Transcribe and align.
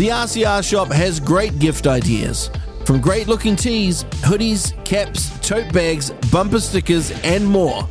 The 0.00 0.08
RCR 0.08 0.66
shop 0.66 0.90
has 0.92 1.20
great 1.20 1.58
gift 1.58 1.86
ideas. 1.86 2.50
From 2.86 3.02
great 3.02 3.28
looking 3.28 3.54
tees, 3.54 4.04
hoodies, 4.24 4.72
caps, 4.86 5.28
tote 5.46 5.70
bags, 5.74 6.10
bumper 6.32 6.60
stickers, 6.60 7.10
and 7.22 7.46
more. 7.46 7.82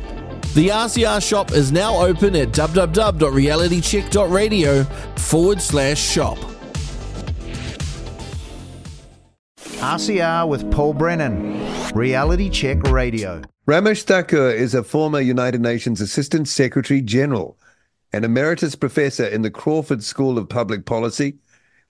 The 0.56 0.70
RCR 0.70 1.22
shop 1.22 1.52
is 1.52 1.70
now 1.70 2.04
open 2.04 2.34
at 2.34 2.48
www.realitycheck.radio 2.48 4.82
forward 4.82 5.62
slash 5.62 6.00
shop. 6.00 6.36
RCR 9.78 10.48
with 10.48 10.68
Paul 10.72 10.94
Brennan, 10.94 11.64
Reality 11.94 12.50
Check 12.50 12.82
Radio. 12.90 13.40
Ramesh 13.68 14.02
Thakur 14.02 14.50
is 14.50 14.74
a 14.74 14.82
former 14.82 15.20
United 15.20 15.60
Nations 15.60 16.00
Assistant 16.00 16.48
Secretary 16.48 17.02
General 17.02 17.56
and 18.12 18.24
Emeritus 18.24 18.74
Professor 18.74 19.26
in 19.26 19.42
the 19.42 19.50
Crawford 19.52 20.02
School 20.02 20.38
of 20.38 20.48
Public 20.48 20.86
Policy, 20.86 21.36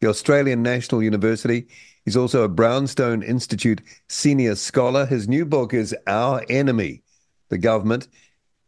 the 0.01 0.09
Australian 0.09 0.63
National 0.63 1.03
University. 1.03 1.67
He's 2.05 2.17
also 2.17 2.43
a 2.43 2.49
Brownstone 2.49 3.23
Institute 3.23 3.83
Senior 4.09 4.55
Scholar. 4.57 5.07
His 5.07 5.29
new 5.29 5.45
book 5.45 5.75
is 5.75 5.95
Our 6.07 6.45
Enemy, 6.49 7.03
the 7.51 7.59
Government, 7.59 8.09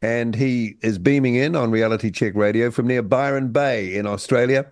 and 0.02 0.34
he 0.34 0.76
is 0.82 0.98
beaming 0.98 1.36
in 1.36 1.56
on 1.56 1.70
Reality 1.70 2.10
Check 2.10 2.34
Radio 2.34 2.70
from 2.70 2.86
near 2.86 3.02
Byron 3.02 3.52
Bay 3.52 3.96
in 3.96 4.06
Australia. 4.06 4.70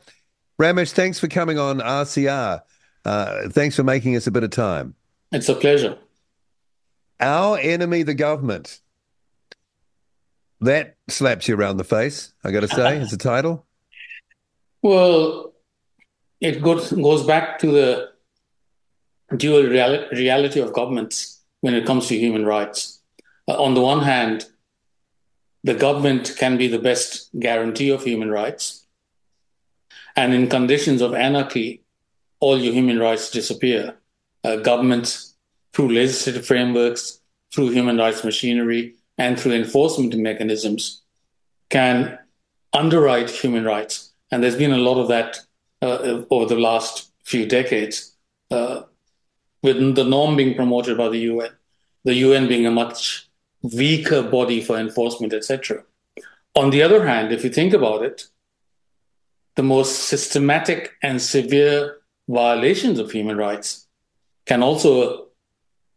Ramesh, 0.60 0.92
thanks 0.92 1.18
for 1.18 1.28
coming 1.28 1.58
on 1.58 1.78
RCR. 1.78 2.60
Uh, 3.04 3.48
thanks 3.48 3.76
for 3.76 3.82
making 3.82 4.14
us 4.16 4.26
a 4.26 4.30
bit 4.30 4.44
of 4.44 4.50
time. 4.50 4.94
It's 5.32 5.48
a 5.48 5.54
pleasure. 5.54 5.96
Our 7.18 7.58
enemy, 7.58 8.02
the 8.02 8.14
government. 8.14 8.80
That 10.60 10.96
slaps 11.08 11.48
you 11.48 11.56
around 11.56 11.78
the 11.78 11.84
face, 11.84 12.34
I 12.44 12.50
got 12.50 12.60
to 12.60 12.68
say, 12.68 12.98
as 12.98 13.12
a 13.12 13.18
title. 13.18 13.66
Well, 14.82 15.49
it 16.40 16.62
goes, 16.62 16.92
goes 16.92 17.24
back 17.24 17.58
to 17.60 17.70
the 17.70 18.10
dual 19.36 19.62
reali- 19.62 20.10
reality 20.12 20.60
of 20.60 20.72
governments 20.72 21.40
when 21.60 21.74
it 21.74 21.86
comes 21.86 22.08
to 22.08 22.18
human 22.18 22.46
rights. 22.46 23.00
Uh, 23.46 23.62
on 23.62 23.74
the 23.74 23.80
one 23.80 24.02
hand, 24.02 24.46
the 25.62 25.74
government 25.74 26.34
can 26.38 26.56
be 26.56 26.68
the 26.68 26.78
best 26.78 27.28
guarantee 27.38 27.90
of 27.90 28.02
human 28.02 28.30
rights. 28.30 28.86
And 30.16 30.32
in 30.32 30.48
conditions 30.48 31.02
of 31.02 31.14
anarchy, 31.14 31.82
all 32.40 32.58
your 32.58 32.72
human 32.72 32.98
rights 32.98 33.30
disappear. 33.30 33.96
Uh, 34.42 34.56
governments, 34.56 35.36
through 35.74 35.92
legislative 35.92 36.46
frameworks, 36.46 37.20
through 37.52 37.70
human 37.70 37.98
rights 37.98 38.24
machinery, 38.24 38.94
and 39.18 39.38
through 39.38 39.52
enforcement 39.52 40.16
mechanisms, 40.16 41.02
can 41.68 42.18
underwrite 42.72 43.28
human 43.28 43.64
rights. 43.64 44.12
And 44.30 44.42
there's 44.42 44.56
been 44.56 44.72
a 44.72 44.78
lot 44.78 44.98
of 44.98 45.08
that 45.08 45.40
uh, 45.82 46.22
over 46.30 46.46
the 46.46 46.60
last 46.60 47.10
few 47.24 47.46
decades, 47.46 48.14
uh, 48.50 48.82
with 49.62 49.94
the 49.94 50.04
norm 50.04 50.36
being 50.36 50.54
promoted 50.54 50.96
by 50.96 51.08
the 51.08 51.18
UN, 51.18 51.50
the 52.04 52.14
UN 52.14 52.48
being 52.48 52.66
a 52.66 52.70
much 52.70 53.28
weaker 53.62 54.22
body 54.22 54.60
for 54.60 54.78
enforcement, 54.78 55.32
etc. 55.32 55.82
On 56.56 56.70
the 56.70 56.82
other 56.82 57.06
hand, 57.06 57.32
if 57.32 57.44
you 57.44 57.50
think 57.50 57.72
about 57.72 58.02
it, 58.02 58.26
the 59.56 59.62
most 59.62 60.04
systematic 60.04 60.92
and 61.02 61.20
severe 61.20 61.98
violations 62.28 62.98
of 62.98 63.10
human 63.10 63.36
rights 63.36 63.86
can 64.46 64.62
also 64.62 65.26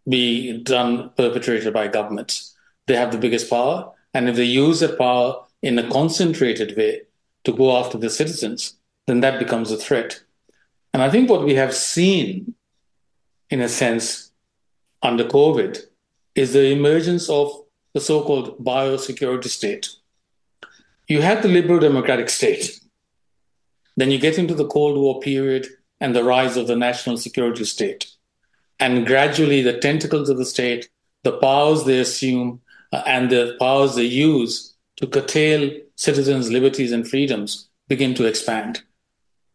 be 0.07 0.57
done 0.59 1.09
perpetrated 1.15 1.73
by 1.73 1.87
governments. 1.87 2.55
They 2.87 2.95
have 2.95 3.11
the 3.11 3.17
biggest 3.17 3.49
power, 3.49 3.91
and 4.13 4.27
if 4.27 4.35
they 4.35 4.43
use 4.43 4.81
that 4.81 4.97
power 4.97 5.43
in 5.61 5.79
a 5.79 5.89
concentrated 5.89 6.75
way 6.75 7.03
to 7.45 7.53
go 7.53 7.77
after 7.77 7.97
the 7.97 8.09
citizens, 8.09 8.75
then 9.07 9.21
that 9.21 9.39
becomes 9.39 9.71
a 9.71 9.77
threat. 9.77 10.21
And 10.93 11.01
I 11.01 11.09
think 11.09 11.29
what 11.29 11.43
we 11.43 11.55
have 11.55 11.73
seen, 11.73 12.55
in 13.49 13.61
a 13.61 13.69
sense, 13.69 14.31
under 15.01 15.25
COVID 15.25 15.79
is 16.35 16.53
the 16.53 16.71
emergence 16.71 17.29
of 17.29 17.51
the 17.93 18.01
so 18.01 18.23
called 18.23 18.63
biosecurity 18.63 19.47
state. 19.47 19.89
You 21.07 21.21
had 21.21 21.41
the 21.41 21.47
liberal 21.47 21.79
democratic 21.79 22.29
state. 22.29 22.79
Then 23.97 24.09
you 24.09 24.17
get 24.17 24.39
into 24.39 24.55
the 24.55 24.67
Cold 24.67 24.97
War 24.97 25.19
period 25.19 25.67
and 25.99 26.15
the 26.15 26.23
rise 26.23 26.57
of 26.57 26.67
the 26.67 26.75
national 26.75 27.17
security 27.17 27.65
state. 27.65 28.07
And 28.79 29.05
gradually, 29.05 29.61
the 29.61 29.77
tentacles 29.77 30.29
of 30.29 30.37
the 30.37 30.45
state, 30.45 30.89
the 31.23 31.37
powers 31.37 31.83
they 31.83 31.99
assume, 31.99 32.61
uh, 32.91 33.03
and 33.05 33.29
the 33.29 33.55
powers 33.59 33.95
they 33.95 34.03
use 34.03 34.73
to 34.97 35.07
curtail 35.07 35.71
citizens' 35.95 36.51
liberties 36.51 36.91
and 36.91 37.07
freedoms 37.07 37.69
begin 37.87 38.13
to 38.15 38.25
expand. 38.25 38.81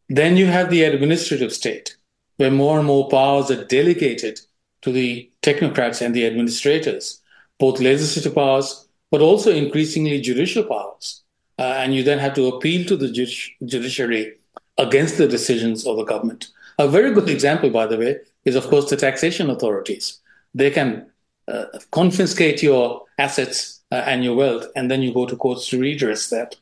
Then 0.09 0.37
you 0.37 0.47
have 0.47 0.71
the 0.71 0.85
administrative 0.85 1.53
state, 1.53 1.97
where 2.37 2.51
more 2.51 2.79
and 2.79 2.87
more 2.87 3.09
powers 3.09 3.51
are 3.51 3.65
delegated 3.65 4.41
to 4.83 4.93
the 4.93 5.31
technocrats 5.43 6.01
and 6.01 6.15
the 6.15 6.27
administrators, 6.27 7.21
both 7.59 7.81
legislative 7.81 8.35
powers, 8.35 8.89
but 9.11 9.21
also 9.21 9.51
increasingly 9.51 10.21
judicial 10.21 10.65
powers. 10.65 11.23
Uh, 11.59 11.75
and 11.79 11.95
you 11.95 12.03
then 12.03 12.19
have 12.19 12.35
to 12.35 12.47
appeal 12.47 12.87
to 12.87 12.97
the 12.97 13.09
judici- 13.09 13.57
judiciary 13.65 14.35
against 14.79 15.19
the 15.19 15.27
decisions 15.27 15.87
of 15.87 15.97
the 15.97 16.05
government. 16.05 16.49
A 16.79 16.87
very 16.87 17.13
good 17.13 17.29
example, 17.29 17.71
by 17.71 17.87
the 17.87 17.99
way, 17.99 18.19
is 18.45 18.55
of 18.55 18.69
course 18.69 18.89
the 18.89 18.97
taxation 18.97 19.51
authorities. 19.51 20.21
They 20.55 20.71
can 20.71 21.11
uh, 21.49 21.65
confiscate 21.91 22.63
your 22.63 23.03
assets 23.19 23.81
uh, 23.91 23.97
and 24.07 24.23
your 24.23 24.37
wealth, 24.37 24.67
and 24.77 24.91
then 24.91 25.03
you 25.03 25.13
go 25.13 25.27
to 25.27 25.37
courts 25.37 25.69
to 25.69 25.81
redress 25.81 26.29
that. 26.29 26.55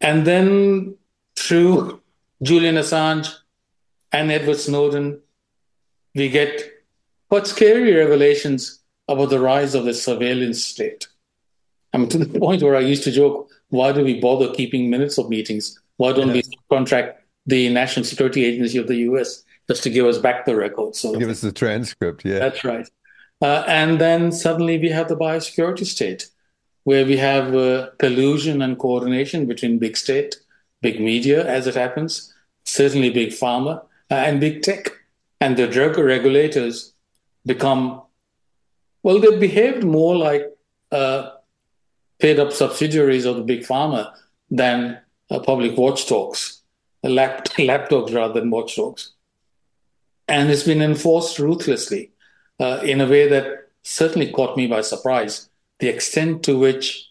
And 0.00 0.26
then 0.26 0.96
through 1.36 2.00
Julian 2.42 2.76
Assange 2.76 3.34
and 4.12 4.30
Edward 4.30 4.58
Snowden, 4.58 5.20
we 6.14 6.28
get 6.28 6.62
quite 7.28 7.46
scary 7.46 7.94
revelations 7.94 8.80
about 9.08 9.30
the 9.30 9.40
rise 9.40 9.74
of 9.74 9.84
the 9.84 9.94
surveillance 9.94 10.64
state. 10.64 11.08
I 11.92 11.98
mean, 11.98 12.08
to 12.10 12.18
the 12.18 12.38
point 12.40 12.62
where 12.62 12.76
I 12.76 12.80
used 12.80 13.04
to 13.04 13.10
joke, 13.10 13.50
why 13.68 13.92
do 13.92 14.04
we 14.04 14.20
bother 14.20 14.52
keeping 14.54 14.88
minutes 14.88 15.18
of 15.18 15.28
meetings 15.28 15.78
why 15.98 16.12
don't 16.12 16.28
yeah. 16.28 16.34
we 16.34 16.42
contract 16.70 17.22
the 17.46 17.68
National 17.68 18.04
Security 18.04 18.44
Agency 18.44 18.78
of 18.78 18.86
the 18.86 18.96
US 19.10 19.44
just 19.68 19.82
to 19.82 19.90
give 19.90 20.06
us 20.06 20.16
back 20.16 20.46
the 20.46 20.56
records? 20.56 20.98
So 20.98 21.14
give 21.16 21.28
us 21.28 21.42
the 21.42 21.52
transcript, 21.52 22.24
yeah. 22.24 22.38
That's 22.38 22.64
right. 22.64 22.88
Uh, 23.42 23.64
and 23.68 24.00
then 24.00 24.32
suddenly 24.32 24.78
we 24.78 24.88
have 24.88 25.08
the 25.08 25.16
biosecurity 25.16 25.84
state, 25.84 26.28
where 26.84 27.04
we 27.04 27.16
have 27.18 27.54
uh, 27.54 27.90
collusion 27.98 28.62
and 28.62 28.78
coordination 28.78 29.46
between 29.46 29.78
big 29.78 29.96
state, 29.96 30.36
big 30.80 31.00
media, 31.00 31.46
as 31.46 31.66
it 31.66 31.74
happens, 31.74 32.32
certainly 32.64 33.10
big 33.10 33.30
pharma, 33.30 33.82
uh, 34.10 34.14
and 34.14 34.40
big 34.40 34.62
tech. 34.62 34.92
And 35.40 35.56
the 35.56 35.66
drug 35.66 35.98
regulators 35.98 36.92
become, 37.46 38.02
well, 39.02 39.20
they 39.20 39.38
behaved 39.38 39.84
more 39.84 40.16
like 40.16 40.44
uh, 40.90 41.30
paid 42.18 42.38
up 42.38 42.52
subsidiaries 42.52 43.24
of 43.24 43.36
the 43.36 43.42
big 43.42 43.62
pharma 43.62 44.12
than 44.50 44.98
uh, 45.30 45.38
public 45.40 45.76
watchdogs, 45.76 46.62
lap, 47.02 47.46
lapdogs 47.58 48.12
rather 48.12 48.40
than 48.40 48.50
watchdogs. 48.50 49.12
And 50.26 50.50
it's 50.50 50.64
been 50.64 50.82
enforced 50.82 51.38
ruthlessly 51.38 52.12
uh, 52.60 52.80
in 52.82 53.00
a 53.00 53.06
way 53.06 53.28
that 53.28 53.70
certainly 53.82 54.30
caught 54.30 54.56
me 54.56 54.66
by 54.66 54.82
surprise. 54.82 55.48
The 55.78 55.88
extent 55.88 56.42
to 56.44 56.58
which 56.58 57.08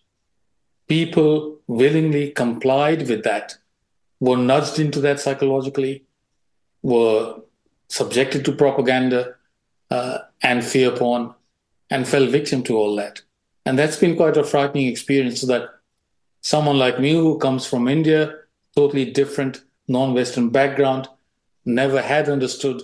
people 0.87 1.56
willingly 1.67 2.31
complied 2.31 3.07
with 3.07 3.23
that, 3.23 3.57
were 4.19 4.37
nudged 4.37 4.79
into 4.79 4.99
that 5.01 5.19
psychologically, 5.19 6.03
were 6.81 7.41
subjected 7.89 8.43
to 8.45 8.51
propaganda 8.51 9.35
uh, 9.91 10.19
and 10.41 10.63
fear 10.63 10.91
porn, 10.91 11.33
and 11.89 12.07
fell 12.07 12.25
victim 12.25 12.63
to 12.63 12.75
all 12.75 12.95
that. 12.95 13.21
And 13.65 13.77
that's 13.77 13.97
been 13.97 14.15
quite 14.15 14.37
a 14.37 14.43
frightening 14.43 14.87
experience 14.87 15.41
that 15.41 15.69
someone 16.41 16.77
like 16.77 16.99
me 16.99 17.11
who 17.13 17.37
comes 17.37 17.65
from 17.65 17.87
India, 17.87 18.33
totally 18.75 19.11
different 19.11 19.63
non-Western 19.87 20.49
background, 20.49 21.07
never 21.65 22.01
had 22.01 22.29
understood 22.29 22.81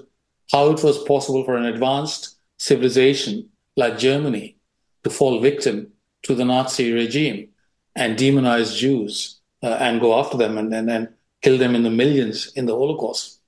how 0.52 0.72
it 0.72 0.84
was 0.84 1.04
possible 1.04 1.44
for 1.44 1.56
an 1.56 1.66
advanced 1.66 2.36
civilization 2.58 3.50
like 3.76 3.98
Germany 3.98 4.58
to 5.04 5.10
fall 5.10 5.40
victim 5.40 5.88
to 6.24 6.36
the 6.36 6.46
Nazi 6.46 6.92
regime 6.92 7.50
and 7.96 8.18
demonize 8.18 8.76
Jews 8.76 9.40
uh, 9.62 9.78
and 9.80 10.02
go 10.02 10.18
after 10.20 10.38
them 10.38 10.58
and, 10.58 10.74
and, 10.74 10.90
and 10.90 11.10
kill 11.42 11.58
them 11.58 11.76
in 11.76 11.84
the 11.84 11.90
millions 11.90 12.52
in 12.56 12.66
the 12.66 12.76
Holocaust. 12.76 13.40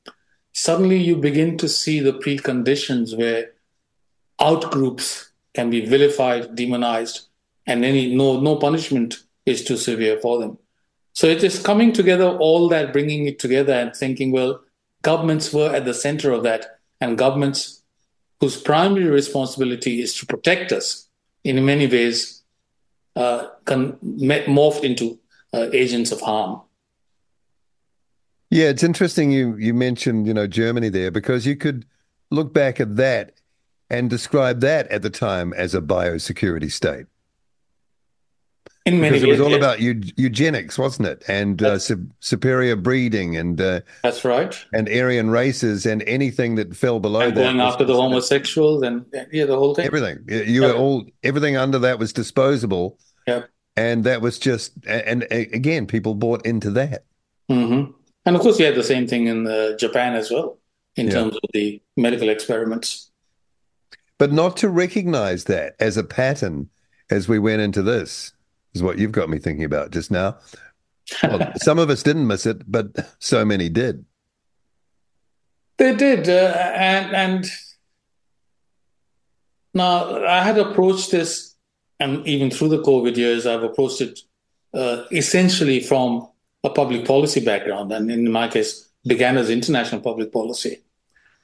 Suddenly 0.53 0.97
you 0.97 1.17
begin 1.17 1.57
to 1.57 1.67
see 1.67 1.99
the 1.99 2.13
preconditions 2.13 3.17
where 3.17 3.51
outgroups 4.39 5.29
can 5.53 5.69
be 5.69 5.85
vilified, 5.85 6.55
demonized, 6.55 7.27
and 7.65 7.83
any 7.83 8.15
no 8.15 8.39
no 8.39 8.55
punishment 8.57 9.23
is 9.45 9.63
too 9.63 9.77
severe 9.77 10.19
for 10.19 10.39
them. 10.39 10.57
So 11.13 11.27
it 11.27 11.43
is 11.43 11.61
coming 11.61 11.93
together, 11.93 12.27
all 12.27 12.67
that, 12.69 12.91
bringing 12.91 13.25
it 13.25 13.39
together 13.39 13.73
and 13.73 13.95
thinking, 13.95 14.31
well, 14.31 14.61
governments 15.01 15.53
were 15.53 15.73
at 15.73 15.85
the 15.85 15.93
center 15.93 16.31
of 16.31 16.43
that, 16.43 16.79
and 16.99 17.17
governments 17.17 17.81
whose 18.41 18.61
primary 18.61 19.05
responsibility 19.05 20.01
is 20.01 20.13
to 20.15 20.25
protect 20.25 20.71
us 20.73 21.07
in 21.43 21.65
many 21.65 21.87
ways 21.87 22.34
uh, 23.15 23.47
can 23.65 23.93
morph 24.47 24.83
into 24.83 25.19
uh, 25.53 25.67
agents 25.71 26.11
of 26.11 26.21
harm. 26.21 26.61
Yeah, 28.49 28.65
it's 28.65 28.83
interesting 28.83 29.31
you 29.31 29.55
you 29.57 29.73
mentioned, 29.73 30.27
you 30.27 30.33
know, 30.33 30.47
Germany 30.47 30.89
there 30.89 31.11
because 31.11 31.45
you 31.45 31.55
could 31.55 31.85
look 32.31 32.53
back 32.53 32.79
at 32.79 32.95
that 32.95 33.33
and 33.89 34.09
describe 34.09 34.61
that 34.61 34.87
at 34.87 35.01
the 35.01 35.09
time 35.09 35.53
as 35.53 35.75
a 35.75 35.81
biosecurity 35.81 36.71
state. 36.71 37.05
In 38.85 39.01
many 39.01 39.17
Because 39.19 39.23
it 39.23 39.27
was 39.31 39.39
all 39.41 39.55
about 39.55 39.79
eugenics, 39.81 40.77
wasn't 40.77 41.07
it? 41.07 41.23
And 41.27 41.61
uh, 41.63 41.79
su- 41.79 42.07
superior 42.19 42.75
breeding 42.75 43.35
and 43.35 43.59
uh, 43.59 43.81
That's 44.03 44.23
right. 44.23 44.55
and 44.73 44.87
Aryan 44.87 45.31
races 45.31 45.87
and 45.87 46.03
anything 46.03 46.53
that 46.55 46.75
fell 46.75 46.99
below 46.99 47.21
And 47.21 47.35
that. 47.35 47.41
going 47.41 47.59
after 47.61 47.83
the 47.83 47.95
homosexuals 47.95 48.83
and 48.83 49.03
yeah, 49.31 49.45
the 49.45 49.55
whole 49.57 49.73
thing. 49.73 49.87
Everything. 49.87 50.19
You 50.29 50.61
were 50.61 50.73
all 50.73 51.03
everything 51.23 51.57
under 51.57 51.79
that 51.79 51.97
was 51.97 52.13
disposable, 52.13 52.99
Yeah. 53.27 53.45
and 53.75 54.03
that 54.03 54.21
was 54.21 54.37
just 54.37 54.73
and, 54.87 55.23
and 55.23 55.51
again, 55.53 55.87
people 55.87 56.13
bought 56.13 56.45
into 56.45 56.69
that. 56.71 57.05
hmm 57.49 57.85
And 58.27 58.35
of 58.35 58.41
course, 58.43 58.59
we 58.59 58.65
had 58.65 58.75
the 58.75 58.83
same 58.83 59.07
thing 59.07 59.25
in 59.25 59.47
uh, 59.47 59.75
Japan 59.77 60.13
as 60.13 60.29
well, 60.29 60.59
in 60.95 61.07
Yeah. 61.07 61.13
terms 61.13 61.35
of 61.37 61.49
the 61.53 61.81
medical 61.97 62.29
experiments. 62.29 63.09
But 64.19 64.31
not 64.31 64.57
to 64.57 64.69
recognize 64.69 65.45
that 65.45 65.75
as 65.79 65.97
a 65.97 66.03
pattern 66.03 66.69
as 67.09 67.27
we 67.27 67.39
went 67.39 67.61
into 67.63 67.81
this 67.81 68.31
is 68.75 68.83
what 68.83 68.97
you've 68.97 69.11
got 69.11 69.29
me 69.29 69.39
thinking 69.39 69.65
about 69.65 69.91
just 69.91 70.11
now. 70.11 70.37
Well, 71.23 71.53
some 71.57 71.79
of 71.79 71.89
us 71.89 72.03
didn't 72.03 72.27
miss 72.27 72.45
it, 72.45 72.69
but 72.69 72.87
so 73.19 73.45
many 73.45 73.69
did. 73.69 74.05
They 75.77 75.93
did, 75.95 76.29
uh, 76.29 76.71
and 76.75 77.15
and 77.15 77.45
now 79.73 80.25
I 80.25 80.41
had 80.41 80.57
approached 80.57 81.11
this, 81.11 81.55
and 81.99 82.25
even 82.25 82.49
through 82.49 82.69
the 82.69 82.81
COVID 82.81 83.17
years, 83.17 83.45
I've 83.45 83.63
approached 83.63 83.99
it 83.99 84.19
uh, 84.73 85.03
essentially 85.11 85.81
from 85.81 86.29
a 86.63 86.69
public 86.69 87.05
policy 87.05 87.43
background, 87.43 87.91
and 87.91 88.09
in 88.09 88.31
my 88.31 88.47
case, 88.47 88.89
began 89.05 89.37
as 89.37 89.49
international 89.49 89.99
public 90.01 90.31
policy, 90.31 90.81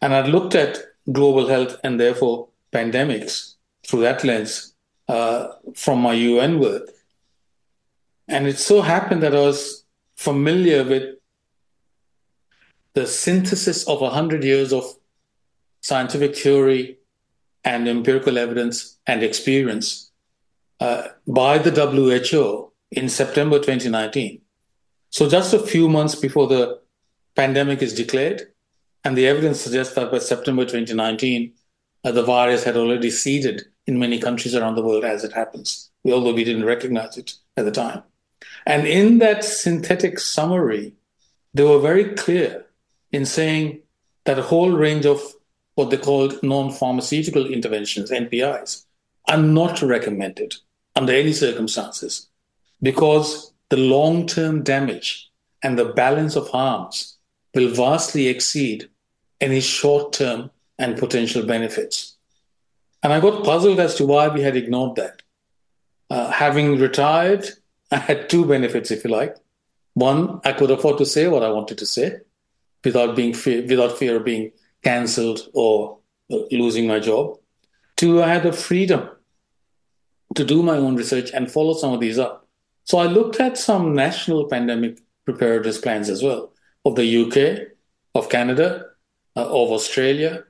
and 0.01 0.13
I 0.13 0.25
looked 0.25 0.55
at 0.55 0.79
global 1.11 1.47
health 1.47 1.75
and 1.83 1.99
therefore 1.99 2.47
pandemics 2.71 3.55
through 3.85 4.01
that 4.01 4.23
lens 4.23 4.73
uh, 5.07 5.47
from 5.75 5.99
my 5.99 6.13
UN 6.13 6.59
work, 6.59 6.89
and 8.27 8.47
it 8.47 8.57
so 8.57 8.81
happened 8.81 9.23
that 9.23 9.35
I 9.35 9.39
was 9.39 9.83
familiar 10.15 10.83
with 10.83 11.15
the 12.93 13.07
synthesis 13.07 13.87
of 13.87 14.01
100 14.01 14.43
years 14.43 14.73
of 14.73 14.83
scientific 15.81 16.35
theory 16.35 16.97
and 17.63 17.87
empirical 17.87 18.37
evidence 18.37 18.97
and 19.07 19.23
experience 19.23 20.11
uh, 20.79 21.03
by 21.27 21.57
the 21.57 21.71
WHO 21.71 22.71
in 22.91 23.07
September 23.07 23.57
2019. 23.57 24.41
So, 25.09 25.29
just 25.29 25.53
a 25.53 25.59
few 25.59 25.89
months 25.89 26.15
before 26.15 26.47
the 26.47 26.79
pandemic 27.35 27.81
is 27.81 27.93
declared, 27.93 28.47
and 29.03 29.17
the 29.17 29.27
evidence 29.27 29.61
suggests 29.61 29.95
that 29.95 30.11
by 30.11 30.19
September 30.19 30.63
2019, 30.63 31.53
uh, 32.03 32.11
the 32.11 32.23
virus 32.23 32.63
had 32.63 32.77
already 32.77 33.09
seeded 33.09 33.63
in 33.87 33.99
many 33.99 34.19
countries 34.19 34.55
around 34.55 34.75
the 34.75 34.83
world 34.83 35.03
as 35.03 35.23
it 35.23 35.33
happens, 35.33 35.91
although 36.05 36.33
we 36.33 36.43
didn't 36.43 36.65
recognize 36.65 37.17
it 37.17 37.33
at 37.57 37.65
the 37.65 37.71
time. 37.71 38.03
And 38.65 38.87
in 38.87 39.19
that 39.19 39.43
synthetic 39.43 40.19
summary, 40.19 40.93
they 41.53 41.63
were 41.63 41.79
very 41.79 42.15
clear 42.15 42.65
in 43.11 43.25
saying 43.25 43.81
that 44.25 44.39
a 44.39 44.43
whole 44.43 44.71
range 44.71 45.05
of 45.05 45.21
what 45.75 45.89
they 45.89 45.97
called 45.97 46.41
non-pharmaceutical 46.43 47.47
interventions, 47.47 48.11
NPIs, 48.11 48.85
are 49.27 49.37
not 49.37 49.81
recommended 49.81 50.55
under 50.95 51.13
any 51.13 51.33
circumstances 51.33 52.27
because 52.81 53.53
the 53.69 53.77
long-term 53.77 54.63
damage 54.63 55.29
and 55.63 55.77
the 55.77 55.85
balance 55.85 56.35
of 56.35 56.49
harms 56.49 57.17
will 57.53 57.69
vastly 57.69 58.27
exceed 58.27 58.89
any 59.39 59.61
short-term 59.61 60.49
and 60.77 60.97
potential 60.97 61.45
benefits. 61.45 62.17
And 63.03 63.13
I 63.13 63.19
got 63.19 63.43
puzzled 63.43 63.79
as 63.79 63.95
to 63.95 64.05
why 64.05 64.27
we 64.27 64.41
had 64.41 64.55
ignored 64.55 64.95
that. 64.97 65.21
Uh, 66.09 66.29
having 66.29 66.77
retired, 66.77 67.47
I 67.91 67.97
had 67.97 68.29
two 68.29 68.45
benefits, 68.45 68.91
if 68.91 69.03
you 69.03 69.09
like. 69.09 69.35
One, 69.93 70.39
I 70.45 70.53
could 70.53 70.71
afford 70.71 70.97
to 70.99 71.05
say 71.05 71.27
what 71.27 71.43
I 71.43 71.51
wanted 71.51 71.77
to 71.79 71.85
say 71.85 72.19
without 72.83 73.15
being 73.15 73.33
fear, 73.33 73.65
without 73.67 73.97
fear 73.97 74.17
of 74.17 74.25
being 74.25 74.51
cancelled 74.83 75.41
or 75.53 75.99
uh, 76.31 76.37
losing 76.51 76.87
my 76.87 76.99
job. 76.99 77.37
Two, 77.97 78.23
I 78.23 78.29
had 78.29 78.43
the 78.43 78.53
freedom 78.53 79.09
to 80.35 80.45
do 80.45 80.63
my 80.63 80.77
own 80.77 80.95
research 80.95 81.31
and 81.33 81.51
follow 81.51 81.73
some 81.73 81.93
of 81.93 81.99
these 81.99 82.17
up. 82.17 82.47
So 82.85 82.97
I 82.97 83.05
looked 83.05 83.39
at 83.39 83.57
some 83.57 83.93
national 83.93 84.45
pandemic 84.47 84.99
preparedness 85.25 85.77
plans 85.77 86.09
as 86.09 86.23
well 86.23 86.53
of 86.85 86.95
the 86.95 87.21
UK, 87.23 87.67
of 88.15 88.29
Canada, 88.29 88.85
uh, 89.35 89.45
of 89.45 89.71
Australia, 89.71 90.43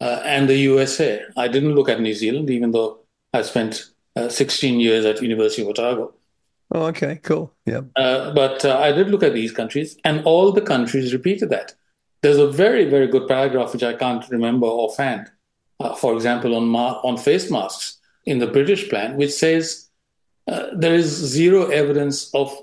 uh, 0.00 0.20
and 0.24 0.48
the 0.48 0.56
USA. 0.56 1.22
I 1.36 1.48
didn't 1.48 1.74
look 1.74 1.88
at 1.88 2.00
New 2.00 2.14
Zealand, 2.14 2.50
even 2.50 2.72
though 2.72 3.00
I 3.32 3.42
spent 3.42 3.86
uh, 4.16 4.28
16 4.28 4.80
years 4.80 5.04
at 5.04 5.22
University 5.22 5.62
of 5.62 5.68
Otago. 5.68 6.14
Oh, 6.72 6.86
okay, 6.86 7.18
cool. 7.22 7.52
Yeah. 7.66 7.82
Uh, 7.96 8.32
but 8.32 8.64
uh, 8.64 8.78
I 8.78 8.92
did 8.92 9.08
look 9.08 9.22
at 9.22 9.34
these 9.34 9.52
countries, 9.52 9.96
and 10.04 10.22
all 10.24 10.52
the 10.52 10.60
countries 10.60 11.12
repeated 11.12 11.50
that. 11.50 11.74
There's 12.22 12.38
a 12.38 12.50
very, 12.50 12.84
very 12.84 13.08
good 13.08 13.26
paragraph 13.26 13.72
which 13.72 13.82
I 13.82 13.94
can't 13.94 14.28
remember 14.30 14.66
offhand. 14.66 15.30
Uh, 15.80 15.94
for 15.94 16.14
example, 16.14 16.54
on 16.54 16.66
ma- 16.66 17.00
on 17.02 17.16
face 17.16 17.50
masks 17.50 17.98
in 18.26 18.38
the 18.38 18.46
British 18.46 18.88
plan, 18.88 19.16
which 19.16 19.32
says 19.32 19.88
uh, 20.46 20.66
there 20.72 20.94
is 20.94 21.06
zero 21.06 21.66
evidence 21.68 22.32
of 22.34 22.54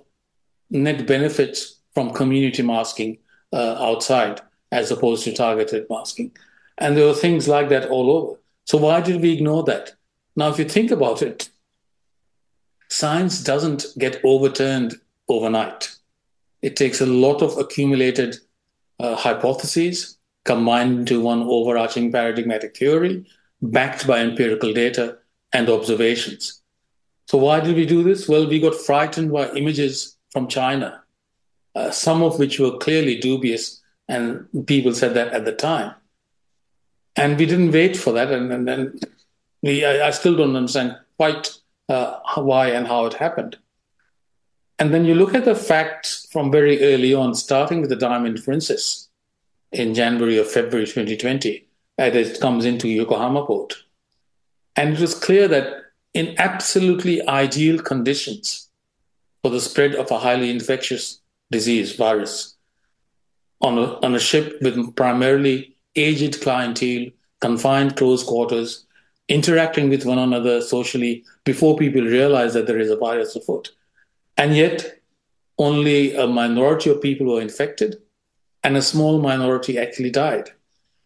net 0.69 1.07
benefits 1.07 1.80
from 1.94 2.13
community 2.13 2.62
masking 2.62 3.18
uh, 3.51 3.75
outside 3.80 4.42
as 4.71 4.92
opposed 4.92 5.24
to 5.24 5.33
targeted 5.33 5.88
masking, 5.89 6.31
and 6.77 6.95
there 6.95 7.07
were 7.07 7.13
things 7.13 7.48
like 7.48 7.69
that 7.69 7.89
all 7.89 8.12
over. 8.12 8.39
So 8.65 8.77
why 8.77 9.01
did 9.01 9.21
we 9.21 9.33
ignore 9.33 9.63
that? 9.63 9.95
Now, 10.36 10.50
if 10.50 10.59
you 10.59 10.65
think 10.65 10.92
about 10.92 11.21
it, 11.21 11.50
science 12.89 13.44
doesn't 13.44 13.86
get 13.98 14.22
overturned 14.24 15.00
overnight. 15.28 15.95
It 16.62 16.75
takes 16.75 17.01
a 17.01 17.06
lot 17.06 17.42
of 17.42 17.57
accumulated 17.57 18.38
uh, 19.00 19.16
hypotheses 19.16 20.18
combined 20.44 21.00
into 21.00 21.22
one 21.22 21.44
overarching 21.44 22.12
paradigmatic 22.12 22.75
theory, 22.78 23.25
backed 23.62 24.07
by 24.07 24.19
empirical 24.19 24.74
data 24.74 25.18
and 25.54 25.69
observations. 25.69 26.62
So, 27.28 27.38
why 27.38 27.60
did 27.60 27.75
we 27.75 27.86
do 27.86 28.04
this? 28.04 28.28
Well, 28.28 28.48
we 28.48 28.60
got 28.60 28.74
frightened 28.75 29.31
by 29.31 29.50
images 29.51 30.18
from 30.31 30.48
China, 30.48 31.04
uh, 31.75 31.92
some 31.92 32.24
of 32.24 32.40
which 32.40 32.60
were 32.60 32.78
clearly 32.78 33.19
dubious, 33.19 33.81
and 34.07 34.47
people 34.66 34.94
said 34.94 35.14
that 35.16 35.33
at 35.33 35.45
the 35.45 35.52
time. 35.52 35.94
And 37.18 37.38
we 37.38 37.45
didn't 37.45 37.71
wait 37.71 37.97
for 37.97 38.14
that, 38.14 38.31
and, 38.31 38.52
and 38.52 38.68
then 38.68 39.00
we, 39.62 39.83
I, 39.83 40.07
I 40.07 40.12
still 40.12 40.38
don't 40.38 40.56
understand 40.56 40.95
quite 41.18 41.50
uh, 41.90 42.20
why 42.36 42.68
and 42.70 42.88
how 42.88 43.06
it 43.06 43.14
happened. 43.14 43.58
And 44.80 44.94
then 44.94 45.06
you 45.06 45.16
look 45.16 45.34
at 45.34 45.46
the 45.46 45.56
facts 45.56 46.28
from 46.32 46.52
very 46.52 46.84
early 46.84 47.14
on, 47.14 47.34
starting 47.34 47.82
with 47.82 47.90
the 47.90 47.96
Diamond 47.96 48.44
Princess 48.44 49.10
in 49.72 49.94
January 49.94 50.40
or 50.40 50.44
February 50.44 50.86
2020, 50.86 51.68
as 51.98 52.16
it 52.16 52.40
comes 52.40 52.66
into 52.66 52.88
Yokohama 52.88 53.46
port. 53.46 53.76
And 54.76 54.94
it 54.94 55.00
was 55.00 55.16
clear 55.16 55.48
that 55.48 55.86
in 56.14 56.36
absolutely 56.38 57.28
ideal 57.28 57.80
conditions 57.80 58.70
for 59.42 59.50
the 59.50 59.62
spread 59.62 59.96
of 59.96 60.12
a 60.12 60.20
highly 60.20 60.50
infectious 60.50 61.22
disease 61.52 61.96
virus 61.96 62.56
on 63.62 63.78
a, 63.78 64.00
on 64.06 64.16
a 64.16 64.20
ship 64.20 64.58
with 64.62 64.96
primarily 64.96 65.76
aged 65.96 66.42
clientele, 66.42 67.08
confined 67.42 67.96
close 67.96 68.24
quarters, 68.24 68.87
interacting 69.28 69.90
with 69.90 70.06
one 70.06 70.19
another 70.19 70.62
socially 70.62 71.24
before 71.44 71.78
people 71.78 72.02
realize 72.02 72.54
that 72.54 72.68
there 72.68 72.80
is 72.80 72.90
a 72.90 72.96
virus 72.96 73.36
afoot. 73.36 73.72
And 74.38 74.56
yet, 74.56 75.00
only 75.57 76.16
a 76.16 76.28
minority 76.28 76.90
of 76.90 77.02
people 77.02 77.28
were 77.28 77.42
infected, 77.42 77.98
and 78.64 78.78
a 78.78 78.81
small 78.81 79.19
minority 79.19 79.78
actually 79.78 80.12
died. 80.12 80.52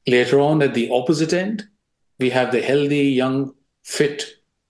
Later 0.07 0.39
on, 0.39 0.61
at 0.61 0.73
the 0.73 0.89
opposite 0.91 1.33
end, 1.33 1.67
we 2.19 2.29
have 2.29 2.51
the 2.51 2.61
healthy, 2.61 3.05
young, 3.09 3.53
fit 3.83 4.25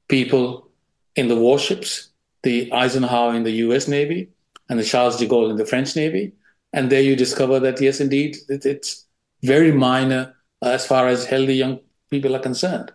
people 0.07 0.69
in 1.15 1.27
the 1.27 1.35
warships, 1.35 2.09
the 2.43 2.71
Eisenhower 2.71 3.35
in 3.35 3.43
the 3.43 3.51
US 3.65 3.87
Navy, 3.87 4.29
and 4.69 4.79
the 4.79 4.83
Charles 4.83 5.17
de 5.17 5.27
Gaulle 5.27 5.49
in 5.49 5.57
the 5.57 5.65
French 5.65 5.95
Navy. 5.95 6.33
And 6.73 6.89
there 6.89 7.01
you 7.01 7.15
discover 7.15 7.59
that, 7.59 7.81
yes, 7.81 7.99
indeed, 7.99 8.37
it's 8.47 9.05
very 9.41 9.71
minor 9.71 10.35
uh, 10.61 10.69
as 10.69 10.85
far 10.85 11.07
as 11.07 11.25
healthy 11.25 11.55
young 11.55 11.79
people 12.09 12.35
are 12.35 12.39
concerned. 12.39 12.91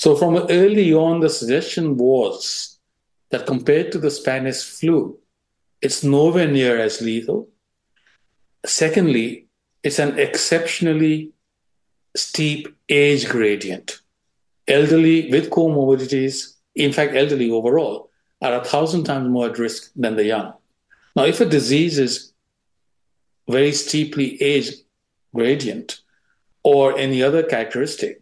So 0.00 0.16
from 0.16 0.46
early 0.48 0.94
on, 0.94 1.20
the 1.20 1.28
suggestion 1.28 1.98
was 1.98 2.78
that 3.28 3.44
compared 3.44 3.92
to 3.92 3.98
the 3.98 4.10
Spanish 4.10 4.64
flu, 4.64 5.18
it's 5.82 6.02
nowhere 6.02 6.48
near 6.48 6.78
as 6.78 7.02
lethal. 7.02 7.50
Secondly, 8.64 9.48
it's 9.82 9.98
an 9.98 10.18
exceptionally 10.18 11.32
steep 12.16 12.74
age 12.88 13.28
gradient. 13.28 14.00
Elderly 14.66 15.30
with 15.30 15.50
comorbidities, 15.50 16.54
in 16.74 16.94
fact, 16.94 17.14
elderly 17.14 17.50
overall, 17.50 18.08
are 18.40 18.54
a 18.54 18.64
thousand 18.64 19.04
times 19.04 19.28
more 19.28 19.50
at 19.50 19.58
risk 19.58 19.92
than 19.94 20.16
the 20.16 20.24
young. 20.24 20.54
Now, 21.14 21.24
if 21.26 21.42
a 21.42 21.44
disease 21.44 21.98
is 21.98 22.32
very 23.50 23.72
steeply 23.72 24.40
age 24.40 24.70
gradient 25.34 26.00
or 26.62 26.96
any 26.96 27.22
other 27.22 27.42
characteristic, 27.42 28.19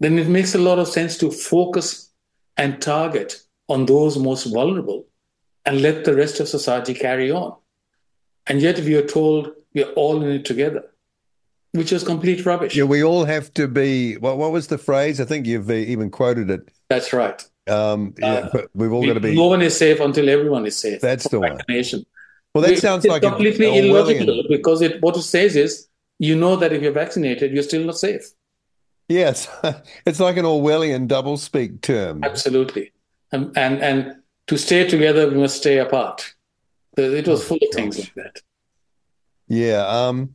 then 0.00 0.18
it 0.18 0.28
makes 0.28 0.54
a 0.54 0.58
lot 0.58 0.78
of 0.78 0.88
sense 0.88 1.16
to 1.18 1.30
focus 1.30 2.10
and 2.56 2.80
target 2.80 3.40
on 3.68 3.86
those 3.86 4.18
most 4.18 4.44
vulnerable 4.44 5.06
and 5.64 5.82
let 5.82 6.04
the 6.04 6.14
rest 6.14 6.40
of 6.40 6.48
society 6.48 6.94
carry 6.94 7.30
on. 7.30 7.54
And 8.46 8.60
yet 8.60 8.78
we 8.80 8.94
are 8.94 9.06
told 9.06 9.52
we 9.74 9.82
are 9.84 9.90
all 9.92 10.22
in 10.22 10.30
it 10.30 10.44
together, 10.44 10.84
which 11.72 11.92
is 11.92 12.04
complete 12.04 12.46
rubbish. 12.46 12.76
Yeah, 12.76 12.84
we 12.84 13.02
all 13.02 13.24
have 13.24 13.52
to 13.54 13.66
be. 13.68 14.16
What, 14.18 14.38
what 14.38 14.52
was 14.52 14.68
the 14.68 14.78
phrase? 14.78 15.20
I 15.20 15.24
think 15.24 15.46
you've 15.46 15.68
uh, 15.68 15.74
even 15.74 16.10
quoted 16.10 16.50
it. 16.50 16.68
That's 16.88 17.12
right. 17.12 17.42
Um, 17.68 18.14
yeah, 18.18 18.48
Uh, 18.54 18.62
we've 18.74 18.92
all 18.92 19.04
got 19.04 19.14
to 19.14 19.20
be. 19.20 19.34
No 19.34 19.46
one 19.48 19.60
is 19.62 19.76
safe 19.76 19.98
until 20.00 20.28
everyone 20.28 20.64
is 20.66 20.76
safe. 20.78 21.00
That's 21.00 21.28
the 21.28 21.40
one. 21.40 21.56
Vaccination. 21.56 22.06
Well, 22.54 22.62
that 22.62 22.74
It- 22.74 22.80
sounds 22.80 23.04
like 23.04 23.22
completely 23.22 23.66
a 23.66 23.70
Orwellian- 23.70 23.90
illogical 23.90 24.44
because 24.48 24.80
it 24.82 25.02
what 25.02 25.16
it 25.16 25.22
says 25.22 25.56
is 25.56 25.88
you 26.18 26.36
know 26.36 26.54
that 26.56 26.72
if 26.72 26.80
you're 26.82 26.92
vaccinated, 26.92 27.52
you're 27.52 27.64
still 27.64 27.84
not 27.84 27.98
safe. 27.98 28.22
Yes, 29.08 29.48
it's 30.06 30.20
like 30.20 30.36
an 30.36 30.44
Orwellian 30.44 31.06
doublespeak 31.08 31.80
term. 31.80 32.24
Absolutely. 32.24 32.92
And, 33.32 33.56
and 33.56 33.80
and 33.82 34.16
to 34.48 34.56
stay 34.56 34.88
together, 34.88 35.28
we 35.28 35.36
must 35.36 35.56
stay 35.56 35.78
apart. 35.78 36.34
It 36.96 37.28
was 37.28 37.46
full 37.46 37.58
of 37.60 37.74
things 37.74 37.98
like 37.98 38.14
that. 38.14 38.40
Yeah. 39.48 39.86
Um, 39.86 40.34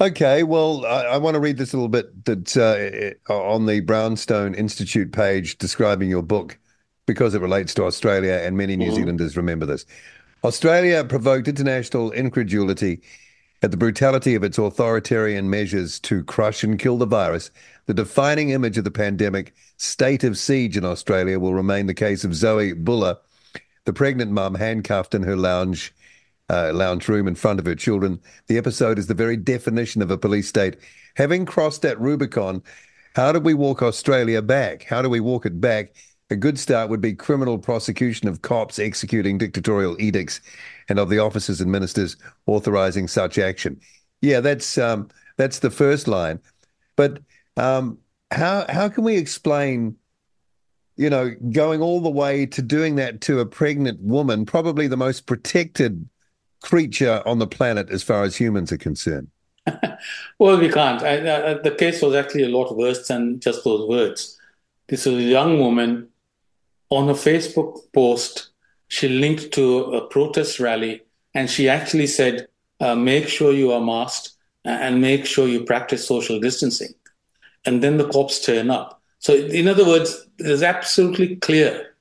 okay. 0.00 0.42
Well, 0.44 0.86
I, 0.86 1.04
I 1.06 1.16
want 1.18 1.34
to 1.34 1.40
read 1.40 1.56
this 1.56 1.72
a 1.72 1.76
little 1.76 1.88
bit 1.88 2.24
that 2.26 2.56
uh, 3.28 3.32
on 3.32 3.66
the 3.66 3.80
Brownstone 3.80 4.54
Institute 4.54 5.12
page 5.12 5.58
describing 5.58 6.08
your 6.08 6.22
book 6.22 6.58
because 7.06 7.34
it 7.34 7.40
relates 7.42 7.74
to 7.74 7.84
Australia 7.84 8.40
and 8.44 8.56
many 8.56 8.76
New 8.76 8.90
Mhm. 8.92 8.94
Zealanders 8.94 9.36
remember 9.36 9.66
this. 9.66 9.84
Australia 10.44 11.04
provoked 11.04 11.48
international 11.48 12.12
incredulity 12.12 13.02
at 13.62 13.70
the 13.70 13.76
brutality 13.76 14.34
of 14.34 14.42
its 14.42 14.58
authoritarian 14.58 15.50
measures 15.50 16.00
to 16.00 16.24
crush 16.24 16.64
and 16.64 16.78
kill 16.78 16.96
the 16.96 17.06
virus. 17.06 17.50
The 17.86 17.94
defining 17.94 18.50
image 18.50 18.78
of 18.78 18.84
the 18.84 18.90
pandemic 18.90 19.54
state 19.76 20.24
of 20.24 20.38
siege 20.38 20.76
in 20.76 20.84
Australia 20.84 21.38
will 21.38 21.54
remain 21.54 21.86
the 21.86 21.94
case 21.94 22.24
of 22.24 22.34
Zoe 22.34 22.72
Buhler, 22.72 23.18
the 23.84 23.92
pregnant 23.92 24.30
mum 24.30 24.54
handcuffed 24.54 25.14
in 25.14 25.22
her 25.22 25.36
lounge 25.36 25.92
uh, 26.48 26.72
lounge 26.72 27.06
room 27.06 27.28
in 27.28 27.34
front 27.36 27.60
of 27.60 27.66
her 27.66 27.76
children. 27.76 28.20
The 28.48 28.58
episode 28.58 28.98
is 28.98 29.06
the 29.06 29.14
very 29.14 29.36
definition 29.36 30.02
of 30.02 30.10
a 30.10 30.18
police 30.18 30.48
state. 30.48 30.76
Having 31.14 31.46
crossed 31.46 31.82
that 31.82 32.00
Rubicon, 32.00 32.62
how 33.14 33.30
do 33.30 33.38
we 33.38 33.54
walk 33.54 33.82
Australia 33.82 34.42
back? 34.42 34.82
How 34.82 35.00
do 35.00 35.08
we 35.08 35.20
walk 35.20 35.46
it 35.46 35.60
back? 35.60 35.94
A 36.30 36.36
good 36.36 36.58
start 36.58 36.90
would 36.90 37.00
be 37.00 37.12
criminal 37.12 37.58
prosecution 37.58 38.28
of 38.28 38.42
cops 38.42 38.78
executing 38.78 39.36
dictatorial 39.36 40.00
edicts 40.00 40.40
and 40.88 40.98
of 40.98 41.08
the 41.08 41.18
officers 41.18 41.60
and 41.60 41.70
ministers 41.70 42.16
authorizing 42.46 43.08
such 43.08 43.38
action. 43.38 43.80
Yeah, 44.20 44.40
that's 44.40 44.78
um, 44.78 45.08
that's 45.36 45.58
the 45.58 45.70
first 45.70 46.06
line. 46.06 46.38
But 46.96 47.20
um, 47.56 47.98
how 48.30 48.64
how 48.68 48.88
can 48.88 49.04
we 49.04 49.16
explain 49.16 49.96
you 51.00 51.08
know, 51.08 51.34
going 51.50 51.80
all 51.80 52.02
the 52.02 52.10
way 52.10 52.44
to 52.44 52.60
doing 52.60 52.96
that 52.96 53.22
to 53.22 53.40
a 53.40 53.46
pregnant 53.46 53.98
woman, 54.02 54.44
probably 54.44 54.86
the 54.86 54.98
most 54.98 55.24
protected 55.24 56.06
creature 56.62 57.22
on 57.24 57.38
the 57.38 57.46
planet 57.46 57.88
as 57.88 58.02
far 58.02 58.22
as 58.22 58.36
humans 58.36 58.70
are 58.70 58.78
concerned. 58.78 59.28
Well, 60.38 60.58
we 60.58 60.70
can't. 60.70 61.02
I, 61.02 61.50
I, 61.50 61.54
the 61.54 61.74
case 61.78 62.00
was 62.00 62.14
actually 62.14 62.44
a 62.44 62.48
lot 62.48 62.74
worse 62.74 63.06
than 63.08 63.40
just 63.40 63.62
those 63.62 63.86
words. 63.86 64.38
This 64.88 65.04
was 65.04 65.16
a 65.16 65.22
young 65.22 65.58
woman 65.58 66.08
on 66.90 67.08
a 67.08 67.14
Facebook 67.14 67.80
post. 67.92 68.50
She 68.88 69.08
linked 69.08 69.52
to 69.52 69.84
a 69.94 70.06
protest 70.08 70.60
rally 70.60 71.02
and 71.34 71.48
she 71.48 71.68
actually 71.68 72.08
said, 72.08 72.48
uh, 72.80 72.94
make 72.94 73.28
sure 73.28 73.52
you 73.52 73.72
are 73.72 73.80
masked 73.80 74.32
and 74.64 75.00
make 75.00 75.26
sure 75.26 75.48
you 75.48 75.64
practice 75.64 76.06
social 76.06 76.40
distancing. 76.40 76.92
And 77.64 77.82
then 77.82 77.98
the 77.98 78.08
cops 78.08 78.44
turn 78.44 78.70
up. 78.70 79.00
So, 79.18 79.34
in 79.34 79.68
other 79.68 79.86
words, 79.86 80.26
it 80.38 80.46
is 80.46 80.62
absolutely 80.62 81.36
clear 81.36 81.94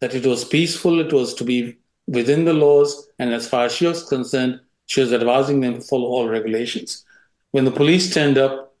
that 0.00 0.14
it 0.14 0.26
was 0.26 0.44
peaceful, 0.44 1.00
it 1.00 1.12
was 1.12 1.34
to 1.34 1.44
be 1.44 1.76
within 2.06 2.44
the 2.44 2.52
laws, 2.52 3.08
and 3.18 3.32
as 3.32 3.48
far 3.48 3.66
as 3.66 3.72
she 3.72 3.86
was 3.86 4.02
concerned, 4.08 4.60
she 4.86 5.00
was 5.00 5.12
advising 5.12 5.60
them 5.60 5.74
to 5.74 5.80
follow 5.80 6.08
all 6.08 6.28
regulations. 6.28 7.04
When 7.50 7.64
the 7.64 7.70
police 7.70 8.12
turned 8.12 8.38
up 8.38 8.74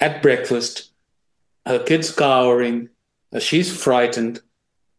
at 0.00 0.22
breakfast, 0.22 0.90
her 1.66 1.78
kid's 1.78 2.12
cowering, 2.12 2.88
uh, 3.32 3.38
she's 3.38 3.74
frightened, 3.74 4.40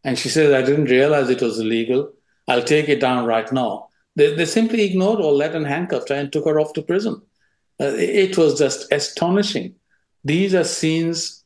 and 0.06 0.18
she 0.18 0.30
says, 0.30 0.54
I 0.54 0.62
didn't 0.62 0.86
realize 0.86 1.30
it 1.30 1.42
was 1.42 1.60
illegal. 1.60 2.14
I'll 2.48 2.64
take 2.64 2.88
it 2.88 3.02
down 3.02 3.26
right 3.26 3.52
now. 3.52 3.90
They, 4.16 4.36
they 4.36 4.46
simply 4.46 4.84
ignored 4.84 5.20
all 5.20 5.38
that 5.40 5.56
and 5.56 5.66
handcuffed 5.66 6.10
her 6.10 6.16
and 6.16 6.32
took 6.32 6.46
her 6.46 6.60
off 6.60 6.74
to 6.74 6.84
prison. 6.84 7.22
Uh, 7.82 7.92
it 7.98 8.38
was 8.38 8.58
just 8.58 8.90
astonishing. 8.94 9.76
These 10.24 10.54
are 10.54 10.64
scenes 10.64 11.44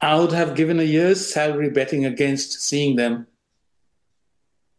I 0.00 0.18
would 0.18 0.32
have 0.32 0.54
given 0.54 0.78
a 0.78 0.84
year's 0.84 1.32
salary 1.34 1.68
betting 1.68 2.06
against 2.06 2.62
seeing 2.62 2.94
them 2.94 3.26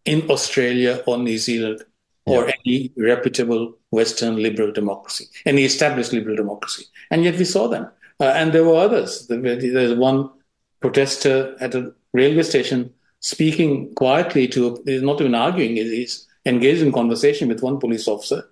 in 0.05 0.29
Australia 0.31 1.03
or 1.05 1.17
New 1.17 1.37
Zealand 1.37 1.83
or 2.25 2.51
any 2.65 2.91
reputable 2.97 3.77
Western 3.91 4.41
liberal 4.41 4.71
democracy, 4.71 5.25
any 5.45 5.63
established 5.63 6.13
liberal 6.13 6.35
democracy. 6.35 6.85
And 7.11 7.23
yet 7.23 7.37
we 7.37 7.45
saw 7.45 7.67
them. 7.67 7.89
Uh, 8.19 8.25
and 8.35 8.53
there 8.53 8.65
were 8.65 8.75
others. 8.75 9.27
There's 9.27 9.93
one 9.93 10.29
protester 10.79 11.55
at 11.59 11.75
a 11.75 11.93
railway 12.13 12.43
station 12.43 12.93
speaking 13.19 13.93
quietly 13.95 14.47
to, 14.47 14.81
he's 14.85 15.01
not 15.01 15.19
even 15.19 15.35
arguing, 15.35 15.75
he's 15.75 16.27
engaged 16.45 16.81
in 16.81 16.91
conversation 16.91 17.47
with 17.47 17.61
one 17.63 17.79
police 17.79 18.07
officer. 18.07 18.43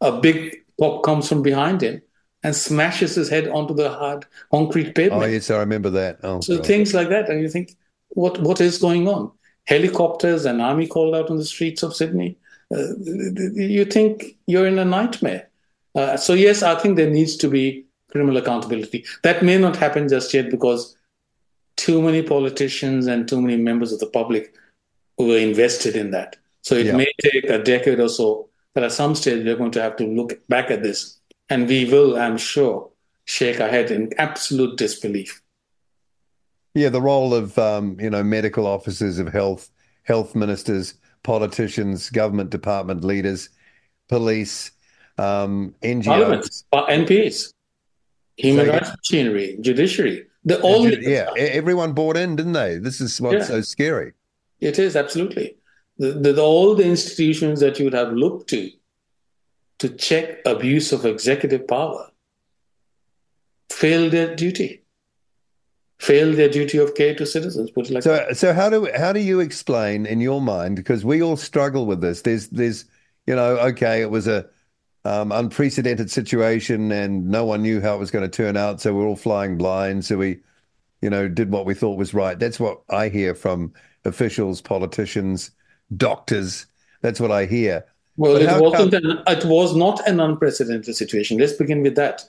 A 0.00 0.12
big 0.20 0.56
cop 0.78 1.02
comes 1.02 1.28
from 1.28 1.42
behind 1.42 1.80
him 1.80 2.02
and 2.42 2.54
smashes 2.54 3.14
his 3.14 3.28
head 3.28 3.48
onto 3.48 3.74
the 3.74 3.90
hard 3.90 4.24
concrete 4.50 4.94
pavement. 4.94 5.22
Oh, 5.22 5.26
yes, 5.26 5.50
I 5.50 5.58
remember 5.58 5.90
that. 5.90 6.18
Oh, 6.22 6.40
So 6.40 6.56
God. 6.56 6.66
things 6.66 6.94
like 6.94 7.08
that, 7.08 7.28
and 7.28 7.40
you 7.40 7.48
think, 7.48 7.76
what 8.10 8.40
what 8.40 8.60
is 8.60 8.78
going 8.78 9.08
on? 9.08 9.32
Helicopters 9.64 10.44
and 10.44 10.62
army 10.62 10.86
called 10.86 11.14
out 11.14 11.30
on 11.30 11.36
the 11.36 11.44
streets 11.44 11.82
of 11.82 11.94
Sydney. 11.94 12.38
Uh, 12.74 12.94
you 13.54 13.84
think 13.84 14.36
you're 14.46 14.66
in 14.66 14.78
a 14.78 14.84
nightmare. 14.84 15.48
Uh, 15.94 16.16
so 16.16 16.32
yes, 16.32 16.62
I 16.62 16.74
think 16.76 16.96
there 16.96 17.10
needs 17.10 17.36
to 17.38 17.48
be 17.48 17.84
criminal 18.10 18.36
accountability. 18.36 19.04
That 19.22 19.42
may 19.42 19.58
not 19.58 19.76
happen 19.76 20.08
just 20.08 20.32
yet 20.32 20.50
because 20.50 20.96
too 21.78 22.02
many 22.02 22.22
politicians 22.22 23.06
and 23.06 23.26
too 23.26 23.40
many 23.40 23.56
members 23.56 23.92
of 23.92 24.00
the 24.00 24.06
public 24.06 24.54
who 25.16 25.28
were 25.28 25.38
invested 25.38 25.96
in 25.96 26.10
that. 26.10 26.36
So 26.62 26.74
it 26.74 26.86
Yeah. 26.86 26.96
may 26.96 27.10
take 27.22 27.44
a 27.44 27.62
decade 27.62 28.00
or 28.00 28.08
so. 28.10 28.48
But 28.74 28.84
at 28.84 28.92
some 28.92 29.14
stage, 29.14 29.44
we're 29.44 29.56
going 29.56 29.70
to 29.72 29.82
have 29.82 29.96
to 29.96 30.04
look 30.06 30.38
back 30.48 30.70
at 30.70 30.82
this, 30.82 31.18
and 31.48 31.66
we 31.66 31.84
will, 31.86 32.16
I'm 32.16 32.36
sure, 32.36 32.90
shake 33.24 33.60
our 33.60 33.68
head 33.68 33.90
in 33.90 34.12
absolute 34.18 34.76
disbelief. 34.76 35.42
Yeah, 36.74 36.90
the 36.90 37.00
role 37.00 37.34
of 37.34 37.58
um, 37.58 37.98
you 37.98 38.10
know 38.10 38.22
medical 38.22 38.66
officers 38.66 39.18
of 39.18 39.32
health, 39.32 39.70
health 40.04 40.34
ministers, 40.36 40.94
politicians, 41.22 42.10
government 42.10 42.50
department 42.50 43.02
leaders, 43.02 43.48
police, 44.08 44.70
um, 45.16 45.74
NGOs. 45.82 46.04
Parliament, 46.04 46.62
uh, 46.72 46.86
MPs, 46.86 47.52
human 48.36 48.66
So, 48.66 48.72
rights 48.72 48.90
machinery, 48.96 49.56
judiciary. 49.60 50.27
They're 50.48 50.60
all 50.60 50.88
yeah, 50.88 51.28
everyone 51.36 51.92
bought 51.92 52.16
in, 52.16 52.36
didn't 52.36 52.54
they? 52.54 52.78
This 52.78 53.00
is 53.00 53.20
what's 53.20 53.34
Yeah. 53.34 53.44
so 53.44 53.60
scary. 53.60 54.12
It 54.60 54.78
is 54.78 54.96
absolutely 54.96 55.56
the, 55.98 56.12
the, 56.12 56.42
all 56.42 56.74
the 56.74 56.86
institutions 56.86 57.60
that 57.60 57.78
you 57.78 57.84
would 57.84 57.94
have 57.94 58.12
looked 58.12 58.48
to 58.50 58.70
to 59.80 59.88
check 59.90 60.40
abuse 60.46 60.90
of 60.92 61.04
executive 61.04 61.68
power 61.68 62.10
failed 63.70 64.12
their 64.12 64.34
duty, 64.34 64.82
failed 66.00 66.36
their 66.36 66.48
duty 66.48 66.78
of 66.78 66.94
care 66.94 67.14
to 67.14 67.26
citizens. 67.26 67.70
Put 67.70 67.90
it 67.90 67.92
like 67.92 68.04
that. 68.04 68.28
So, 68.28 68.48
so 68.48 68.52
how 68.54 68.70
do 68.70 68.88
how 68.96 69.12
do 69.12 69.20
you 69.20 69.40
explain 69.40 70.06
in 70.06 70.20
your 70.20 70.40
mind? 70.40 70.76
Because 70.76 71.04
we 71.04 71.22
all 71.22 71.36
struggle 71.36 71.84
with 71.86 72.00
this. 72.00 72.22
There's 72.22 72.48
there's 72.48 72.86
you 73.26 73.36
know, 73.36 73.58
okay, 73.58 74.00
it 74.00 74.10
was 74.10 74.26
a 74.26 74.48
um, 75.08 75.32
unprecedented 75.32 76.10
situation, 76.10 76.92
and 76.92 77.28
no 77.28 77.44
one 77.44 77.62
knew 77.62 77.80
how 77.80 77.94
it 77.94 77.98
was 77.98 78.10
going 78.10 78.28
to 78.28 78.36
turn 78.42 78.56
out. 78.56 78.80
So 78.80 78.92
we're 78.94 79.06
all 79.06 79.16
flying 79.16 79.56
blind. 79.56 80.04
So 80.04 80.18
we, 80.18 80.38
you 81.00 81.10
know, 81.10 81.28
did 81.28 81.50
what 81.50 81.64
we 81.66 81.74
thought 81.74 81.96
was 81.96 82.12
right. 82.12 82.38
That's 82.38 82.60
what 82.60 82.82
I 82.90 83.08
hear 83.08 83.34
from 83.34 83.72
officials, 84.04 84.60
politicians, 84.60 85.50
doctors. 85.96 86.66
That's 87.00 87.20
what 87.20 87.30
I 87.30 87.46
hear. 87.46 87.84
Well, 88.16 88.34
But 88.34 88.42
it 88.42 88.60
wasn't. 88.62 88.94
An, 88.94 89.22
it 89.26 89.44
was 89.44 89.74
not 89.76 90.06
an 90.08 90.20
unprecedented 90.20 90.94
situation. 90.94 91.38
Let's 91.38 91.52
begin 91.54 91.82
with 91.82 91.94
that. 91.96 92.24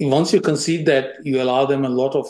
Once 0.00 0.32
you 0.32 0.40
concede 0.40 0.86
that, 0.86 1.24
you 1.24 1.40
allow 1.42 1.64
them 1.66 1.84
a 1.84 1.88
lot 1.88 2.14
of 2.14 2.26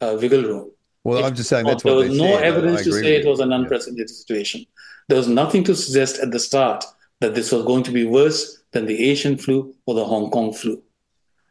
uh, 0.00 0.16
wiggle 0.20 0.42
room. 0.42 0.70
Well, 1.04 1.18
It- 1.18 1.24
I'm 1.26 1.34
just 1.34 1.48
saying 1.48 1.66
that's 1.66 1.82
there 1.82 1.94
what 1.94 2.08
was 2.08 2.18
no 2.18 2.24
said. 2.24 2.44
Evidence 2.44 2.84
to 2.84 2.92
say 2.92 3.16
it 3.16 3.26
was 3.26 3.40
an 3.40 3.50
Yeah. 3.50 3.56
unprecedented 3.58 4.10
situation. 4.10 4.66
There 5.08 5.16
was 5.16 5.28
nothing 5.28 5.64
to 5.64 5.74
suggest 5.74 6.18
at 6.18 6.32
the 6.32 6.38
start 6.38 6.84
that 7.20 7.34
this 7.34 7.50
was 7.52 7.64
going 7.64 7.82
to 7.84 7.90
be 7.90 8.04
worse 8.04 8.57
than 8.72 8.86
the 8.86 9.10
Asian 9.10 9.36
flu 9.36 9.74
or 9.86 9.94
the 9.94 10.04
Hong 10.04 10.30
Kong 10.30 10.52
flu. 10.52 10.82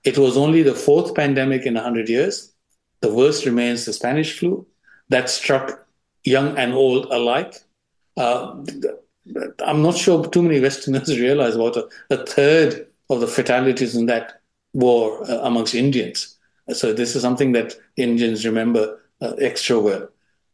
It 0.03 0.17
was 0.17 0.38
only 0.38 0.63
the 0.63 0.75
fourth 0.75 1.15
pandemic 1.15 1.65
in 1.65 1.74
100 1.74 2.09
years. 2.09 2.53
The 3.01 3.13
worst 3.13 3.45
remains 3.45 3.86
the 3.86 3.93
Spanish 3.93 4.38
flu 4.38 4.65
that 5.09 5.29
struck 5.29 5.86
young 6.24 6.57
and 6.57 6.74
old 6.74 7.05
alike. 7.05 7.55
Uh, 8.15 8.63
I'm 9.65 9.81
not 9.81 9.97
sure 9.97 10.25
too 10.27 10.41
many 10.41 10.59
Westerners 10.59 11.19
realize 11.19 11.55
about 11.55 11.77
a, 11.77 11.88
a 12.09 12.25
third 12.25 12.88
of 13.09 13.19
the 13.19 13.27
fatalities 13.27 13.95
in 13.95 14.05
that 14.07 14.41
war 14.74 15.29
uh, 15.29 15.39
amongst 15.43 15.75
Indians. 15.75 16.38
So 16.74 16.93
this 16.93 17.15
is 17.15 17.21
something 17.21 17.53
that 17.53 17.75
Indians 17.95 18.45
remember 18.45 19.00
uh, 19.21 19.33
extra 19.39 19.79
well. 19.79 20.09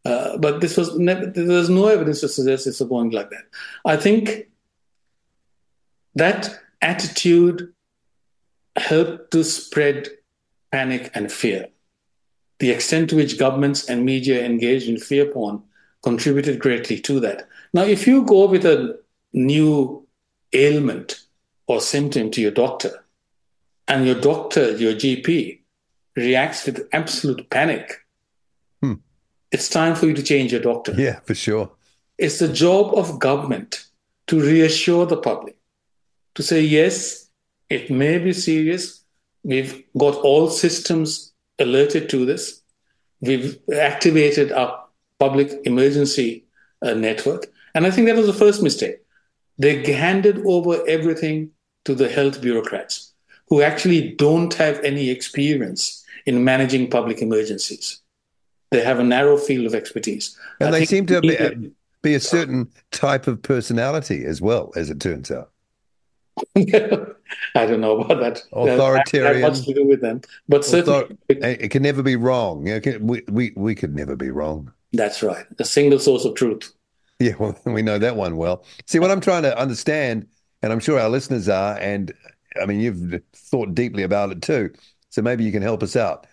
Uh, 0.05 0.37
but 0.37 0.61
this 0.61 0.77
was 0.77 0.97
never, 0.97 1.25
there 1.25 1.47
was 1.47 1.69
no 1.69 1.87
evidence 1.87 2.19
to 2.21 2.27
suggest 2.27 2.67
it's 2.67 2.81
going 2.81 3.11
like 3.11 3.29
that. 3.29 3.45
I 3.85 3.95
think 3.95 4.47
that 6.15 6.59
attitude 6.81 7.73
helped 8.75 9.31
to 9.31 9.43
spread 9.43 10.07
panic 10.71 11.11
and 11.13 11.31
fear. 11.31 11.67
The 12.59 12.71
extent 12.71 13.09
to 13.09 13.15
which 13.15 13.39
governments 13.39 13.89
and 13.89 14.05
media 14.05 14.45
engaged 14.45 14.87
in 14.87 14.97
fear 14.97 15.25
porn 15.25 15.61
contributed 16.01 16.59
greatly 16.59 16.99
to 16.99 17.19
that. 17.21 17.47
Now, 17.73 17.83
if 17.83 18.07
you 18.07 18.25
go 18.25 18.47
with 18.47 18.65
a 18.65 18.99
new 19.33 20.07
ailment 20.53 21.21
or 21.67 21.81
symptom 21.81 22.29
to 22.31 22.41
your 22.41 22.51
doctor, 22.51 23.03
and 23.87 24.05
your 24.05 24.19
doctor, 24.19 24.75
your 24.77 24.93
GP, 24.93 25.59
reacts 26.15 26.65
with 26.65 26.87
absolute 26.93 27.49
panic, 27.49 28.05
hmm. 28.81 28.93
it's 29.51 29.69
time 29.69 29.95
for 29.95 30.05
you 30.07 30.13
to 30.13 30.23
change 30.23 30.51
your 30.51 30.61
doctor. 30.61 30.93
Yeah, 30.93 31.19
for 31.21 31.35
sure. 31.35 31.71
It's 32.17 32.39
the 32.39 32.47
job 32.47 32.93
of 32.95 33.19
government 33.19 33.85
to 34.27 34.39
reassure 34.39 35.05
the 35.05 35.17
public, 35.17 35.57
to 36.35 36.43
say, 36.43 36.61
yes, 36.61 37.29
it 37.69 37.89
may 37.89 38.17
be 38.17 38.33
serious. 38.33 39.03
We've 39.43 39.83
got 39.97 40.15
all 40.15 40.49
systems 40.49 41.33
alerted 41.59 42.09
to 42.09 42.25
this. 42.25 42.61
We've 43.21 43.57
activated 43.73 44.51
our 44.51 44.83
public 45.19 45.51
emergency 45.65 46.45
uh, 46.81 46.93
network. 46.93 47.47
And 47.75 47.85
I 47.85 47.91
think 47.91 48.07
that 48.07 48.17
was 48.17 48.27
the 48.27 48.33
first 48.33 48.61
mistake. 48.61 48.97
They 49.57 49.93
handed 49.93 50.45
over 50.45 50.83
everything 50.87 51.51
to 51.85 51.95
the 51.95 52.09
health 52.09 52.41
bureaucrats 52.41 53.13
who 53.47 53.61
actually 53.61 54.11
don't 54.15 54.53
have 54.55 54.79
any 54.83 55.09
experience 55.09 56.03
in 56.25 56.43
managing 56.43 56.89
public 56.89 57.21
emergencies. 57.21 58.01
They 58.71 58.83
have 58.83 58.99
a 58.99 59.03
narrow 59.03 59.37
field 59.37 59.65
of 59.67 59.75
expertise. 59.75 60.37
And 60.59 60.75
I 60.75 60.79
they 60.79 60.85
seem 60.85 61.05
to 61.07 61.21
be, 61.21 61.71
be 62.01 62.15
a 62.15 62.19
certain 62.19 62.71
type 62.91 63.27
of 63.27 63.41
personality 63.41 64.25
as 64.25 64.41
well, 64.41 64.71
as 64.75 64.89
it 64.89 64.99
turns 64.99 65.29
out. 65.29 65.52
I 66.55 67.65
don't 67.65 67.81
know 67.81 68.01
about 68.01 68.19
that. 68.19 68.43
Authoritarian. 68.53 69.41
That, 69.41 69.51
much 69.51 69.65
to 69.65 69.73
do 69.73 69.85
with 69.85 70.01
them, 70.01 70.21
but 70.49 70.65
certainly 70.65 71.17
it 71.29 71.69
can 71.69 71.83
never 71.83 72.01
be 72.01 72.15
wrong. 72.15 72.63
We, 73.01 73.23
we 73.29 73.53
we 73.55 73.75
could 73.75 73.95
never 73.95 74.15
be 74.15 74.31
wrong. 74.31 74.71
That's 74.93 75.23
right. 75.23 75.45
A 75.59 75.65
single 75.65 75.99
source 75.99 76.25
of 76.25 76.35
truth. 76.35 76.73
Yeah, 77.19 77.33
well, 77.39 77.57
we 77.65 77.81
know 77.81 77.99
that 77.99 78.15
one 78.15 78.37
well. 78.37 78.65
See, 78.85 78.99
what 78.99 79.11
I'm 79.11 79.21
trying 79.21 79.43
to 79.43 79.57
understand, 79.57 80.27
and 80.61 80.71
I'm 80.71 80.79
sure 80.79 80.99
our 80.99 81.09
listeners 81.09 81.49
are, 81.49 81.77
and 81.77 82.13
I 82.61 82.65
mean, 82.65 82.79
you've 82.79 83.21
thought 83.33 83.73
deeply 83.73 84.03
about 84.03 84.31
it 84.31 84.41
too. 84.41 84.71
So 85.09 85.21
maybe 85.21 85.43
you 85.43 85.51
can 85.51 85.61
help 85.61 85.83
us 85.83 85.95
out. 85.95 86.27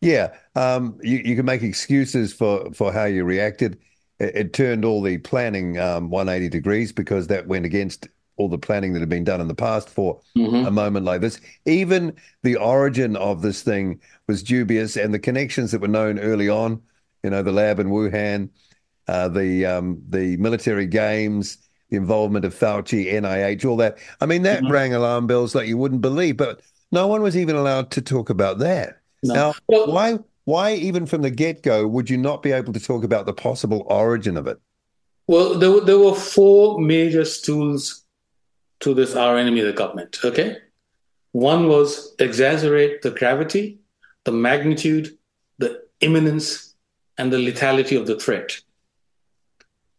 Yeah, 0.00 0.34
um, 0.54 0.98
you, 1.02 1.18
you 1.18 1.36
can 1.36 1.44
make 1.44 1.62
excuses 1.62 2.32
for, 2.32 2.72
for 2.72 2.92
how 2.92 3.04
you 3.04 3.24
reacted. 3.24 3.78
It, 4.18 4.36
it 4.36 4.52
turned 4.52 4.84
all 4.84 5.02
the 5.02 5.18
planning 5.18 5.78
um, 5.78 6.10
180 6.10 6.48
degrees 6.48 6.92
because 6.92 7.26
that 7.26 7.46
went 7.46 7.66
against 7.66 8.08
all 8.40 8.48
the 8.48 8.58
planning 8.58 8.94
that 8.94 9.00
had 9.00 9.08
been 9.08 9.24
done 9.24 9.40
in 9.40 9.48
the 9.48 9.54
past 9.54 9.90
for 9.90 10.18
mm-hmm. 10.36 10.66
a 10.66 10.70
moment 10.70 11.04
like 11.04 11.20
this. 11.20 11.40
Even 11.66 12.16
the 12.42 12.56
origin 12.56 13.14
of 13.16 13.42
this 13.42 13.62
thing 13.62 14.00
was 14.26 14.42
dubious, 14.42 14.96
and 14.96 15.12
the 15.12 15.18
connections 15.18 15.72
that 15.72 15.82
were 15.82 15.88
known 15.88 16.18
early 16.18 16.48
on, 16.48 16.80
you 17.22 17.28
know, 17.28 17.42
the 17.42 17.52
lab 17.52 17.78
in 17.78 17.88
Wuhan, 17.88 18.48
uh, 19.08 19.28
the 19.28 19.66
um, 19.66 20.02
the 20.08 20.38
military 20.38 20.86
games, 20.86 21.58
the 21.90 21.96
involvement 21.96 22.46
of 22.46 22.54
Fauci, 22.54 23.12
NIH, 23.12 23.66
all 23.66 23.76
that. 23.76 23.98
I 24.22 24.26
mean, 24.26 24.42
that 24.42 24.62
mm-hmm. 24.62 24.72
rang 24.72 24.94
alarm 24.94 25.26
bells 25.26 25.54
like 25.54 25.68
you 25.68 25.76
wouldn't 25.76 26.00
believe. 26.00 26.38
But 26.38 26.62
no 26.90 27.06
one 27.06 27.20
was 27.20 27.36
even 27.36 27.56
allowed 27.56 27.90
to 27.92 28.00
talk 28.00 28.30
about 28.30 28.58
that. 28.60 29.00
No. 29.22 29.34
Now, 29.34 29.54
well, 29.68 29.92
why? 29.92 30.18
Why, 30.44 30.72
even 30.72 31.04
from 31.06 31.20
the 31.22 31.30
get 31.30 31.62
go, 31.62 31.86
would 31.86 32.08
you 32.08 32.16
not 32.16 32.42
be 32.42 32.50
able 32.50 32.72
to 32.72 32.80
talk 32.80 33.04
about 33.04 33.26
the 33.26 33.34
possible 33.34 33.86
origin 33.88 34.36
of 34.36 34.46
it? 34.46 34.58
Well, 35.26 35.58
there, 35.58 35.80
there 35.82 35.98
were 35.98 36.14
four 36.14 36.80
major 36.80 37.24
stools 37.24 38.02
to 38.80 38.94
this 38.94 39.14
our 39.14 39.36
enemy, 39.36 39.60
the 39.60 39.72
government. 39.72 40.18
Okay. 40.24 40.56
One 41.32 41.68
was 41.68 42.14
exaggerate 42.18 43.02
the 43.02 43.10
gravity, 43.10 43.78
the 44.24 44.32
magnitude, 44.32 45.16
the 45.58 45.82
imminence, 46.00 46.74
and 47.16 47.32
the 47.32 47.36
lethality 47.36 47.98
of 47.98 48.06
the 48.06 48.18
threat. 48.18 48.60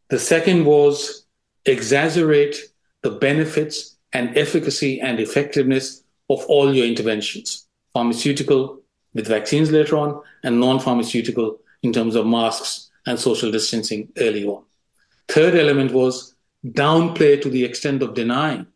The 0.10 0.20
second 0.20 0.65
was 0.65 1.26
exaggerate 1.65 2.58
the 3.02 3.12
benefits 3.12 3.98
and 4.12 4.38
efficacy 4.38 5.00
and 5.00 5.20
effectiveness 5.20 6.04
of 6.30 6.44
all 6.48 6.74
your 6.74 6.86
interventions, 6.86 7.67
pharmaceutical 7.94 8.82
with 9.13 9.28
vaccines 9.28 9.72
later 9.72 9.98
on, 9.98 10.22
and 10.44 10.60
non 10.60 10.80
pharmaceutical 10.80 11.60
in 11.84 11.94
terms 11.94 12.15
of 12.15 12.26
masks 12.26 12.89
and 13.06 13.20
social 13.20 13.52
distancing 13.52 14.10
early 14.17 14.46
on. 14.46 14.63
Third 15.28 15.56
element 15.56 15.91
was 15.94 16.36
downplay 16.65 17.41
to 17.41 17.50
the 17.50 17.63
extent 17.63 18.04
of 18.04 18.13
denying 18.13 18.67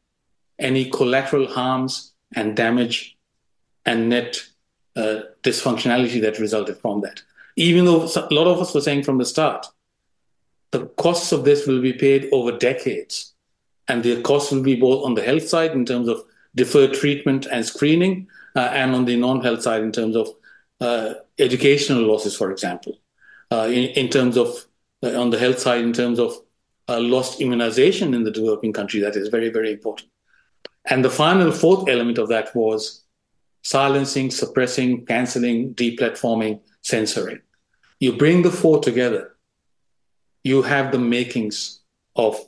any 0.60 0.89
collateral 0.89 1.48
harms 1.48 2.13
and 2.36 2.56
damage 2.56 3.18
and 3.86 4.10
net 4.10 4.44
uh, 4.96 5.20
dysfunctionality 5.44 6.22
that 6.22 6.39
resulted 6.39 6.78
from 6.78 7.02
that. 7.02 7.22
Even 7.56 7.86
though 7.86 8.04
a 8.04 8.34
lot 8.34 8.48
of 8.48 8.60
us 8.60 8.74
were 8.74 8.82
saying 8.82 9.04
from 9.04 9.18
the 9.18 9.26
start 9.26 9.65
the 10.76 10.88
costs 10.98 11.32
of 11.32 11.46
this 11.46 11.65
will 11.68 11.82
be 11.82 11.94
paid 11.94 12.28
over 12.32 12.52
decades. 12.52 13.34
And 13.88 14.04
the 14.04 14.22
costs 14.22 14.52
will 14.52 14.63
be 14.63 14.76
both 14.76 15.06
on 15.06 15.13
the 15.13 15.22
health 15.22 15.48
side 15.48 15.72
in 15.72 15.86
terms 15.86 16.08
of 16.08 16.24
deferred 16.54 16.94
treatment 16.94 17.46
and 17.46 17.65
screening, 17.65 18.28
uh, 18.56 18.70
and 18.72 18.96
on 18.96 19.06
the 19.06 19.15
non 19.15 19.41
health 19.41 19.62
side 19.62 19.84
in 19.84 19.91
terms 19.91 20.15
of 20.15 20.28
uh, 20.82 21.13
educational 21.39 22.04
losses, 22.04 22.36
for 22.36 22.52
example. 22.52 22.98
Uh, 23.52 23.68
in, 23.70 23.86
in, 24.02 24.10
terms 24.10 24.38
of, 24.38 24.65
uh, 25.04 25.20
on 25.22 25.30
the 25.30 25.39
health 25.39 25.60
side, 25.60 25.82
in 25.82 25.94
terms 25.94 26.20
of 26.20 26.34
uh, 26.89 27.00
lost 27.00 27.39
immunization 27.41 28.13
in 28.13 28.24
the 28.24 28.32
developing 28.32 28.74
country, 28.74 29.00
that 29.00 29.15
is 29.15 29.30
very, 29.30 29.50
very 29.50 29.72
important. 29.72 30.10
And 30.89 31.04
the 31.04 31.10
final 31.10 31.52
fourth 31.52 31.89
element 31.89 32.17
of 32.17 32.30
that 32.30 32.56
was 32.56 33.04
silencing, 33.63 34.30
suppressing, 34.30 35.06
canceling, 35.06 35.74
deplatforming, 35.74 36.60
censoring. 36.82 37.39
You 38.00 38.13
bring 38.13 38.43
the 38.43 38.52
four 38.52 38.80
together, 38.80 39.36
you 40.43 40.62
have 40.62 40.91
the 40.91 41.00
makings 41.00 41.80
of 42.15 42.39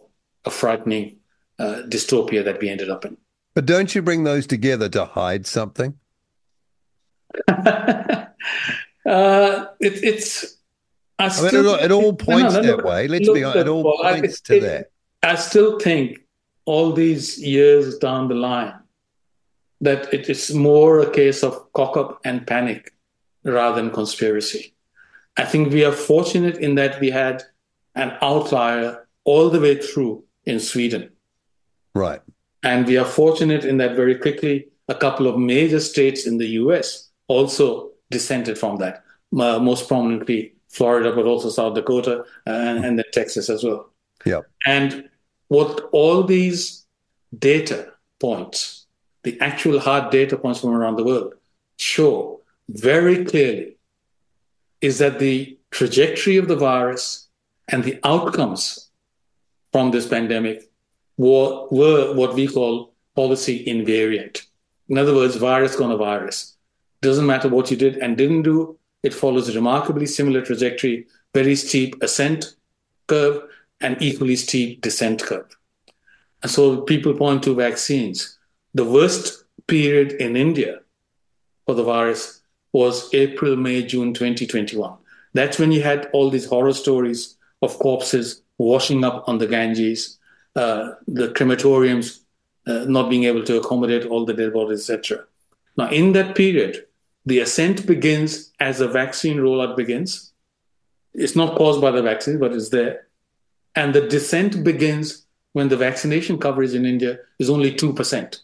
a 0.45 0.52
frightening 0.52 1.17
uh, 1.58 1.82
dystopia 1.88 2.45
that 2.45 2.62
we 2.62 2.69
ended 2.69 2.89
up 2.89 3.06
in. 3.06 3.17
But 3.56 3.65
don't 3.65 3.93
you 3.95 4.04
bring 4.04 4.23
those 4.23 4.45
together 4.45 4.88
to 4.89 5.06
hide 5.06 5.47
something? 5.47 5.95
uh, 7.47 8.26
it, 9.06 10.04
it's. 10.04 10.58
I, 11.17 11.26
I 11.26 11.41
mean, 11.41 11.56
it, 11.56 11.65
all, 11.65 11.76
it 11.76 11.91
all 11.91 12.13
points 12.13 12.54
no, 12.54 12.62
no, 12.62 12.78
that 12.78 12.86
way. 12.86 13.08
Let's 13.08 13.28
be 13.28 13.43
honest. 13.43 13.58
It 13.58 13.67
all 13.67 13.84
well, 13.84 13.97
points 14.04 14.41
I, 14.45 14.54
to 14.54 14.58
it, 14.58 14.62
that. 14.62 14.91
I 15.23 15.36
still 15.36 15.80
think 15.80 16.19
all 16.67 16.91
these 16.91 17.41
years 17.41 17.97
down 17.97 18.27
the 18.27 18.36
line 18.36 18.73
that 19.80 20.13
it 20.13 20.30
is 20.30 20.53
more 20.53 20.99
a 20.99 21.10
case 21.10 21.43
of 21.43 21.71
cock 21.73 21.95
up 21.95 22.19
and 22.25 22.45
panic 22.45 22.93
rather 23.43 23.82
than 23.82 23.89
conspiracy. 23.91 24.73
I 25.38 25.45
think 25.45 25.71
we 25.71 25.86
are 25.86 25.91
fortunate 25.91 26.58
in 26.58 26.75
that 26.75 26.99
we 26.99 27.10
had 27.10 27.43
an 27.95 28.17
outlier 28.21 29.08
all 29.23 29.49
the 29.49 29.62
way 29.62 29.75
through 29.82 30.23
in 30.45 30.60
Sweden. 30.60 31.10
Right. 31.95 32.21
And 32.63 32.86
we 32.86 32.97
are 32.97 33.06
fortunate 33.06 33.63
in 33.63 33.77
that 33.77 33.95
very 33.95 34.15
quickly 34.15 34.67
a 34.89 34.95
couple 34.95 35.27
of 35.27 35.38
major 35.38 35.80
states 35.80 36.27
in 36.27 36.38
the 36.38 36.47
US 36.62 37.10
also 37.27 37.91
dissented 38.10 38.58
from 38.58 38.77
that, 38.77 39.03
uh, 39.39 39.60
most 39.60 39.88
prominently 39.88 40.53
Florida, 40.69 41.13
but 41.13 41.25
also 41.25 41.49
South 41.49 41.75
Dakota 41.75 42.25
and, 42.45 42.84
and 42.84 42.99
then 42.99 43.06
Texas 43.13 43.49
as 43.49 43.63
well. 43.63 43.91
Yeah. 44.25 44.41
And 44.65 45.10
what 45.48 45.90
all 45.92 46.24
these 46.24 46.86
data 47.38 47.94
points, 48.20 48.86
the 49.24 49.40
actual 49.40 49.80
hard 49.80 50.12
data 50.12 50.38
points 50.38 50.62
from 50.62 50.72
around 50.72 50.96
the 50.98 51.04
world, 51.04 51.34
show 51.78 52.42
very 52.70 53.24
clearly 53.26 53.78
is 54.82 55.00
that 55.00 55.20
the 55.20 55.58
trajectory 55.72 56.38
of 56.38 56.48
the 56.48 56.56
virus 56.56 57.28
and 57.68 57.84
the 57.84 58.00
outcomes 58.04 58.90
from 59.72 59.92
this 59.92 60.08
pandemic 60.08 60.70
were, 61.18 61.68
were 61.70 62.14
what 62.14 62.36
we 62.36 62.48
call 62.48 62.94
policy 63.16 63.66
invariant. 63.66 64.44
In 64.90 64.98
other 64.98 65.14
words, 65.14 65.36
virus 65.36 65.76
gonna 65.76 65.98
virus. 65.98 66.56
Doesn't 67.02 67.26
matter 67.26 67.50
what 67.50 67.70
you 67.70 67.78
did 67.78 67.98
and 67.98 68.18
didn't 68.18 68.44
do, 68.44 68.78
it 69.04 69.14
follows 69.14 69.50
a 69.50 69.54
remarkably 69.54 70.06
similar 70.06 70.42
trajectory, 70.42 71.08
very 71.34 71.56
steep 71.56 72.02
ascent 72.02 72.56
curve 73.08 73.44
and 73.82 74.02
equally 74.02 74.36
steep 74.36 74.82
descent 74.82 75.24
curve. 75.24 75.56
And 76.44 76.52
so 76.52 76.82
people 76.82 77.13
point 77.13 77.44
to 77.44 77.56
vaccines. 77.56 78.38
The 78.74 78.86
worst 78.86 79.44
period 79.68 80.13
in 80.13 80.36
India 80.36 80.80
for 81.66 81.76
the 81.76 81.84
virus 81.84 82.42
was 82.74 83.13
April, 83.13 83.56
May, 83.56 83.84
June 83.84 84.13
2021. 84.13 84.98
That's 85.34 85.60
when 85.60 85.72
you 85.72 85.82
had 85.82 86.10
all 86.13 86.30
these 86.30 86.46
horror 86.46 86.74
stories 86.74 87.38
of 87.62 87.78
corpses 87.80 88.42
washing 88.58 89.04
up 89.04 89.28
on 89.28 89.38
the 89.38 89.48
Ganges, 89.48 90.18
uh, 90.56 90.92
the 91.08 91.30
crematoriums 91.30 92.20
uh, 92.68 92.86
not 92.88 93.10
being 93.10 93.24
able 93.24 93.44
to 93.44 93.58
accommodate 93.58 94.06
all 94.06 94.26
the 94.26 94.34
dead 94.34 94.54
bodies, 94.54 94.90
etc. 94.90 95.24
Now, 95.78 95.90
in 95.90 96.13
that 96.13 96.36
period, 96.36 96.86
the 97.26 97.40
ascent 97.40 97.86
begins 97.86 98.52
as 98.60 98.80
the 98.80 98.88
vaccine 98.88 99.38
rollout 99.38 99.76
begins. 99.76 100.32
It's 101.13 101.36
not 101.36 101.58
caused 101.58 101.82
by 101.82 101.92
the 101.92 102.02
vaccine, 102.02 102.40
but 102.40 102.54
it's 102.54 102.70
there. 102.70 103.07
And 103.78 103.94
the 103.94 104.02
descent 104.02 104.63
begins 104.63 105.28
when 105.54 105.70
the 105.70 105.78
vaccination 105.78 106.40
coverage 106.40 106.74
in 106.74 106.84
India 106.86 107.20
is 107.38 107.50
only 107.50 107.72
2%. 107.72 108.40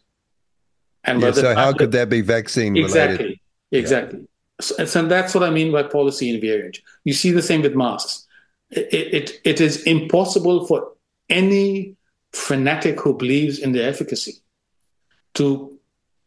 And 1.06 1.22
yeah, 1.22 1.32
so 1.32 1.56
how 1.56 1.74
could 1.74 1.92
that 1.92 2.08
be 2.08 2.22
vaccine 2.22 2.74
related? 2.74 2.96
Exactly. 2.96 3.42
Exactly. 3.72 4.20
Yeah. 4.20 4.26
So, 4.62 4.86
so, 4.86 5.06
that's 5.08 5.34
what 5.34 5.44
I 5.44 5.50
mean 5.50 5.72
by 5.72 5.84
policy 5.84 6.26
invariant. 6.32 6.78
You 7.04 7.14
see 7.14 7.32
the 7.32 7.42
same 7.42 7.64
with 7.64 7.76
masks. 7.76 8.28
It, 8.70 9.14
it, 9.20 9.42
it 9.44 9.60
is 9.60 9.82
impossible 9.84 10.68
for 10.68 10.94
any 11.30 11.96
fanatic 12.32 13.00
who 13.00 13.18
believes 13.18 13.58
in 13.58 13.72
their 13.72 13.90
efficacy 13.90 14.36
to 15.34 15.78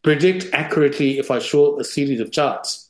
predict 0.03 0.53
accurately 0.53 1.17
if 1.17 1.31
I 1.31 1.39
show 1.39 1.79
a 1.79 1.83
series 1.83 2.19
of 2.19 2.31
charts 2.31 2.89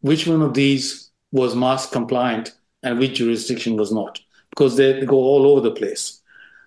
which 0.00 0.26
one 0.26 0.42
of 0.42 0.54
these 0.54 1.10
was 1.30 1.54
mask 1.54 1.92
compliant 1.92 2.52
and 2.82 2.98
which 2.98 3.14
jurisdiction 3.14 3.76
was 3.76 3.92
not, 3.92 4.20
because 4.52 4.76
they 4.76 5.04
go 5.04 5.16
all 5.16 5.46
over 5.46 5.60
the 5.60 5.74
place. 5.74 6.20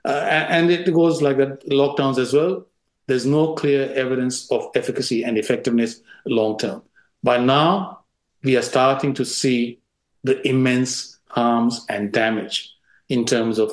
Uh, 0.03 0.21
and 0.49 0.69
it 0.69 0.91
goes 0.93 1.21
like 1.21 1.37
that 1.37 1.67
lockdowns 1.69 2.17
as 2.17 2.33
well. 2.33 2.65
There's 3.07 3.25
no 3.25 3.53
clear 3.53 3.91
evidence 3.93 4.51
of 4.51 4.69
efficacy 4.75 5.23
and 5.23 5.37
effectiveness 5.37 6.01
long 6.25 6.57
term. 6.57 6.81
By 7.23 7.37
now, 7.37 8.01
we 8.43 8.57
are 8.57 8.61
starting 8.61 9.13
to 9.15 9.25
see 9.25 9.79
the 10.23 10.45
immense 10.47 11.19
harms 11.29 11.85
and 11.89 12.11
damage 12.11 12.73
in 13.09 13.25
terms 13.25 13.59
of 13.59 13.71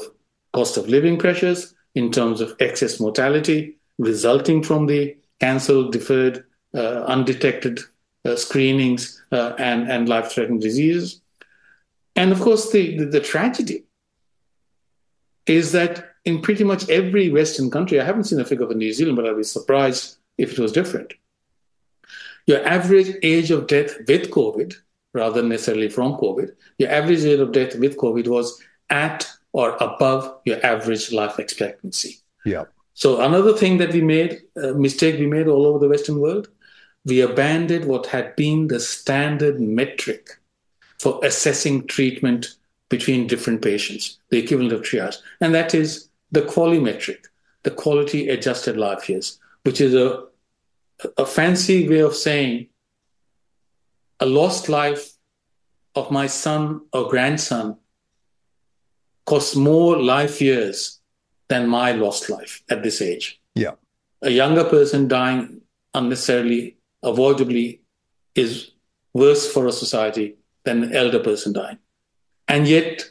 cost 0.52 0.76
of 0.76 0.88
living 0.88 1.18
pressures, 1.18 1.74
in 1.94 2.10
terms 2.10 2.40
of 2.40 2.54
excess 2.60 3.00
mortality 3.00 3.76
resulting 3.98 4.62
from 4.62 4.86
the 4.86 5.16
cancelled, 5.40 5.92
deferred, 5.92 6.44
uh, 6.74 7.04
undetected 7.04 7.80
uh, 8.24 8.36
screenings 8.36 9.22
uh, 9.32 9.54
and, 9.58 9.90
and 9.90 10.08
life 10.08 10.30
threatening 10.30 10.60
diseases. 10.60 11.20
And 12.16 12.32
of 12.32 12.40
course, 12.40 12.70
the, 12.70 12.96
the, 12.98 13.06
the, 13.06 13.20
tragedy 13.20 13.84
is 15.46 15.72
that 15.72 16.04
in 16.24 16.40
pretty 16.40 16.64
much 16.64 16.88
every 16.88 17.30
Western 17.30 17.70
country, 17.70 18.00
I 18.00 18.04
haven't 18.04 18.24
seen 18.24 18.40
a 18.40 18.44
figure 18.44 18.66
for 18.66 18.74
New 18.74 18.92
Zealand, 18.92 19.16
but 19.16 19.26
I'd 19.26 19.36
be 19.36 19.42
surprised 19.42 20.16
if 20.38 20.52
it 20.52 20.58
was 20.58 20.72
different. 20.72 21.14
Your 22.46 22.64
average 22.66 23.16
age 23.22 23.50
of 23.50 23.66
death 23.66 23.96
with 24.08 24.30
COVID, 24.30 24.74
rather 25.14 25.40
than 25.40 25.48
necessarily 25.48 25.88
from 25.88 26.14
COVID, 26.14 26.52
your 26.78 26.90
average 26.90 27.24
age 27.24 27.40
of 27.40 27.52
death 27.52 27.76
with 27.76 27.96
COVID 27.96 28.28
was 28.28 28.60
at 28.90 29.28
or 29.52 29.76
above 29.80 30.38
your 30.44 30.64
average 30.64 31.12
life 31.12 31.38
expectancy. 31.38 32.18
Yeah. 32.44 32.64
So 32.94 33.20
another 33.20 33.52
thing 33.54 33.78
that 33.78 33.92
we 33.92 34.00
made, 34.00 34.42
a 34.56 34.74
mistake 34.74 35.18
we 35.18 35.26
made 35.26 35.48
all 35.48 35.66
over 35.66 35.78
the 35.78 35.88
Western 35.88 36.20
world, 36.20 36.48
we 37.04 37.20
abandoned 37.20 37.86
what 37.86 38.06
had 38.06 38.36
been 38.36 38.68
the 38.68 38.80
standard 38.80 39.60
metric 39.60 40.30
for 40.98 41.20
assessing 41.24 41.86
treatment 41.86 42.54
between 42.92 43.26
different 43.26 43.62
patients, 43.62 44.18
the 44.28 44.38
equivalent 44.38 44.74
of 44.74 44.82
triage, 44.82 45.16
and 45.40 45.54
that 45.54 45.74
is 45.74 46.10
the 46.30 46.42
quality 46.42 46.78
metric, 46.78 47.26
the 47.62 47.70
quality 47.70 48.28
adjusted 48.28 48.76
life 48.76 49.08
years, 49.08 49.38
which 49.62 49.80
is 49.80 49.94
a, 49.94 50.24
a 51.16 51.24
fancy 51.24 51.88
way 51.88 52.00
of 52.00 52.14
saying 52.14 52.66
a 54.20 54.26
lost 54.26 54.68
life 54.68 55.04
of 55.94 56.10
my 56.10 56.26
son 56.26 56.82
or 56.92 57.08
grandson 57.08 57.78
costs 59.24 59.56
more 59.56 59.96
life 59.96 60.42
years 60.42 61.00
than 61.48 61.66
my 61.66 61.92
lost 61.92 62.28
life 62.28 62.62
at 62.68 62.82
this 62.82 63.00
age. 63.00 63.40
Yeah. 63.54 63.76
A 64.20 64.30
younger 64.30 64.64
person 64.64 65.08
dying 65.08 65.62
unnecessarily, 65.94 66.76
avoidably, 67.02 67.80
is 68.34 68.70
worse 69.14 69.50
for 69.50 69.66
a 69.66 69.72
society 69.72 70.36
than 70.64 70.82
an 70.84 70.94
elder 70.94 71.20
person 71.20 71.54
dying. 71.54 71.78
And 72.48 72.66
yet, 72.66 73.04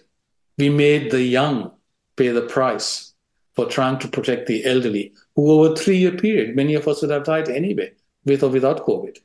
we 0.58 0.70
made 0.70 1.12
the 1.12 1.22
young 1.22 1.72
pay 2.16 2.30
the 2.30 2.42
price 2.42 3.14
for 3.56 3.66
trying 3.66 4.00
to 4.00 4.08
protect 4.08 4.48
the 4.48 4.66
elderly, 4.66 5.14
who 5.36 5.52
over 5.52 5.74
a 5.74 5.76
three 5.76 5.98
year 5.98 6.12
period, 6.12 6.56
many 6.56 6.74
of 6.76 6.88
us 6.88 7.02
would 7.02 7.12
have 7.12 7.24
died 7.24 7.50
anyway, 7.50 7.92
with 8.26 8.44
or 8.44 8.50
without 8.50 8.86
COVID. 8.86 9.18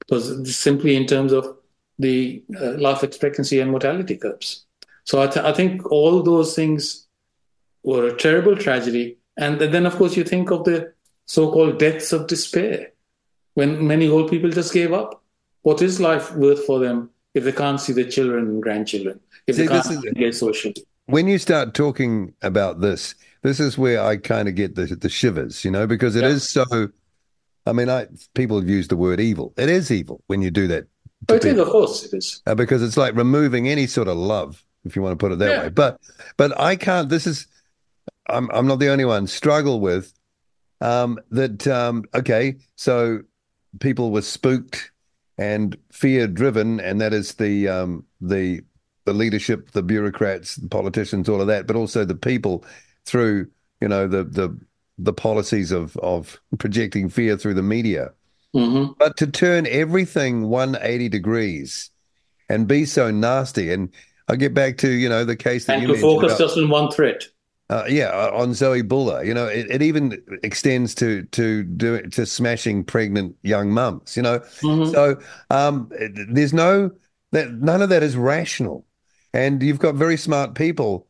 Because 0.00 0.56
simply 0.56 0.96
in 0.96 1.06
terms 1.06 1.32
of 1.32 1.56
the 1.98 2.42
uh, 2.60 2.72
life 2.72 3.04
expectancy 3.04 3.60
and 3.60 3.70
mortality 3.70 4.16
curves. 4.16 4.64
So 5.04 5.22
I, 5.22 5.26
th- 5.26 5.44
I 5.44 5.52
think 5.52 5.90
all 5.90 6.22
those 6.22 6.54
things 6.54 7.06
were 7.82 8.06
a 8.06 8.16
terrible 8.16 8.56
tragedy. 8.56 9.18
And 9.36 9.60
then, 9.60 9.86
of 9.86 9.96
course, 9.96 10.16
you 10.16 10.24
think 10.24 10.50
of 10.50 10.64
the 10.64 10.92
so 11.26 11.50
called 11.50 11.78
deaths 11.78 12.12
of 12.12 12.26
despair 12.26 12.92
when 13.54 13.86
many 13.86 14.08
old 14.08 14.30
people 14.30 14.50
just 14.50 14.72
gave 14.72 14.92
up. 14.92 15.22
What 15.62 15.80
is 15.80 16.00
life 16.00 16.34
worth 16.34 16.64
for 16.66 16.80
them 16.80 17.10
if 17.34 17.44
they 17.44 17.52
can't 17.52 17.80
see 17.80 17.92
their 17.92 18.08
children 18.08 18.46
and 18.46 18.62
grandchildren, 18.62 19.20
if 19.46 19.56
see, 19.56 19.66
can't 19.66 19.86
is, 19.86 20.04
engage 20.04 20.34
socially? 20.34 20.74
When 21.06 21.26
you 21.26 21.38
start 21.38 21.74
talking 21.74 22.34
about 22.42 22.80
this, 22.80 23.14
this 23.42 23.60
is 23.60 23.76
where 23.76 24.02
I 24.02 24.16
kind 24.16 24.48
of 24.48 24.54
get 24.54 24.74
the, 24.74 24.86
the 24.86 25.08
shivers, 25.08 25.64
you 25.64 25.70
know, 25.70 25.86
because 25.86 26.16
it 26.16 26.22
yeah. 26.22 26.30
is 26.30 26.48
so. 26.48 26.88
I 27.66 27.72
mean, 27.72 27.88
I 27.88 28.06
people 28.34 28.58
have 28.58 28.68
used 28.68 28.90
the 28.90 28.96
word 28.96 29.20
evil. 29.20 29.52
It 29.56 29.68
is 29.68 29.90
evil 29.90 30.22
when 30.26 30.42
you 30.42 30.50
do 30.50 30.66
that. 30.68 30.86
Oh, 31.28 31.34
it 31.34 31.44
is, 31.44 31.58
of 31.58 31.68
course, 31.68 32.04
it 32.04 32.16
is. 32.16 32.42
Uh, 32.46 32.54
because 32.54 32.82
it's 32.82 32.96
like 32.96 33.14
removing 33.14 33.68
any 33.68 33.86
sort 33.86 34.08
of 34.08 34.16
love 34.16 34.64
if 34.84 34.96
you 34.96 35.02
want 35.02 35.12
to 35.12 35.16
put 35.16 35.32
it 35.32 35.38
that 35.38 35.50
yeah. 35.50 35.62
way. 35.62 35.68
But 35.68 36.00
but 36.36 36.58
I 36.58 36.76
can't. 36.76 37.08
This 37.08 37.26
is 37.26 37.46
I'm 38.28 38.50
I'm 38.52 38.66
not 38.66 38.78
the 38.78 38.88
only 38.88 39.04
one 39.04 39.26
struggle 39.26 39.80
with 39.80 40.12
um, 40.80 41.18
that. 41.30 41.66
Um, 41.66 42.04
okay, 42.14 42.56
so 42.76 43.20
people 43.80 44.10
were 44.10 44.22
spooked 44.22 44.90
and 45.38 45.76
fear 45.90 46.26
driven, 46.26 46.80
and 46.80 47.00
that 47.00 47.12
is 47.12 47.34
the 47.34 47.68
um, 47.68 48.04
the 48.20 48.62
the 49.04 49.12
leadership, 49.12 49.70
the 49.72 49.82
bureaucrats, 49.82 50.56
the 50.56 50.68
politicians, 50.68 51.28
all 51.28 51.40
of 51.40 51.46
that, 51.48 51.66
but 51.66 51.76
also 51.76 52.04
the 52.04 52.14
people 52.14 52.64
through 53.04 53.48
you 53.80 53.88
know 53.88 54.06
the 54.06 54.24
the 54.24 54.56
the 54.98 55.12
policies 55.12 55.72
of 55.72 55.96
of 55.98 56.40
projecting 56.58 57.08
fear 57.08 57.36
through 57.36 57.54
the 57.54 57.62
media. 57.62 58.12
Mm-hmm. 58.54 58.92
But 58.98 59.16
to 59.16 59.26
turn 59.26 59.66
everything 59.66 60.48
180 60.48 61.08
degrees 61.08 61.90
and 62.48 62.68
be 62.68 62.84
so 62.84 63.10
nasty 63.10 63.72
and 63.72 63.90
I 64.28 64.36
get 64.36 64.54
back 64.54 64.78
to 64.78 64.90
you 64.90 65.08
know 65.08 65.24
the 65.24 65.36
case 65.36 65.66
that 65.66 65.78
and 65.78 65.82
you 65.82 65.94
to 65.94 66.00
focus 66.00 66.38
just 66.38 66.56
on 66.56 66.68
one 66.68 66.90
threat. 66.90 67.24
Uh, 67.70 67.84
yeah, 67.88 68.08
uh, 68.08 68.30
on 68.34 68.52
Zoe 68.52 68.82
Buhler. 68.82 69.24
You 69.24 69.32
know, 69.32 69.46
it, 69.46 69.70
it, 69.70 69.82
even 69.82 70.22
extends 70.42 70.94
to 70.96 71.22
to 71.24 71.62
do 71.62 72.02
to 72.02 72.26
smashing 72.26 72.84
pregnant 72.84 73.34
young 73.42 73.70
mums. 73.70 74.16
You 74.16 74.22
know, 74.22 74.40
mm-hmm. 74.40 74.92
so 74.92 75.18
um, 75.48 75.90
there's 76.28 76.52
no 76.52 76.90
that 77.30 77.50
none 77.52 77.80
of 77.80 77.88
that 77.88 78.02
is 78.02 78.16
rational, 78.16 78.84
and 79.32 79.62
you've 79.62 79.78
got 79.78 79.94
very 79.94 80.16
smart 80.16 80.54
people 80.54 81.06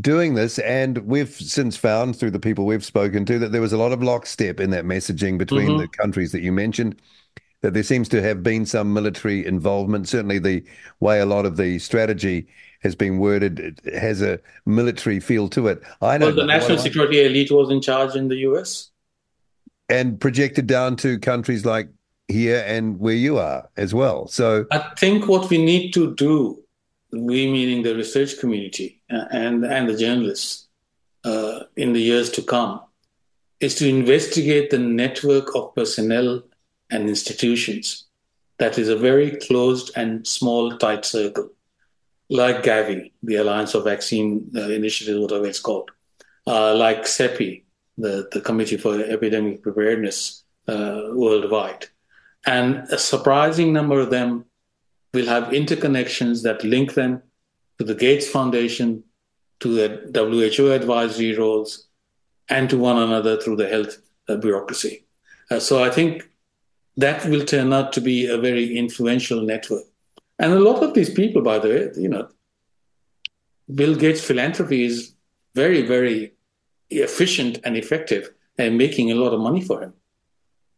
doing 0.00 0.34
this, 0.34 0.58
and 0.58 0.98
we've 0.98 1.34
since 1.34 1.76
found 1.76 2.16
through 2.16 2.30
the 2.30 2.40
people 2.40 2.66
we've 2.66 2.84
spoken 2.84 3.24
to 3.24 3.38
that 3.38 3.52
there 3.52 3.60
was 3.60 3.72
a 3.72 3.78
lot 3.78 3.92
of 3.92 4.02
lockstep 4.02 4.60
in 4.60 4.70
that 4.70 4.84
messaging 4.84 5.38
between 5.38 5.68
mm-hmm. 5.68 5.80
the 5.80 5.88
countries 5.88 6.32
that 6.32 6.42
you 6.42 6.52
mentioned 6.52 7.00
that 7.62 7.74
there 7.74 7.82
seems 7.82 8.08
to 8.08 8.22
have 8.22 8.42
been 8.42 8.66
some 8.66 8.92
military 8.92 9.44
involvement. 9.44 10.08
Certainly, 10.08 10.40
the 10.40 10.64
way 11.00 11.20
a 11.20 11.26
lot 11.26 11.46
of 11.46 11.56
the 11.56 11.78
strategy 11.78 12.46
has 12.80 12.94
been 12.94 13.18
worded 13.18 13.80
has 13.94 14.22
a 14.22 14.38
military 14.66 15.20
feel 15.20 15.48
to 15.48 15.68
it. 15.68 15.82
I 16.00 16.18
know 16.18 16.26
well, 16.26 16.36
the 16.36 16.44
national 16.44 16.78
security 16.78 17.24
elite 17.24 17.50
was 17.50 17.70
in 17.70 17.80
charge 17.80 18.14
in 18.14 18.28
the 18.28 18.36
U.S. 18.36 18.90
and 19.88 20.20
projected 20.20 20.66
down 20.66 20.96
to 20.96 21.18
countries 21.18 21.64
like 21.64 21.88
here 22.28 22.62
and 22.66 22.98
where 23.00 23.14
you 23.14 23.38
are 23.38 23.68
as 23.76 23.94
well. 23.94 24.26
So 24.28 24.66
I 24.70 24.78
think 24.98 25.26
what 25.26 25.48
we 25.48 25.58
need 25.58 25.92
to 25.92 26.14
do, 26.14 26.62
we 27.24 27.50
meaning 27.50 27.82
the 27.82 27.94
research 27.94 28.38
community 28.38 29.00
and 29.08 29.64
and 29.64 29.88
the 29.88 29.96
journalists, 29.96 30.68
uh, 31.24 31.60
in 31.76 31.92
the 31.92 32.00
years 32.00 32.30
to 32.30 32.42
come, 32.42 32.80
is 33.60 33.74
to 33.76 33.88
investigate 33.88 34.70
the 34.70 34.78
network 34.78 35.54
of 35.54 35.74
personnel 35.74 36.42
and 36.90 37.08
institutions. 37.08 38.04
That 38.58 38.78
is 38.78 38.88
a 38.88 38.96
very 38.96 39.32
closed 39.36 39.90
and 39.96 40.26
small, 40.26 40.78
tight 40.78 41.04
circle, 41.04 41.50
like 42.30 42.62
Gavi, 42.62 43.12
the 43.22 43.36
Alliance 43.36 43.74
of 43.74 43.84
Vaccine 43.84 44.50
uh, 44.56 44.68
Initiatives, 44.68 45.18
whatever 45.18 45.46
it's 45.46 45.60
called, 45.60 45.90
uh, 46.46 46.74
like 46.74 47.02
CEPI, 47.02 47.64
the, 47.98 48.28
the 48.32 48.40
Committee 48.40 48.76
for 48.78 48.98
Epidemic 48.98 49.62
Preparedness 49.62 50.44
uh, 50.68 51.02
worldwide. 51.12 51.86
And 52.46 52.86
a 52.90 52.98
surprising 52.98 53.72
number 53.72 54.00
of 54.00 54.10
them 54.10 54.44
will 55.16 55.26
have 55.34 55.44
interconnections 55.62 56.42
that 56.46 56.62
link 56.74 56.94
them 57.00 57.22
to 57.78 57.84
the 57.84 57.94
Gates 58.04 58.28
Foundation, 58.36 59.02
to 59.60 59.68
the 59.78 59.88
WHO 60.14 60.66
advisory 60.80 61.32
roles, 61.42 61.70
and 62.48 62.68
to 62.70 62.76
one 62.90 62.98
another 62.98 63.34
through 63.40 63.56
the 63.56 63.68
health 63.74 63.94
uh, 64.28 64.36
bureaucracy. 64.36 64.94
Uh, 65.50 65.60
so 65.68 65.82
I 65.82 65.90
think 65.96 66.30
that 66.96 67.24
will 67.30 67.44
turn 67.54 67.72
out 67.72 67.92
to 67.94 68.00
be 68.00 68.26
a 68.26 68.38
very 68.48 68.76
influential 68.76 69.40
network. 69.52 69.86
And 70.38 70.52
a 70.52 70.64
lot 70.68 70.82
of 70.82 70.92
these 70.92 71.12
people, 71.20 71.42
by 71.42 71.58
the 71.58 71.68
way, 71.68 71.82
you 71.96 72.10
know, 72.14 72.28
Bill 73.74 73.94
Gates' 73.94 74.24
philanthropy 74.24 74.84
is 74.84 75.14
very, 75.54 75.82
very 75.82 76.18
efficient 76.90 77.58
and 77.64 77.76
effective 77.76 78.30
and 78.58 78.78
making 78.78 79.10
a 79.10 79.14
lot 79.14 79.32
of 79.32 79.40
money 79.40 79.62
for 79.62 79.82
him. 79.82 79.92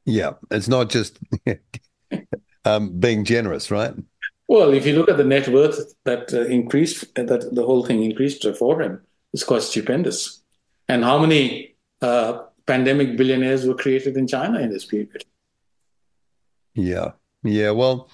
Yeah, 0.04 0.32
it's 0.50 0.68
not 0.68 0.88
just 0.88 1.18
um, 2.64 2.98
being 2.98 3.24
generous, 3.24 3.70
right? 3.70 3.94
Well, 4.48 4.72
if 4.72 4.86
you 4.86 4.94
look 4.94 5.10
at 5.10 5.18
the 5.18 5.24
net 5.24 5.46
worth 5.48 5.94
that 6.04 6.32
uh, 6.32 6.46
increased, 6.46 7.14
that 7.14 7.50
the 7.52 7.64
whole 7.64 7.84
thing 7.84 8.02
increased 8.02 8.46
for 8.56 8.80
him, 8.80 9.02
it's 9.34 9.44
quite 9.44 9.62
stupendous. 9.62 10.42
And 10.88 11.04
how 11.04 11.18
many 11.18 11.76
uh, 12.00 12.44
pandemic 12.66 13.18
billionaires 13.18 13.66
were 13.66 13.74
created 13.74 14.16
in 14.16 14.26
China 14.26 14.58
in 14.58 14.70
this 14.70 14.86
period? 14.86 15.24
Yeah, 16.74 17.12
yeah. 17.42 17.72
Well, 17.72 18.08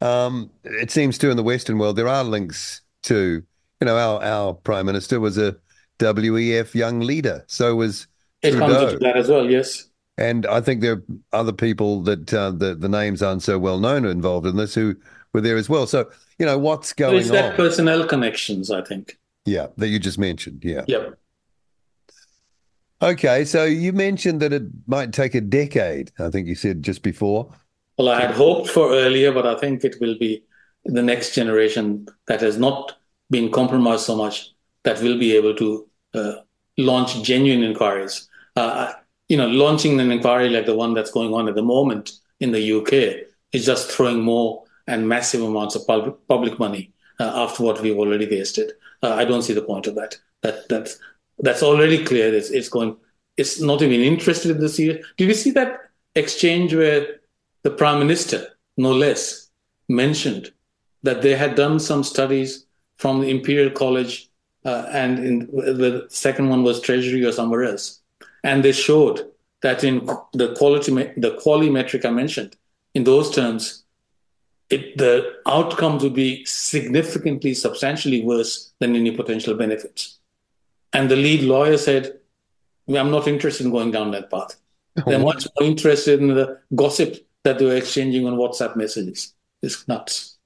um, 0.00 0.50
it 0.64 0.90
seems 0.90 1.18
too 1.18 1.30
in 1.30 1.36
the 1.36 1.42
Western 1.44 1.78
world 1.78 1.96
there 1.96 2.08
are 2.08 2.24
links 2.24 2.80
to, 3.04 3.42
you 3.80 3.84
know, 3.84 3.96
our 3.96 4.22
our 4.24 4.54
prime 4.54 4.86
minister 4.86 5.20
was 5.20 5.38
a 5.38 5.56
WEF 6.00 6.74
young 6.74 7.00
leader, 7.00 7.44
so 7.46 7.76
was 7.76 8.08
it 8.42 8.52
Trudeau. 8.52 8.66
comes 8.66 8.92
into 8.92 9.04
that 9.04 9.16
as 9.16 9.28
well. 9.28 9.48
Yes. 9.48 9.86
And 10.18 10.46
I 10.46 10.60
think 10.60 10.80
there 10.80 10.94
are 10.94 11.02
other 11.32 11.52
people 11.52 12.02
that 12.02 12.34
uh, 12.34 12.50
the 12.50 12.74
the 12.74 12.88
names 12.88 13.22
aren't 13.22 13.42
so 13.42 13.58
well 13.58 13.78
known 13.78 14.04
involved 14.04 14.46
in 14.46 14.56
this 14.56 14.74
who 14.74 14.96
were 15.32 15.40
there 15.40 15.56
as 15.56 15.68
well. 15.68 15.86
So 15.86 16.10
you 16.38 16.46
know 16.46 16.58
what's 16.58 16.92
going 16.92 17.18
It's 17.18 17.30
that 17.30 17.52
on? 17.52 17.56
personnel 17.56 18.06
connections, 18.06 18.70
I 18.70 18.82
think. 18.82 19.18
Yeah, 19.46 19.68
that 19.76 19.88
you 19.88 19.98
just 19.98 20.18
mentioned. 20.18 20.62
Yeah. 20.64 20.84
Yep. 20.86 21.18
Okay, 23.02 23.44
so 23.46 23.64
you 23.64 23.92
mentioned 23.94 24.40
that 24.40 24.52
it 24.52 24.64
might 24.86 25.12
take 25.12 25.34
a 25.34 25.40
decade. 25.40 26.12
I 26.18 26.28
think 26.28 26.46
you 26.46 26.54
said 26.54 26.82
just 26.82 27.02
before. 27.02 27.50
Well, 27.96 28.10
I 28.10 28.20
had 28.20 28.32
hoped 28.32 28.68
for 28.68 28.90
earlier, 28.92 29.32
but 29.32 29.46
I 29.46 29.56
think 29.56 29.84
it 29.84 29.96
will 30.00 30.18
be 30.18 30.42
the 30.84 31.02
next 31.02 31.34
generation 31.34 32.06
that 32.26 32.40
has 32.42 32.58
not 32.58 32.96
been 33.30 33.50
compromised 33.50 34.04
so 34.04 34.16
much 34.16 34.50
that 34.84 35.00
will 35.00 35.18
be 35.18 35.34
able 35.36 35.54
to 35.54 35.88
uh, 36.14 36.32
launch 36.76 37.22
genuine 37.22 37.62
inquiries. 37.62 38.28
Uh, 38.56 38.92
you 39.28 39.36
know, 39.36 39.48
launching 39.48 39.98
an 40.00 40.10
inquiry 40.10 40.48
like 40.50 40.66
the 40.66 40.74
one 40.74 40.92
that's 40.92 41.10
going 41.10 41.32
on 41.32 41.48
at 41.48 41.54
the 41.54 41.62
moment 41.62 42.12
in 42.40 42.52
the 42.52 42.72
UK 42.72 43.26
is 43.52 43.64
just 43.64 43.90
throwing 43.90 44.20
more 44.20 44.64
and 44.90 45.08
massive 45.08 45.42
amounts 45.42 45.74
of 45.76 45.86
public, 45.86 46.14
public 46.28 46.58
money 46.58 46.92
uh, 47.20 47.32
after 47.44 47.62
what 47.62 47.80
we've 47.80 47.96
already 47.96 48.28
wasted. 48.28 48.72
Uh, 49.02 49.14
I 49.14 49.24
don't 49.24 49.42
see 49.42 49.54
the 49.54 49.68
point 49.70 49.86
of 49.86 49.94
that. 49.94 50.18
That 50.42 50.68
that's 50.68 50.98
that's 51.38 51.62
already 51.62 52.04
clear. 52.04 52.34
It's, 52.34 52.50
it's 52.50 52.68
going. 52.68 52.96
It's 53.36 53.60
not 53.60 53.82
even 53.82 54.00
interested 54.00 54.50
in 54.50 54.60
this 54.60 54.78
year. 54.78 55.00
Did 55.16 55.28
you 55.28 55.34
see 55.34 55.52
that 55.52 55.70
exchange 56.14 56.74
where 56.74 57.20
the 57.62 57.70
prime 57.70 57.98
minister, 57.98 58.40
no 58.76 58.92
less, 58.92 59.48
mentioned 59.88 60.52
that 61.02 61.22
they 61.22 61.34
had 61.36 61.54
done 61.54 61.78
some 61.78 62.02
studies 62.04 62.66
from 62.96 63.20
the 63.20 63.28
Imperial 63.28 63.70
College, 63.70 64.28
uh, 64.64 64.86
and 64.90 65.18
in, 65.18 65.38
the 65.82 66.06
second 66.10 66.50
one 66.50 66.62
was 66.62 66.80
Treasury 66.80 67.24
or 67.24 67.32
somewhere 67.32 67.64
else, 67.64 68.00
and 68.44 68.62
they 68.62 68.72
showed 68.72 69.30
that 69.62 69.84
in 69.84 70.06
the 70.32 70.54
quality 70.58 70.92
the 71.16 71.38
quality 71.42 71.70
metric 71.70 72.04
I 72.04 72.10
mentioned, 72.10 72.56
in 72.94 73.04
those 73.04 73.30
terms, 73.34 73.84
it, 74.70 74.96
the 74.96 75.34
outcomes 75.46 76.02
would 76.02 76.14
be 76.14 76.44
significantly, 76.44 77.54
substantially 77.54 78.22
worse 78.22 78.72
than 78.78 78.94
any 78.94 79.10
potential 79.10 79.54
benefits. 79.54 80.18
And 80.92 81.10
the 81.10 81.16
lead 81.16 81.42
lawyer 81.42 81.76
said, 81.76 82.18
I'm 82.88 83.10
not 83.10 83.28
interested 83.28 83.66
in 83.66 83.72
going 83.72 83.90
down 83.90 84.12
that 84.12 84.30
path. 84.30 84.56
They're 85.06 85.18
much 85.18 85.46
more 85.58 85.68
interested 85.68 86.20
in 86.20 86.28
the 86.28 86.58
gossip 86.74 87.16
that 87.44 87.58
they 87.58 87.64
were 87.64 87.76
exchanging 87.76 88.26
on 88.26 88.34
WhatsApp 88.34 88.76
messages. 88.76 89.34
It's 89.62 89.86
nuts. 89.86 90.38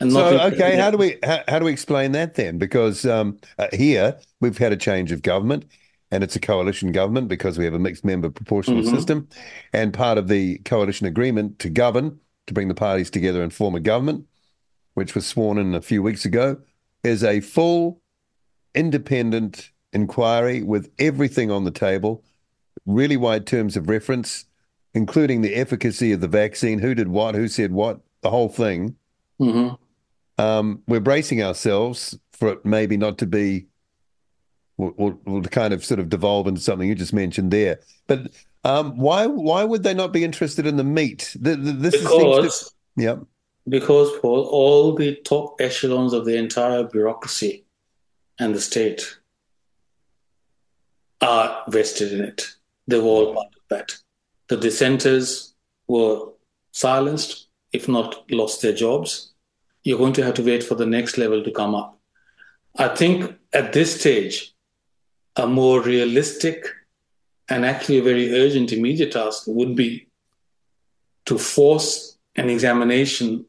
And 0.00 0.12
So 0.12 0.40
okay, 0.40 0.76
how 0.76 0.90
do 0.90 0.98
we 0.98 1.18
how, 1.22 1.40
how 1.46 1.58
do 1.58 1.66
we 1.66 1.72
explain 1.72 2.12
that 2.12 2.34
then? 2.34 2.58
Because 2.58 3.06
um, 3.06 3.38
uh, 3.58 3.68
here 3.72 4.18
we've 4.40 4.58
had 4.58 4.72
a 4.72 4.76
change 4.76 5.12
of 5.12 5.22
government, 5.22 5.66
and 6.10 6.24
it's 6.24 6.34
a 6.34 6.40
coalition 6.40 6.90
government 6.90 7.28
because 7.28 7.58
we 7.58 7.64
have 7.64 7.74
a 7.74 7.78
mixed 7.78 8.04
member 8.04 8.28
proportional 8.28 8.82
Mhm. 8.82 8.90
system, 8.90 9.28
and 9.72 9.94
part 9.94 10.18
of 10.18 10.26
the 10.26 10.58
coalition 10.58 11.06
agreement 11.06 11.60
to 11.60 11.70
govern 11.70 12.18
to 12.46 12.54
bring 12.54 12.68
the 12.68 12.74
parties 12.74 13.10
together 13.10 13.42
and 13.42 13.52
form 13.52 13.74
a 13.74 13.80
government, 13.80 14.26
which 14.94 15.14
was 15.14 15.26
sworn 15.26 15.58
in 15.58 15.74
a 15.74 15.80
few 15.80 16.02
weeks 16.02 16.24
ago, 16.24 16.58
is 17.02 17.24
a 17.24 17.40
full 17.40 18.00
independent 18.74 19.70
inquiry 19.92 20.62
with 20.62 20.90
everything 20.98 21.50
on 21.50 21.64
the 21.64 21.70
table, 21.70 22.22
really 22.86 23.16
wide 23.16 23.46
terms 23.46 23.76
of 23.76 23.88
reference, 23.88 24.44
including 24.94 25.40
the 25.40 25.54
efficacy 25.54 26.12
of 26.12 26.20
the 26.20 26.28
vaccine, 26.28 26.78
who 26.78 26.94
did 26.94 27.08
what, 27.08 27.34
who 27.34 27.48
said 27.48 27.72
what, 27.72 28.00
the 28.22 28.30
whole 28.30 28.48
thing. 28.48 28.96
Mhm. 29.40 29.78
Um, 30.38 30.82
we're 30.88 31.00
bracing 31.00 31.42
ourselves 31.42 32.18
for 32.32 32.48
it 32.48 32.64
maybe 32.64 32.96
not 32.96 33.18
to 33.18 33.26
be, 33.26 33.66
will, 34.76 34.92
will, 34.96 35.20
will 35.24 35.42
kind 35.42 35.72
of 35.72 35.84
sort 35.84 36.00
of 36.00 36.08
devolve 36.08 36.46
into 36.46 36.60
something 36.60 36.88
you 36.88 36.94
just 36.94 37.12
mentioned 37.12 37.50
there. 37.50 37.80
But 38.06 38.32
um, 38.64 38.96
why 38.96 39.26
why 39.26 39.64
would 39.64 39.82
they 39.82 39.94
not 39.94 40.12
be 40.12 40.24
interested 40.24 40.66
in 40.66 40.76
the 40.76 40.84
meat? 40.84 41.36
The, 41.38 41.56
the, 41.56 41.72
this 41.72 41.94
seems 41.94 42.08
to, 42.08 42.36
Because, 42.36 42.74
yeah, 42.96 43.16
because 43.68 44.10
Paul, 44.20 44.44
all 44.44 44.94
the 44.94 45.16
top 45.16 45.60
echelons 45.60 46.12
of 46.12 46.24
the 46.24 46.36
entire 46.36 46.84
bureaucracy 46.84 47.64
and 48.38 48.54
the 48.54 48.60
state 48.60 49.18
are 51.20 51.62
vested 51.68 52.12
in 52.12 52.22
it. 52.22 52.46
They 52.86 52.98
were 52.98 53.04
all 53.04 53.34
part 53.34 53.48
of 53.48 53.62
that. 53.70 53.92
The 54.48 54.56
dissenters 54.56 55.54
were 55.88 56.28
silenced, 56.72 57.48
if 57.72 57.88
not 57.88 58.30
lost 58.30 58.60
their 58.60 58.74
jobs. 58.74 59.32
You're 59.84 59.98
going 59.98 60.12
to 60.14 60.24
have 60.24 60.34
to 60.34 60.44
wait 60.44 60.62
for 60.62 60.74
the 60.74 60.86
next 60.86 61.18
level 61.18 61.42
to 61.42 61.50
come 61.50 61.74
up. 61.74 61.98
I 62.76 62.88
think 62.88 63.36
at 63.52 63.72
this 63.72 64.00
stage, 64.00 64.53
a 65.36 65.46
more 65.46 65.80
realistic 65.82 66.66
and 67.48 67.64
actually 67.64 67.98
a 67.98 68.02
very 68.02 68.32
urgent 68.32 68.72
immediate 68.72 69.12
task 69.12 69.44
would 69.46 69.74
be 69.76 70.06
to 71.26 71.38
force 71.38 72.16
an 72.36 72.48
examination 72.50 73.44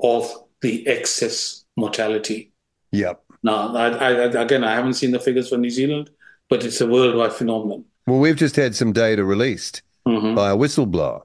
of 0.00 0.30
the 0.60 0.86
excess 0.86 1.64
mortality. 1.76 2.50
yeah. 2.92 3.14
Now, 3.44 3.72
I, 3.76 3.88
I, 3.90 4.10
again, 4.42 4.64
I 4.64 4.74
haven't 4.74 4.94
seen 4.94 5.12
the 5.12 5.20
figures 5.20 5.48
for 5.48 5.56
New 5.58 5.70
Zealand, 5.70 6.10
but 6.50 6.64
it's 6.64 6.80
a 6.80 6.86
worldwide 6.88 7.32
phenomenon. 7.32 7.84
Well, 8.08 8.18
we've 8.18 8.34
just 8.34 8.56
had 8.56 8.74
some 8.74 8.92
data 8.92 9.22
released 9.24 9.82
Mhm. 10.08 10.34
by 10.34 10.50
a 10.50 10.56
whistleblower, 10.56 11.22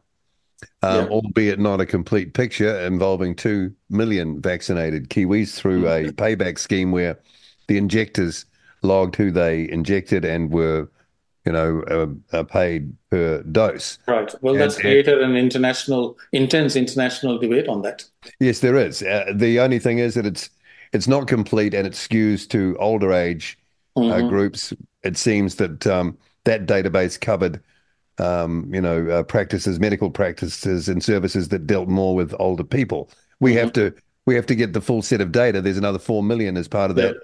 um, 0.84 0.96
Yeah. 1.06 1.08
albeit 1.08 1.60
not 1.60 1.82
a 1.82 1.88
complete 1.88 2.36
picture, 2.36 2.80
involving 2.82 3.34
two 3.34 3.74
million 3.90 4.40
vaccinated 4.42 5.10
Kiwis 5.10 5.56
through 5.56 5.88
a 5.88 6.12
payback 6.12 6.60
scheme 6.60 6.92
where 6.92 7.18
the 7.68 7.78
injectors 7.78 8.46
logged 8.84 9.16
who 9.16 9.32
they 9.32 9.70
injected 9.70 10.26
and 10.26 10.52
were, 10.52 10.90
you 11.46 11.52
know, 11.52 11.82
uh, 11.90 12.38
uh, 12.38 12.44
paid 12.44 12.94
per 13.10 13.42
dose. 13.44 13.98
Right. 14.08 14.34
Well, 14.42 14.54
And- 14.54 14.62
that's 14.62 14.78
created 14.78 15.22
an 15.22 15.36
international, 15.36 16.18
intense 16.32 16.76
international 16.76 17.40
debate 17.40 17.68
on 17.68 17.82
that. 17.82 18.06
Yes, 18.40 18.60
there 18.60 18.78
is. 18.78 19.02
Uh, 19.02 19.32
the 19.34 19.60
only 19.60 19.80
thing 19.80 20.00
is 20.00 20.14
that 20.16 20.26
it's 20.26 20.50
it's 20.94 21.08
not 21.08 21.28
complete 21.28 21.74
and 21.74 21.88
it 21.88 21.94
skews 21.94 22.48
to 22.50 22.78
older 22.80 23.12
age 23.14 23.58
uh, 23.96 24.02
Mhm. 24.02 24.30
groups. 24.30 24.72
It 25.04 25.18
seems 25.18 25.56
that 25.56 25.88
um, 25.88 26.18
that 26.44 26.68
database 26.68 27.20
covered, 27.20 27.60
um, 28.20 28.70
you 28.72 28.80
know, 28.82 29.08
uh, 29.10 29.24
practices, 29.24 29.80
medical 29.80 30.12
practices, 30.12 30.88
and 30.88 31.04
services 31.04 31.48
that 31.50 31.66
dealt 31.66 31.88
more 31.90 32.14
with 32.16 32.36
older 32.40 32.64
people. 32.64 33.10
We 33.40 33.56
have 33.56 33.74
to 33.74 33.94
we 34.26 34.36
have 34.36 34.46
to 34.46 34.56
get 34.56 34.72
the 34.74 34.82
full 34.82 35.02
set 35.02 35.20
of 35.20 35.32
data. 35.32 35.62
There's 35.62 35.78
another 35.78 36.00
four 36.00 36.22
million 36.24 36.58
as 36.58 36.68
part 36.68 36.90
of 36.92 36.96
that. 36.98 37.16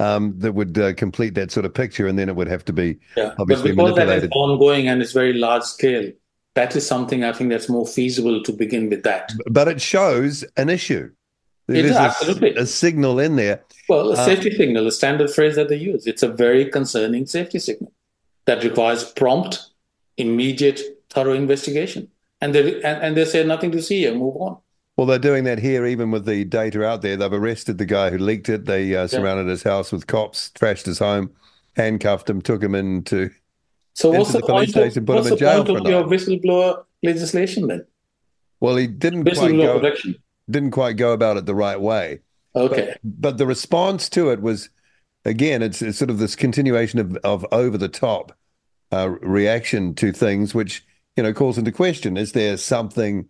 Um, 0.00 0.34
that 0.38 0.52
would 0.52 0.78
uh, 0.78 0.92
complete 0.94 1.34
that 1.34 1.50
sort 1.50 1.66
of 1.66 1.74
picture, 1.74 2.06
and 2.06 2.16
then 2.16 2.28
it 2.28 2.36
would 2.36 2.46
have 2.46 2.64
to 2.66 2.72
be 2.72 2.98
Yeah. 3.16 3.34
obviously 3.40 3.72
but 3.72 3.86
because 3.94 3.96
that 3.96 4.22
is 4.24 4.28
ongoing 4.32 4.86
and 4.86 5.02
it's 5.02 5.10
very 5.10 5.32
large 5.32 5.64
scale, 5.64 6.12
that 6.54 6.76
is 6.76 6.86
something 6.86 7.24
I 7.24 7.32
think 7.32 7.50
that's 7.50 7.68
more 7.68 7.84
feasible 7.84 8.40
to 8.44 8.52
begin 8.52 8.88
with 8.90 9.02
that. 9.02 9.32
But 9.50 9.66
it 9.66 9.80
shows 9.80 10.44
an 10.56 10.68
issue. 10.68 11.10
It 11.66 11.82
does, 11.82 11.96
a- 11.96 12.00
absolutely. 12.00 12.54
a 12.54 12.64
signal 12.64 13.18
in 13.18 13.34
there. 13.34 13.64
Well, 13.88 14.10
a 14.10 14.12
Uh, 14.12 14.24
safety 14.24 14.52
signal, 14.56 14.86
a 14.86 14.92
standard 14.92 15.30
phrase 15.32 15.56
that 15.56 15.68
they 15.68 15.76
use. 15.76 16.06
It's 16.06 16.22
a 16.22 16.28
very 16.28 16.66
concerning 16.66 17.26
safety 17.26 17.58
signal 17.58 17.92
that 18.46 18.62
requires 18.62 19.02
prompt, 19.02 19.66
immediate, 20.16 20.80
thorough 21.10 21.34
investigation. 21.34 22.08
And 22.40 22.54
they 22.54 22.74
and, 22.82 23.02
and 23.02 23.16
they 23.16 23.24
say 23.24 23.44
nothing 23.44 23.72
to 23.72 23.82
see 23.82 23.98
here, 24.02 24.14
move 24.14 24.36
on. 24.36 24.58
Well, 24.98 25.06
they're 25.06 25.20
doing 25.20 25.44
that 25.44 25.60
here, 25.60 25.86
even 25.86 26.10
with 26.10 26.26
the 26.26 26.44
data 26.44 26.84
out 26.84 27.02
there. 27.02 27.16
They've 27.16 27.32
arrested 27.32 27.78
the 27.78 27.86
guy 27.86 28.10
who 28.10 28.18
leaked 28.18 28.48
it. 28.48 28.64
They 28.64 28.96
uh, 28.96 29.06
surrounded 29.06 29.46
his 29.46 29.62
house 29.62 29.92
with 29.92 30.08
cops, 30.08 30.50
trashed 30.56 30.86
his 30.86 30.98
home, 30.98 31.30
handcuffed 31.76 32.28
him, 32.28 32.42
took 32.42 32.60
him 32.60 32.74
into. 32.74 33.30
So 33.94 34.10
what's 34.10 34.32
the, 34.32 34.40
the 34.40 34.46
police 34.46 34.72
point 34.72 34.86
of, 34.86 34.92
station, 34.92 35.06
put 35.06 35.14
what's 35.14 35.28
them 35.28 35.34
in 35.34 35.38
the 35.38 35.50
jail 35.52 35.64
point 35.64 35.86
of 35.86 35.92
your 35.92 36.02
whistleblower 36.02 36.84
legislation 37.04 37.68
then? 37.68 37.86
Well, 38.58 38.74
he 38.74 38.88
didn't 38.88 39.22
quite 39.22 39.52
go. 39.52 39.78
protection. 39.78 40.16
Didn't 40.50 40.72
quite 40.72 40.96
go 40.96 41.12
about 41.12 41.36
it 41.36 41.46
the 41.46 41.54
right 41.54 41.80
way. 41.80 42.18
Okay. 42.56 42.96
But 43.04 43.38
the 43.38 43.46
response 43.46 44.08
to 44.08 44.32
it 44.32 44.42
was, 44.42 44.68
again, 45.24 45.62
it's, 45.62 45.80
it's 45.80 45.98
sort 45.98 46.10
of 46.10 46.18
this 46.18 46.34
continuation 46.34 46.98
of, 46.98 47.16
of 47.18 47.46
over 47.52 47.78
the 47.78 47.88
top 47.88 48.32
uh, 48.90 49.10
reaction 49.20 49.94
to 49.94 50.10
things, 50.10 50.56
which 50.56 50.84
you 51.16 51.22
know 51.22 51.32
calls 51.32 51.56
into 51.56 51.70
question: 51.70 52.16
Is 52.16 52.32
there 52.32 52.56
something 52.56 53.28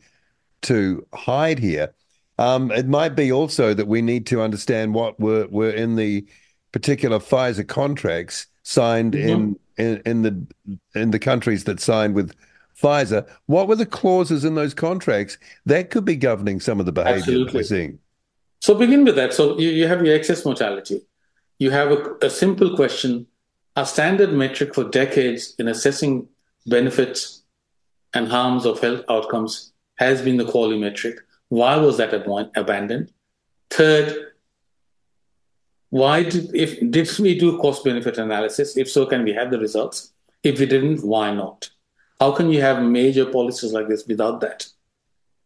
to 0.62 1.06
hide 1.14 1.58
here? 1.58 1.94
Um, 2.38 2.70
it 2.70 2.86
might 2.86 3.16
be 3.16 3.32
also 3.32 3.74
that 3.74 3.88
we 3.88 4.00
need 4.00 4.26
to 4.26 4.40
understand 4.40 4.94
what 4.94 5.18
were 5.18 5.46
were 5.48 5.70
in 5.70 5.96
the 5.96 6.26
particular 6.72 7.18
Pfizer 7.18 7.66
contracts 7.66 8.46
signed 8.62 9.14
in, 9.14 9.58
in 9.76 10.00
in 10.06 10.22
the 10.22 10.46
in 10.94 11.10
the 11.10 11.18
countries 11.18 11.64
that 11.64 11.80
signed 11.80 12.14
with 12.14 12.34
Pfizer. 12.80 13.28
What 13.46 13.66
were 13.66 13.76
the 13.76 13.86
clauses 13.86 14.44
in 14.44 14.54
those 14.54 14.74
contracts 14.74 15.36
that 15.66 15.90
could 15.90 16.04
be 16.04 16.16
governing 16.16 16.60
some 16.60 16.78
of 16.78 16.86
the 16.86 16.92
behavior 16.92 17.44
that 17.44 17.54
we're 17.54 17.62
seeing? 17.64 17.98
So 18.60 18.74
begin 18.74 19.04
with 19.04 19.16
that. 19.16 19.32
So 19.32 19.58
you, 19.58 19.70
you 19.70 19.88
have 19.88 20.04
your 20.04 20.14
excess 20.14 20.44
mortality. 20.44 21.02
You 21.58 21.70
have 21.70 21.90
a, 21.90 22.14
a 22.22 22.30
simple 22.30 22.76
question. 22.76 23.26
Our 23.76 23.86
standard 23.86 24.32
metric 24.32 24.74
for 24.74 24.84
decades 24.84 25.54
in 25.58 25.68
assessing 25.68 26.28
benefits 26.66 27.42
and 28.14 28.28
harms 28.28 28.64
of 28.64 28.80
health 28.80 29.04
outcomes 29.08 29.72
has 29.98 30.22
been 30.22 30.36
the 30.36 30.44
quality 30.44 30.78
metric. 30.78 31.16
Why 31.48 31.76
was 31.76 31.96
that 31.98 32.12
abo- 32.12 32.50
abandoned? 32.56 33.12
Third, 33.70 34.32
why 35.90 36.22
did 36.22 36.54
if 36.54 36.78
did 36.90 37.18
we 37.18 37.38
do 37.38 37.58
cost 37.58 37.84
benefit 37.84 38.18
analysis? 38.18 38.76
If 38.76 38.90
so, 38.90 39.06
can 39.06 39.24
we 39.24 39.32
have 39.32 39.50
the 39.50 39.58
results? 39.58 40.12
If 40.42 40.58
we 40.60 40.66
didn't, 40.66 41.04
why 41.04 41.34
not? 41.34 41.70
How 42.20 42.32
can 42.32 42.50
you 42.50 42.60
have 42.60 42.82
major 42.82 43.26
policies 43.26 43.72
like 43.72 43.88
this 43.88 44.06
without 44.06 44.40
that? 44.40 44.66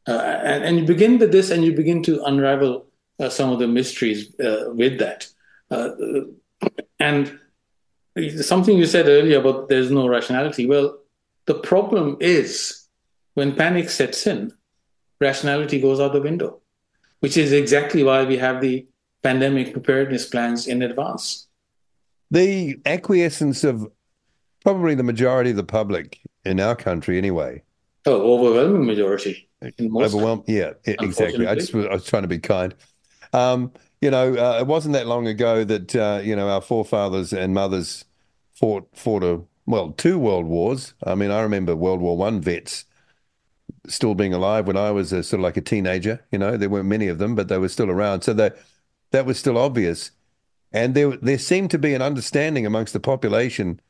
Uh, 0.07 0.13
and, 0.13 0.65
and 0.65 0.79
you 0.79 0.85
begin 0.85 1.19
with 1.19 1.31
this, 1.31 1.51
and 1.51 1.65
you 1.65 1.73
begin 1.73 2.03
to 2.05 2.23
unravel 2.25 2.87
uh, 3.21 3.29
some 3.29 3.53
of 3.53 3.59
the 3.59 3.69
mysteries 3.69 4.35
uh, 4.41 4.65
with 4.69 4.99
that. 4.99 5.29
Uh, 5.71 5.91
and 6.99 7.39
something 8.43 8.77
you 8.77 8.87
said 8.87 9.07
earlier 9.07 9.39
about 9.39 9.69
there's 9.69 9.91
no 9.91 10.09
rationality. 10.09 10.67
Well, 10.67 10.99
the 11.47 11.55
problem 11.55 12.17
is 12.21 12.82
when 13.35 13.55
panic 13.55 13.91
sets 13.91 14.27
in, 14.27 14.53
rationality 15.21 15.81
goes 15.81 16.01
out 16.01 16.13
the 16.13 16.21
window, 16.21 16.61
which 17.21 17.37
is 17.37 17.53
exactly 17.53 18.03
why 18.03 18.25
we 18.25 18.37
have 18.37 18.61
the 18.61 18.87
pandemic 19.23 19.73
preparedness 19.73 20.27
plans 20.27 20.67
in 20.67 20.83
advance. 20.83 21.47
The 22.31 22.79
acquiescence 22.87 23.65
of 23.65 23.91
probably 24.63 24.95
the 24.95 25.03
majority 25.03 25.51
of 25.51 25.57
the 25.57 25.65
public 25.65 26.21
in 26.45 26.61
our 26.61 26.75
country, 26.75 27.19
anyway. 27.19 27.63
Oh, 28.07 28.35
overwhelming 28.35 28.87
majority. 28.87 29.49
Overwhelmed. 29.81 30.45
Yeah, 30.49 30.73
exactly. 30.85 31.47
I 31.47 31.55
just 31.55 31.73
was, 31.73 31.87
I 31.87 31.93
was 31.93 32.05
trying 32.05 32.23
to 32.23 32.29
be 32.29 32.39
kind. 32.39 32.75
Um, 33.33 33.73
you 34.01 34.11
know, 34.11 34.35
uh, 34.35 34.59
it 34.59 34.67
wasn't 34.67 34.95
that 34.95 35.07
long 35.07 35.29
ago 35.29 35.63
that 35.63 35.95
uh, 35.95 36.21
you 36.23 36.35
know 36.35 36.49
our 36.49 36.61
forefathers 36.61 37.33
and 37.33 37.55
mothers 37.55 38.05
fought 38.53 38.89
fought 38.93 39.23
a 39.23 39.41
well 39.67 39.93
two 39.93 40.19
world 40.19 40.47
wars. 40.47 40.95
I 41.05 41.15
mean, 41.15 41.31
I 41.31 41.43
remember 41.43 41.77
World 41.77 42.01
War 42.01 42.17
One 42.17 42.41
vets 42.41 42.85
still 43.87 44.15
being 44.15 44.35
alive 44.35 44.67
when 44.67 44.77
I 44.77 44.91
was 44.91 45.13
a, 45.13 45.23
sort 45.23 45.41
of 45.41 45.45
like 45.45 45.57
a 45.57 45.61
teenager. 45.61 46.25
You 46.31 46.39
know, 46.39 46.57
there 46.57 46.69
weren't 46.69 46.89
many 46.89 47.09
of 47.09 47.19
them, 47.19 47.35
but 47.35 47.49
they 47.49 47.59
were 47.59 47.69
still 47.69 47.91
around. 47.91 48.23
So 48.23 48.33
that 48.35 48.59
that 49.11 49.27
was 49.27 49.39
still 49.39 49.59
obvious, 49.59 50.11
and 50.73 50.95
there 50.95 51.17
there 51.17 51.39
seemed 51.39 51.71
to 51.73 51.79
be 51.79 51.95
an 51.95 52.03
understanding 52.03 52.67
amongst 52.67 52.93
the 52.93 53.01
population. 53.01 53.81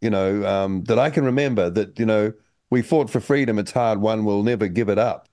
You 0.00 0.10
know, 0.10 0.46
um, 0.46 0.84
that 0.84 0.98
I 0.98 1.10
can 1.10 1.24
remember 1.24 1.70
that 1.70 1.98
you 1.98 2.06
know 2.06 2.32
we 2.70 2.82
fought 2.82 3.10
for 3.10 3.20
freedom. 3.20 3.58
It's 3.58 3.72
hard. 3.72 4.00
One 4.00 4.24
will 4.24 4.42
never 4.42 4.68
give 4.68 4.88
it 4.88 4.98
up. 4.98 5.28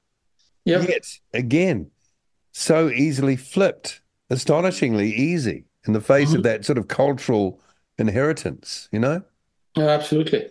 Yep. 0.65 0.87
Yet 0.87 1.19
again, 1.33 1.91
so 2.51 2.89
easily 2.89 3.35
flipped, 3.35 4.01
astonishingly 4.29 5.11
easy 5.13 5.65
in 5.85 5.93
the 5.93 6.01
face 6.01 6.33
of 6.33 6.43
that 6.43 6.63
sort 6.63 6.77
of 6.77 6.87
cultural 6.87 7.59
inheritance, 7.97 8.87
you 8.91 8.99
know? 8.99 9.21
Oh, 9.75 9.89
absolutely. 9.89 10.49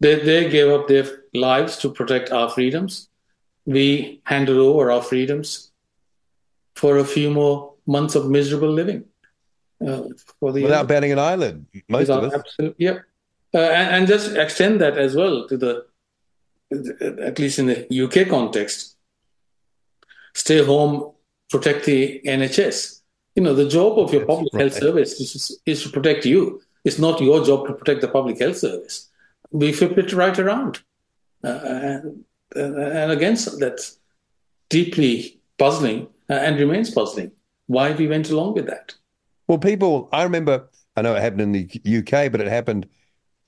They, 0.00 0.16
they 0.16 0.48
gave 0.48 0.70
up 0.70 0.88
their 0.88 1.06
lives 1.34 1.76
to 1.78 1.90
protect 1.90 2.30
our 2.30 2.48
freedoms. 2.48 3.08
We 3.66 4.20
handed 4.24 4.56
over 4.56 4.90
our 4.90 5.02
freedoms 5.02 5.72
for 6.76 6.98
a 6.98 7.04
few 7.04 7.30
more 7.30 7.74
months 7.86 8.14
of 8.14 8.30
miserable 8.30 8.70
living. 8.70 9.04
Uh, 9.84 10.02
for 10.40 10.52
the 10.52 10.62
Without 10.62 10.88
batting 10.88 11.12
an 11.12 11.18
eyelid, 11.18 11.66
most 11.88 12.08
of 12.08 12.24
us. 12.24 12.34
absolute- 12.34 12.76
yep. 12.78 13.02
Uh, 13.54 13.58
and, 13.58 13.96
and 13.96 14.06
just 14.06 14.36
extend 14.36 14.80
that 14.80 14.98
as 14.98 15.14
well 15.14 15.48
to 15.48 15.56
the, 15.56 15.86
at 17.24 17.38
least 17.38 17.58
in 17.58 17.66
the 17.66 18.02
UK 18.04 18.28
context, 18.28 18.96
stay 20.34 20.62
home, 20.64 21.12
protect 21.48 21.86
the 21.86 22.20
NHS. 22.26 23.00
You 23.34 23.42
know, 23.42 23.54
the 23.54 23.68
job 23.68 23.98
of 23.98 24.12
your 24.12 24.26
public 24.26 24.52
health 24.52 24.74
service 24.74 25.18
is, 25.20 25.60
is 25.64 25.82
to 25.84 25.88
protect 25.88 26.26
you. 26.26 26.60
It's 26.84 26.98
not 26.98 27.20
your 27.20 27.44
job 27.44 27.66
to 27.68 27.72
protect 27.72 28.02
the 28.02 28.08
public 28.08 28.38
health 28.38 28.58
service. 28.58 29.07
We 29.50 29.72
flip 29.72 29.96
it 29.98 30.12
right 30.12 30.38
around. 30.38 30.82
Uh, 31.42 31.60
and, 31.62 32.24
and 32.54 33.12
again, 33.12 33.36
so 33.36 33.56
that's 33.56 33.98
deeply 34.68 35.40
puzzling 35.58 36.08
uh, 36.28 36.34
and 36.34 36.58
remains 36.58 36.90
puzzling 36.90 37.32
why 37.66 37.92
we 37.92 38.06
went 38.06 38.30
along 38.30 38.54
with 38.54 38.66
that. 38.66 38.94
Well, 39.46 39.58
people, 39.58 40.08
I 40.12 40.24
remember, 40.24 40.68
I 40.96 41.02
know 41.02 41.14
it 41.14 41.22
happened 41.22 41.40
in 41.42 41.52
the 41.52 41.98
UK, 41.98 42.30
but 42.32 42.40
it 42.40 42.48
happened, 42.48 42.88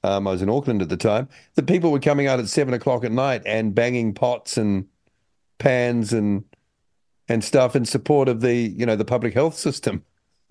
um, 0.02 0.26
I 0.26 0.32
was 0.32 0.42
in 0.42 0.48
Auckland 0.48 0.80
at 0.82 0.88
the 0.88 0.96
time, 0.96 1.28
that 1.54 1.66
people 1.66 1.90
were 1.90 2.00
coming 2.00 2.26
out 2.26 2.38
at 2.38 2.48
seven 2.48 2.72
o'clock 2.72 3.04
at 3.04 3.12
night 3.12 3.42
and 3.44 3.74
banging 3.74 4.14
pots 4.14 4.56
and 4.56 4.86
pans 5.58 6.12
and 6.12 6.44
and 7.28 7.44
stuff 7.44 7.76
in 7.76 7.84
support 7.84 8.28
of 8.28 8.40
the, 8.40 8.54
you 8.54 8.84
know, 8.84 8.96
the 8.96 9.04
public 9.04 9.32
health 9.32 9.54
system. 9.54 10.04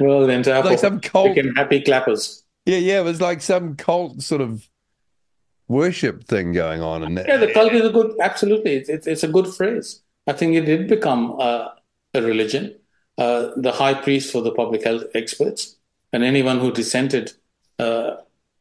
well, 0.00 0.26
the 0.26 0.30
entire 0.30 0.62
Like 0.62 0.78
some 0.78 0.96
became 0.98 1.54
happy 1.54 1.82
clappers. 1.82 2.42
Yeah, 2.68 2.76
yeah, 2.76 3.00
it 3.00 3.04
was 3.04 3.22
like 3.22 3.40
some 3.40 3.76
cult 3.76 4.20
sort 4.20 4.42
of 4.42 4.68
worship 5.68 6.24
thing 6.24 6.52
going 6.52 6.82
on. 6.82 7.02
And 7.02 7.16
Yeah, 7.26 7.38
the 7.38 7.50
cult 7.50 7.72
is 7.72 7.86
a 7.86 7.88
good, 7.88 8.14
absolutely. 8.20 8.74
It's, 8.74 8.90
it's, 8.90 9.06
it's 9.06 9.22
a 9.22 9.28
good 9.28 9.46
phrase. 9.46 10.02
I 10.26 10.34
think 10.34 10.54
it 10.54 10.66
did 10.66 10.86
become 10.86 11.34
uh, 11.40 11.68
a 12.12 12.20
religion. 12.20 12.76
Uh, 13.16 13.52
the 13.56 13.72
high 13.72 13.94
priest 13.94 14.30
for 14.30 14.42
the 14.42 14.52
public 14.52 14.84
health 14.84 15.04
experts, 15.14 15.76
and 16.12 16.22
anyone 16.22 16.58
who 16.58 16.70
dissented 16.70 17.32
uh, 17.78 18.16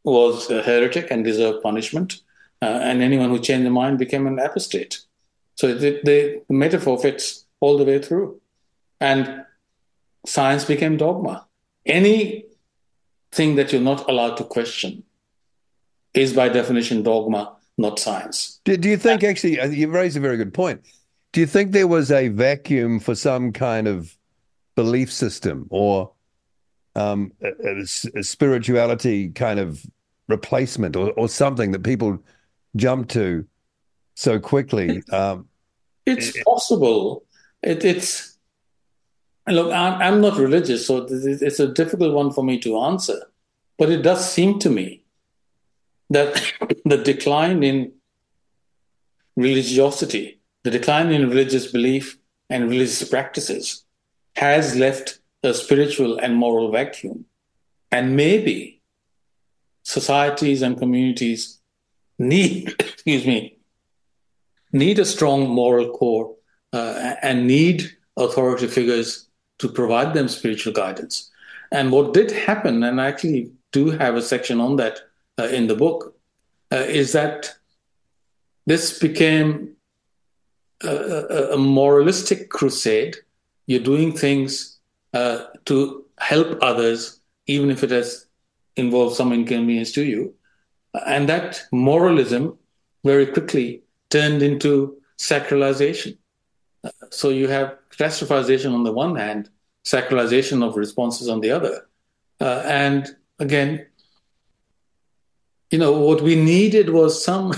was 0.06 0.50
a 0.50 0.64
heretic 0.64 1.12
and 1.12 1.26
deserved 1.26 1.62
punishment. 1.62 2.22
Uh, 2.62 2.80
and 2.82 3.04
anyone 3.04 3.30
who 3.30 3.40
changed 3.40 3.66
their 3.66 3.72
mind 3.72 4.00
became 4.00 4.26
an 4.26 4.40
apostate. 4.40 5.02
So 5.56 5.74
the, 5.76 6.42
metaphor 6.50 6.98
fits 6.98 7.46
all 7.60 7.78
the 7.78 7.84
way 7.84 8.02
through. 8.02 8.40
And 9.02 9.44
science 10.26 10.64
became 10.64 10.96
dogma. 10.96 11.46
Anything 13.34 13.56
that 13.58 13.72
you're 13.72 13.82
not 13.82 14.10
allowed 14.10 14.38
to 14.38 14.44
question 14.44 15.04
is 16.14 16.34
by 16.34 16.50
definition 16.50 17.04
dogma, 17.04 17.56
not 17.78 18.00
science. 18.00 18.60
Do, 18.64 18.78
do 18.78 18.90
you 18.90 18.98
think 18.98 19.24
actually 19.24 19.60
uh, 19.60 19.68
you 19.68 19.90
raised 19.90 20.18
a 20.18 20.20
very 20.20 20.38
good 20.38 20.54
point? 20.54 20.82
Do 21.34 21.42
you 21.42 21.46
think 21.46 21.72
there 21.72 21.88
was 21.88 22.10
a 22.12 22.30
vacuum 22.30 23.00
for 23.00 23.14
some 23.16 23.52
kind 23.52 23.88
of 23.88 24.18
belief 24.76 25.12
system 25.12 25.68
or 25.70 26.14
um, 26.96 27.32
a, 27.42 27.86
a 28.16 28.24
spirituality 28.24 29.30
kind 29.30 29.60
of 29.60 29.86
replacement 30.28 30.96
or, 30.96 31.12
or 31.12 31.30
something 31.30 31.72
that 31.72 31.84
people 31.84 32.24
jump 32.76 33.10
to 33.10 33.46
so 34.16 34.40
quickly? 34.40 35.04
Um, 35.12 35.48
It's 36.06 36.42
possible. 36.44 37.26
It, 37.62 37.84
it's 37.84 38.37
look. 39.56 39.72
I'm, 39.72 40.22
not 40.22 40.38
religious, 40.38 40.88
so 40.88 41.08
it's 41.10 41.60
a 41.60 41.68
difficult 41.68 42.14
one 42.14 42.32
for 42.32 42.44
me 42.44 42.60
to 42.60 42.80
answer. 42.80 43.20
But 43.78 43.90
it 43.90 44.02
does 44.02 44.32
seem 44.32 44.60
to 44.60 44.70
me 44.70 45.04
that 46.10 46.42
the 46.86 46.98
decline 46.98 47.64
in 47.64 47.94
religiosity, 49.36 50.40
the 50.64 50.72
decline 50.72 51.12
in 51.12 51.30
religious 51.30 51.72
belief 51.72 52.18
and 52.50 52.70
religious 52.70 53.08
practices, 53.08 53.84
has 54.36 54.76
left 54.76 55.20
a 55.44 55.54
spiritual 55.54 56.18
and 56.18 56.36
moral 56.36 56.72
vacuum, 56.72 57.26
and 57.92 58.16
maybe 58.16 58.82
societies 59.84 60.62
and 60.62 60.78
communities 60.78 61.60
need, 62.20 62.70
excuse 62.80 63.26
me, 63.26 63.58
need 64.72 65.00
a 65.00 65.06
strong 65.06 65.48
moral 65.48 65.92
core 65.92 66.36
uh, 66.74 67.16
and 67.22 67.48
need 67.48 67.90
authority 68.18 68.68
figures 68.68 69.27
to 69.60 69.68
provide 69.68 70.14
them 70.14 70.28
spiritual 70.28 70.74
guidance. 70.74 71.30
And 71.72 71.92
what 71.92 72.14
did 72.14 72.32
happen, 72.32 72.84
and 72.84 73.02
I 73.02 73.08
actually 73.08 73.52
do 73.72 73.90
have 73.92 74.16
a 74.16 74.22
section 74.22 74.60
on 74.60 74.78
that 74.78 75.00
uh, 75.40 75.48
in 75.48 75.68
the 75.68 75.76
book, 75.76 76.16
uh, 76.72 76.78
is 76.78 77.12
that 77.14 77.54
this 78.66 79.00
became 79.00 79.76
a, 80.84 80.90
a, 80.90 81.54
a 81.54 81.58
moralistic 81.58 82.50
crusade. 82.50 83.16
You're 83.66 83.80
doing 83.84 84.16
things 84.16 84.78
uh, 85.14 85.46
to 85.66 86.06
help 86.20 86.58
others, 86.62 87.20
even 87.48 87.70
if 87.72 87.84
it 87.84 87.92
has 87.92 88.28
involved 88.76 89.16
some 89.16 89.34
inconvenience 89.34 89.92
to 89.94 90.04
you. 90.04 90.34
And 91.06 91.28
that 91.30 91.64
moralism 91.72 92.58
very 93.04 93.26
quickly 93.26 93.84
turned 94.10 94.42
into 94.42 94.98
sacralization. 95.18 96.18
So 97.10 97.30
you 97.30 97.48
have 97.48 97.78
catastrophization 97.92 98.74
on 98.74 98.84
the 98.84 98.92
one 98.92 99.16
hand, 99.16 99.50
sacralization 99.84 100.68
of 100.68 100.76
responses 100.76 101.30
on 101.30 101.42
the 101.42 101.52
other. 101.52 101.88
Uh, 102.40 102.62
and 102.66 103.16
again, 103.40 103.86
you 105.70 105.80
know, 105.80 105.92
what 105.92 106.22
we 106.22 106.36
needed 106.36 106.90
was 106.90 107.24
some 107.24 107.54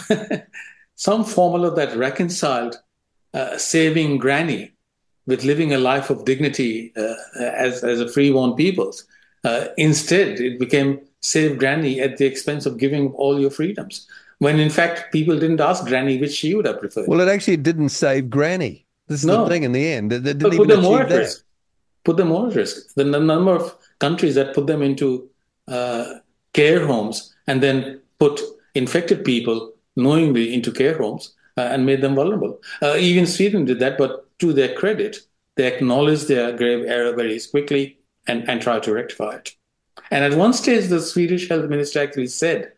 some 0.95 1.23
formula 1.23 1.73
that 1.75 1.95
reconciled 1.95 2.81
uh, 3.33 3.57
saving 3.57 4.17
granny 4.17 4.73
with 5.27 5.43
living 5.43 5.73
a 5.73 5.77
life 5.77 6.09
of 6.09 6.25
dignity 6.25 6.91
uh, 6.97 7.13
as 7.39 7.83
as 7.83 8.01
a 8.01 8.07
free-born 8.07 8.55
peoples. 8.55 9.05
Uh, 9.43 9.67
instead, 9.77 10.39
it 10.39 10.59
became 10.59 10.99
save 11.21 11.57
granny 11.59 11.99
at 11.99 12.17
the 12.17 12.25
expense 12.25 12.65
of 12.65 12.77
giving 12.77 13.11
all 13.13 13.39
your 13.39 13.51
freedoms. 13.51 14.07
When 14.39 14.59
in 14.59 14.69
fact, 14.69 15.11
people 15.11 15.37
didn't 15.37 15.59
ask 15.59 15.85
granny 15.85 16.17
which 16.17 16.31
she 16.31 16.55
would 16.55 16.65
have 16.65 16.79
preferred. 16.79 17.07
Well, 17.07 17.19
it 17.19 17.27
actually 17.27 17.57
didn't 17.57 17.89
save 17.89 18.29
granny. 18.29 18.85
This 19.09 19.21
is 19.21 19.25
No. 19.25 19.43
the 19.43 19.49
thing 19.49 19.63
in 19.63 19.71
the 19.71 19.85
end. 19.95 20.11
They 20.11 20.19
they 20.19 20.33
didn't 20.33 20.57
put 20.57 20.67
them 20.67 20.83
more 20.83 21.01
at 21.01 21.09
that. 21.09 21.19
risk. 21.19 21.43
Put 22.05 22.17
them 22.17 22.29
more 22.29 22.47
at 22.49 22.55
risk. 22.55 22.93
The 22.95 23.05
number 23.05 23.53
of 23.55 23.75
countries 23.99 24.35
that 24.35 24.53
put 24.55 24.67
them 24.67 24.81
into 24.81 25.29
uh, 25.67 26.05
care 26.53 26.85
homes 26.85 27.33
and 27.47 27.61
then 27.61 28.01
put 28.19 28.39
infected 28.75 29.25
people 29.25 29.73
knowingly 29.95 30.53
into 30.53 30.71
care 30.71 30.97
homes 30.97 31.33
uh, 31.57 31.61
and 31.73 31.85
made 31.85 32.01
them 32.01 32.15
vulnerable. 32.15 32.59
Uh, 32.81 32.95
even 32.97 33.25
Sweden 33.25 33.65
did 33.65 33.79
that, 33.79 33.97
but 33.97 34.11
to 34.39 34.53
their 34.53 34.73
credit, 34.73 35.17
they 35.55 35.67
acknowledged 35.67 36.27
their 36.27 36.55
grave 36.55 36.85
error 36.85 37.13
very 37.15 37.39
quickly 37.51 37.97
and, 38.27 38.47
and 38.49 38.61
tried 38.61 38.83
to 38.83 38.93
rectify 38.93 39.35
it. 39.35 39.51
And 40.11 40.23
at 40.23 40.37
one 40.39 40.53
stage, 40.53 40.87
the 40.87 41.01
Swedish 41.01 41.49
health 41.49 41.69
minister 41.69 41.99
actually 41.99 42.27
said, 42.27 42.71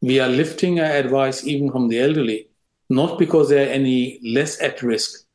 We 0.00 0.18
are 0.20 0.28
lifting 0.28 0.80
our 0.80 0.86
advice 1.04 1.44
even 1.46 1.70
from 1.70 1.88
the 1.88 2.00
elderly, 2.00 2.48
not 2.88 3.18
because 3.18 3.50
they 3.50 3.62
are 3.66 3.70
any 3.70 4.18
less 4.24 4.60
at 4.62 4.82
risk, 4.82 5.26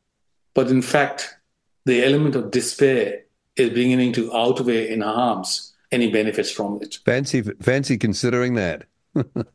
but 0.58 0.72
in 0.72 0.82
fact, 0.82 1.36
the 1.84 2.04
element 2.04 2.34
of 2.34 2.50
despair 2.50 3.20
is 3.54 3.70
beginning 3.70 4.12
to 4.12 4.34
outweigh 4.34 4.90
in 4.92 5.02
harms 5.02 5.72
any 5.92 6.10
benefits 6.10 6.50
from 6.50 6.80
it. 6.82 6.96
Fancy, 7.04 7.42
fancy 7.62 7.96
considering 7.96 8.54
that. 8.54 8.82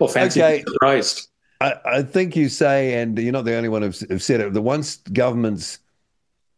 Or 0.00 0.08
fancy 0.08 0.42
Okay. 0.42 0.64
surprised. 0.66 1.28
I, 1.60 1.74
I 1.84 2.02
think 2.02 2.36
you 2.36 2.48
say, 2.48 2.94
and 3.02 3.18
you're 3.18 3.32
not 3.32 3.44
the 3.44 3.54
only 3.54 3.68
one 3.68 3.82
who've, 3.82 3.98
who've 4.08 4.22
said 4.22 4.40
it. 4.40 4.54
The 4.54 4.62
once 4.62 4.96
governments 5.12 5.78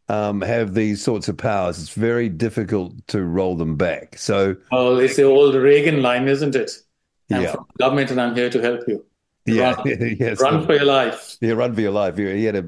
um, 0.09 0.41
have 0.41 0.75
these 0.75 1.03
sorts 1.03 1.29
of 1.29 1.37
powers, 1.37 1.81
it's 1.83 1.91
very 1.91 2.29
difficult 2.29 2.95
to 3.09 3.23
roll 3.25 3.57
them 3.57 3.77
back. 3.77 4.17
So, 4.17 4.55
Well, 4.71 4.99
it's 5.01 5.17
the 5.17 5.25
old 5.25 5.57
Reagan 5.57 6.03
line, 6.03 6.29
isn't 6.29 6.55
it? 6.55 6.71
I'm 7.33 7.43
Yeah. 7.43 7.53
from 7.53 7.67
government 7.81 8.13
and 8.13 8.21
I'm 8.21 8.35
here 8.37 8.49
to 8.51 8.61
help 8.63 8.83
you. 8.87 9.05
yeah, 9.45 9.75
Run, 9.75 10.17
yes, 10.21 10.41
run 10.41 10.65
for 10.67 10.75
your 10.75 10.85
life. 10.85 11.37
yeah, 11.41 11.53
run 11.55 11.75
for 11.75 11.81
your 11.81 11.93
life. 11.93 12.17
He 12.17 12.45
had 12.45 12.57
a, 12.57 12.65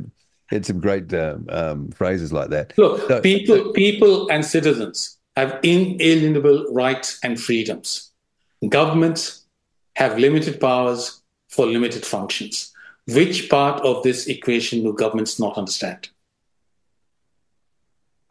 had 0.50 0.66
some 0.66 0.80
great 0.80 1.12
um, 1.14 1.46
um, 1.48 1.90
phrases 1.90 2.32
like 2.32 2.50
that. 2.50 2.72
Look, 2.76 3.08
So- 3.08 3.20
people, 3.20 3.72
people 3.72 4.28
and 4.30 4.44
citizens 4.44 5.18
have 5.36 5.58
inalienable 5.62 6.66
rights 6.72 7.18
and 7.22 7.40
freedoms. 7.40 8.10
Governments 8.68 9.46
have 9.94 10.18
limited 10.18 10.60
powers 10.60 11.22
for 11.48 11.66
limited 11.66 12.04
functions. 12.04 12.72
Which 13.06 13.48
part 13.48 13.80
of 13.82 14.02
this 14.02 14.26
equation 14.26 14.82
do 14.82 14.92
governments 14.92 15.40
not 15.40 15.56
understand? 15.56 16.10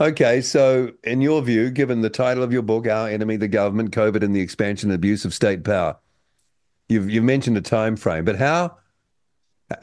Okay, 0.02 0.40
so 0.40 0.92
in 1.04 1.20
your 1.20 1.42
view, 1.42 1.70
given 1.70 2.02
the 2.02 2.10
title 2.10 2.44
of 2.44 2.54
your 2.54 2.62
book, 2.62 2.88
Our 2.88 3.10
Enemy, 3.10 3.38
the 3.38 3.50
Government, 3.50 3.92
COVID 3.92 4.24
and 4.24 4.34
the 4.34 4.40
Expansion 4.40 4.90
and 4.90 4.96
Abuse 4.96 5.26
of 5.26 5.34
State 5.34 5.66
Power, 5.66 5.98
you've 6.88 7.10
you've 7.10 7.26
mentioned 7.26 7.58
a 7.58 7.62
time 7.62 7.98
frame, 7.98 8.24
but 8.24 8.38
how 8.38 8.78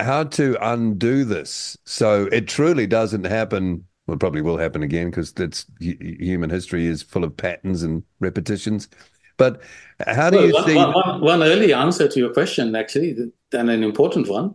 how 0.01 0.25
to 0.25 0.57
undo 0.61 1.25
this 1.25 1.77
so 1.85 2.25
it 2.33 2.49
truly 2.49 2.87
doesn't 2.87 3.25
happen? 3.25 3.85
Well, 4.07 4.15
it 4.17 4.21
probably 4.21 4.43
will 4.43 4.57
happen 4.59 4.83
again 4.83 5.11
because 5.11 5.33
that's 5.33 5.67
human 5.81 6.51
history 6.51 6.87
is 6.87 7.03
full 7.03 7.25
of 7.25 7.37
patterns 7.37 7.83
and 7.83 8.03
repetitions. 8.21 8.89
But 9.37 9.61
how 10.07 10.31
do 10.31 10.37
Well, 10.39 10.47
you 10.47 10.55
one, 10.55 10.65
see? 10.67 10.75
one- 10.77 10.93
one- 10.93 11.21
one 11.21 11.43
early 11.43 11.73
answer 11.73 12.09
to 12.09 12.19
your 12.19 12.33
question, 12.33 12.75
actually, 12.77 13.17
and 13.53 13.71
an 13.71 13.83
important 13.83 14.29
one, 14.29 14.55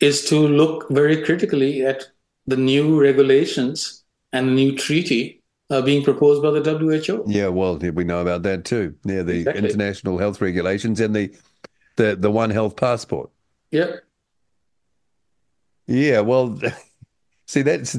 is 0.00 0.24
to 0.30 0.36
look 0.36 0.88
very 0.90 1.22
critically 1.22 1.84
at 1.84 2.08
the 2.46 2.56
new 2.56 2.98
regulations 3.00 4.04
and 4.32 4.48
the 4.48 4.52
new 4.52 4.76
treaty 4.76 5.42
uh, 5.70 5.82
being 5.82 6.02
proposed 6.02 6.42
by 6.42 6.50
the 6.50 6.62
WHO. 6.62 7.24
Yeah, 7.26 7.48
well, 7.48 7.76
we 7.76 8.04
know 8.04 8.20
about 8.22 8.42
that 8.44 8.64
too. 8.64 8.94
Yeah, 9.04 9.22
the 9.22 9.40
Exactly. 9.40 9.62
international 9.68 10.16
health 10.18 10.40
regulations 10.40 10.98
and 11.00 11.14
the 11.14 11.30
the 11.96 12.16
the 12.16 12.30
One 12.30 12.48
Health 12.50 12.76
passport. 12.76 13.28
Yeah. 13.70 13.96
Yeah, 15.88 16.20
well, 16.20 16.60
see, 17.46 17.62
that's 17.62 17.96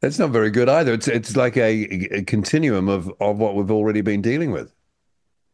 that's 0.00 0.18
not 0.18 0.30
very 0.30 0.50
good 0.50 0.68
either. 0.68 0.94
It's 0.94 1.08
it's 1.08 1.36
like 1.36 1.56
a, 1.56 2.16
a 2.16 2.22
continuum 2.24 2.88
of 2.88 3.12
of 3.20 3.38
what 3.38 3.54
we've 3.56 3.70
already 3.70 4.00
been 4.00 4.22
dealing 4.22 4.50
with. 4.52 4.72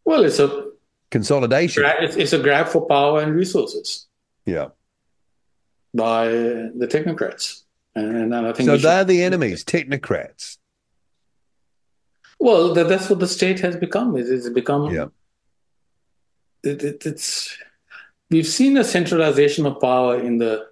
Well, 0.04 0.24
it's 0.24 0.38
a 0.38 0.68
Consolidation. 1.10 1.84
it's, 1.86 2.34
a 2.34 2.38
grab 2.38 2.68
for 2.68 2.86
power 2.86 3.22
and 3.22 3.34
resources 3.34 4.06
Yeah. 4.44 4.68
by 5.94 6.28
the 6.28 6.86
technocrats, 6.86 7.62
and, 7.94 8.14
and 8.34 8.34
I 8.34 8.52
think 8.52 8.68
So 8.68 8.76
should- 8.76 8.84
they're 8.84 9.04
the 9.04 9.22
enemies, 9.22 9.64
technocrats. 9.64 10.58
Well, 12.38 12.74
that's 12.74 13.08
what 13.10 13.18
the 13.20 13.26
state 13.26 13.60
has 13.60 13.74
become. 13.76 14.16
It, 14.16 14.28
it's 14.28 14.48
become. 14.50 14.94
Yeah. 14.94 15.06
It, 16.62 16.84
it, 16.84 17.06
it's. 17.06 17.56
We've 18.30 18.46
seen 18.46 18.76
a 18.76 18.84
centralization 18.84 19.64
of 19.66 19.80
power 19.80 20.20
in 20.20 20.36
the 20.38 20.67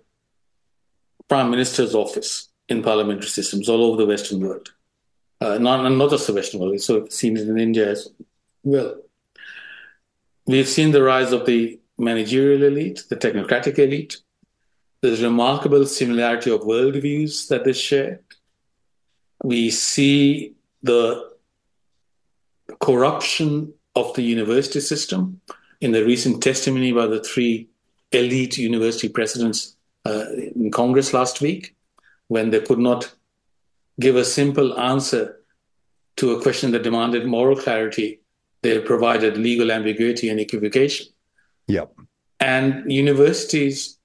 prime 1.29 1.51
minister's 1.51 1.95
office 1.95 2.49
in 2.68 2.83
parliamentary 2.83 3.29
systems 3.29 3.68
all 3.68 3.85
over 3.85 3.97
the 3.97 4.07
Western 4.07 4.41
world. 4.41 4.72
Uh, 5.41 5.59
not 5.59 5.89
not 5.91 6.11
just 6.11 6.27
the 6.27 6.33
Western 6.33 6.61
world. 6.61 6.81
So 6.81 7.01
we've 7.01 7.12
seen 7.12 7.37
it 7.37 7.49
in 7.49 7.59
India 7.59 7.91
as 7.91 8.09
well. 8.62 8.97
We've 10.47 10.68
seen 10.68 10.93
the 10.93 11.03
rise 11.03 11.33
of 11.33 11.45
the 11.47 11.79
managerial 11.99 12.62
elite, 12.62 13.03
the 13.09 13.16
technocratic 13.16 13.79
elite. 13.79 14.18
There's 15.03 15.22
remarkable 15.22 15.87
similarity 15.87 16.51
of 16.51 16.62
worldviews 16.62 17.49
that 17.49 17.64
they 17.64 17.72
share. 17.72 18.20
We 19.43 19.70
see 19.70 20.55
the 20.83 21.33
corruption 22.81 23.74
of 23.95 24.14
the 24.14 24.22
university 24.22 24.81
system 24.81 25.41
in 25.81 25.93
the 25.93 26.05
recent 26.05 26.43
testimony 26.43 26.93
by 26.93 27.07
the 27.07 27.22
three 27.22 27.68
elite 28.12 28.57
university 28.59 29.09
presidents 29.09 29.76
uh, 30.07 30.27
in 30.55 30.71
Congress 30.71 31.13
last 31.13 31.41
week, 31.41 31.75
when 32.29 32.51
they 32.51 32.61
could 32.61 32.79
not 32.79 33.13
give 33.99 34.17
a 34.17 34.25
simple 34.25 34.79
answer 34.79 35.41
to 36.17 36.33
a 36.33 36.43
question 36.43 36.71
that 36.73 36.83
demanded 36.83 37.27
moral 37.27 37.57
clarity, 37.57 38.21
they 38.63 38.79
provided 38.81 39.37
legal 39.37 39.71
ambiguity 39.71 40.29
and 40.29 40.41
equivocation. 40.41 41.07
Yep. 41.67 41.93
And 42.41 42.91
universities 42.91 43.99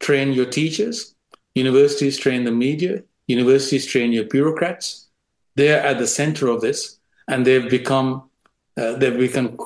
train 0.00 0.32
your 0.32 0.46
teachers, 0.46 1.14
universities 1.54 2.18
train 2.18 2.44
the 2.44 2.52
media, 2.52 3.02
universities 3.26 3.86
train 3.86 4.12
your 4.12 4.24
bureaucrats. 4.24 5.08
They're 5.56 5.84
at 5.84 5.98
the 5.98 6.06
center 6.06 6.48
of 6.48 6.60
this, 6.60 6.98
and 7.26 7.46
they've 7.46 7.68
become 7.68 8.30
uh, 8.76 8.92
they've 8.92 9.18
become 9.18 9.58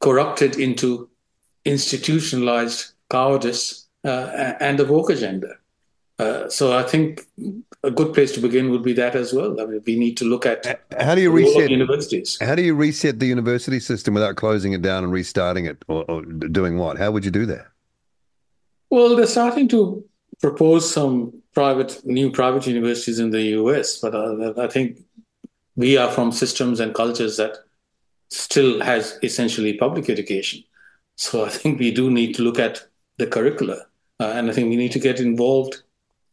corrupted 0.00 0.58
into 0.58 1.10
institutionalized 1.64 2.92
cowardice 3.10 3.87
uh, 4.04 4.54
and 4.60 4.78
the 4.78 4.84
woke 4.84 5.10
agenda. 5.10 5.54
Uh, 6.18 6.48
so 6.48 6.76
I 6.76 6.82
think 6.82 7.26
a 7.84 7.92
good 7.92 8.12
place 8.12 8.32
to 8.32 8.40
begin 8.40 8.70
would 8.70 8.82
be 8.82 8.92
that 8.94 9.14
as 9.14 9.32
well. 9.32 9.60
I 9.60 9.66
mean, 9.66 9.82
we 9.86 9.96
need 9.96 10.16
to 10.16 10.24
look 10.24 10.46
at 10.46 10.80
How 10.98 11.14
do 11.14 11.20
you 11.20 11.30
the 11.30 11.42
role 11.42 11.50
of 11.50 11.56
reset? 11.56 11.70
universities. 11.70 12.38
How 12.40 12.56
do 12.56 12.62
you 12.62 12.74
reset 12.74 13.20
the 13.20 13.26
university 13.26 13.78
system 13.78 14.14
without 14.14 14.34
closing 14.34 14.72
it 14.72 14.82
down 14.82 15.04
and 15.04 15.12
restarting 15.12 15.66
it, 15.66 15.84
or, 15.86 16.04
or 16.10 16.22
doing 16.24 16.76
what? 16.76 16.98
How 16.98 17.12
would 17.12 17.24
you 17.24 17.30
do 17.30 17.46
that? 17.46 17.66
Well, 18.90 19.14
they're 19.14 19.26
starting 19.26 19.68
to 19.68 20.04
propose 20.40 20.90
some 20.90 21.40
private, 21.54 22.04
new 22.04 22.32
private 22.32 22.66
universities 22.66 23.20
in 23.20 23.30
the 23.30 23.42
US, 23.60 23.98
but 23.98 24.14
uh, 24.14 24.54
I 24.56 24.66
think 24.66 24.98
we 25.76 25.96
are 25.96 26.10
from 26.10 26.32
systems 26.32 26.80
and 26.80 26.94
cultures 26.94 27.36
that 27.36 27.58
still 28.30 28.80
has 28.80 29.18
essentially 29.22 29.74
public 29.74 30.10
education. 30.10 30.64
So 31.16 31.44
I 31.44 31.48
think 31.48 31.78
we 31.78 31.92
do 31.92 32.10
need 32.10 32.34
to 32.36 32.42
look 32.42 32.58
at 32.58 32.86
the 33.18 33.26
curricula, 33.26 33.86
uh, 34.20 34.32
and 34.34 34.50
I 34.50 34.52
think 34.52 34.68
we 34.68 34.76
need 34.76 34.92
to 34.92 34.98
get 34.98 35.20
involved 35.20 35.82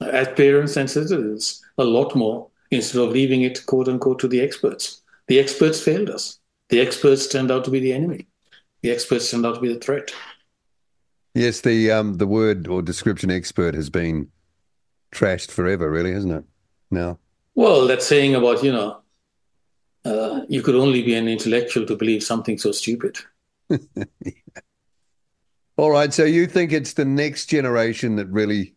as 0.01 0.27
parents 0.29 0.77
and 0.77 0.89
citizens 0.89 1.63
a 1.77 1.83
lot 1.83 2.15
more 2.15 2.47
instead 2.71 3.01
of 3.01 3.11
leaving 3.11 3.43
it, 3.43 3.65
quote 3.65 3.88
unquote, 3.88 4.19
to 4.19 4.27
the 4.27 4.41
experts. 4.41 5.01
The 5.27 5.39
experts 5.39 5.79
failed 5.79 6.09
us. 6.09 6.39
The 6.69 6.81
experts 6.81 7.27
turned 7.27 7.51
out 7.51 7.63
to 7.65 7.71
be 7.71 7.79
the 7.79 7.93
enemy. 7.93 8.27
The 8.81 8.91
experts 8.91 9.29
turned 9.29 9.45
out 9.45 9.55
to 9.55 9.61
be 9.61 9.73
the 9.73 9.79
threat. 9.79 10.11
Yes, 11.33 11.61
the 11.61 11.91
um 11.91 12.15
the 12.15 12.27
word 12.27 12.67
or 12.67 12.81
description 12.81 13.29
expert 13.29 13.75
has 13.75 13.89
been 13.89 14.29
trashed 15.11 15.51
forever, 15.51 15.89
really, 15.89 16.13
hasn't 16.13 16.33
it? 16.33 16.43
Now, 16.91 17.19
Well, 17.55 17.88
that 17.88 18.01
saying 18.01 18.36
about, 18.36 18.63
you 18.63 18.71
know, 18.71 19.01
uh, 20.05 20.41
you 20.47 20.61
could 20.61 20.75
only 20.75 21.01
be 21.01 21.15
an 21.15 21.27
intellectual 21.27 21.86
to 21.88 21.95
believe 21.95 22.23
something 22.23 22.57
so 22.57 22.71
stupid. 22.71 23.17
all 25.78 25.91
right. 25.91 26.13
So 26.13 26.23
you 26.23 26.47
think 26.47 26.71
it's 26.71 26.93
the 26.93 27.05
next 27.05 27.47
generation 27.47 28.15
that 28.15 28.28
really, 28.28 28.76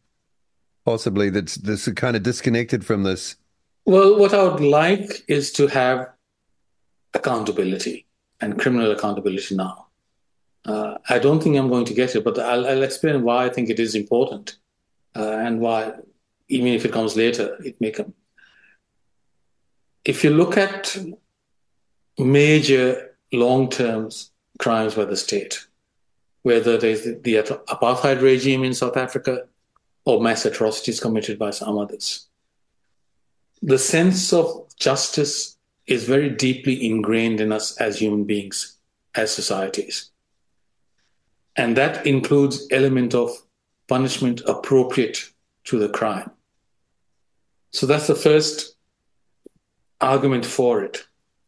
possibly, 0.85 1.31
that's 1.31 1.57
this 1.57 1.89
kind 1.93 2.17
of 2.17 2.23
disconnected 2.23 2.85
from 2.85 3.03
this? 3.05 3.37
Well, 3.85 4.19
what 4.19 4.35
I 4.35 4.43
would 4.43 4.61
like 4.61 5.25
is 5.29 5.53
to 5.53 5.67
have 5.69 6.11
accountability 7.15 8.07
and 8.41 8.59
criminal 8.59 8.91
accountability 8.91 9.57
now. 9.57 9.87
Uh, 10.65 10.99
I 11.09 11.19
don't 11.19 11.43
think 11.43 11.57
I'm 11.57 11.69
going 11.69 11.87
to 11.87 11.95
get 11.95 12.15
it, 12.15 12.25
but 12.25 12.39
I'll, 12.39 12.67
I'll 12.67 12.83
explain 12.83 13.23
why 13.23 13.47
I 13.47 13.49
think 13.49 13.71
it 13.71 13.81
is 13.81 13.95
important 13.95 14.57
uh, 15.17 15.39
and 15.39 15.61
why, 15.61 15.93
even 16.49 16.69
if 16.69 16.85
it 16.85 16.93
comes 16.93 17.17
later, 17.17 17.57
it 17.65 17.81
may 17.81 17.91
come. 17.91 18.13
If 20.05 20.25
you 20.25 20.31
look 20.31 20.57
at 20.57 20.97
major 22.19 23.17
long 23.33 23.71
term 23.71 24.11
crimes 24.59 24.95
by 24.95 25.05
the 25.05 25.17
state, 25.17 25.67
whether 26.43 26.77
is 26.77 27.05
the 27.05 27.35
apartheid 27.69 28.23
regime 28.23 28.65
in 28.65 28.75
South 28.75 28.97
Africa 28.97 29.47
or 30.05 30.21
mass 30.21 30.45
atrocities 30.47 31.01
committed 31.01 31.39
by 31.39 31.51
some 31.51 31.77
others. 31.79 32.29
The 33.61 33.79
sense 33.79 34.33
of 34.33 34.75
justice 34.77 35.57
is 35.87 36.05
very 36.05 36.31
deeply 36.31 36.87
ingrained 36.87 37.41
in 37.41 37.53
us 37.53 37.77
as 37.79 37.99
human 37.99 38.25
beings, 38.25 38.77
as 39.15 39.33
societies. 39.33 40.11
And 41.57 41.77
that 41.77 42.07
includes 42.07 42.67
element 42.71 43.15
of 43.15 43.31
punishment 43.89 44.43
appropriate 44.47 45.33
to 45.65 45.79
the 45.79 45.89
crime. 45.89 46.31
So 47.73 47.87
that's 47.87 48.07
the 48.07 48.15
first 48.15 48.77
argument 50.01 50.47
for 50.47 50.83
it. 50.83 51.05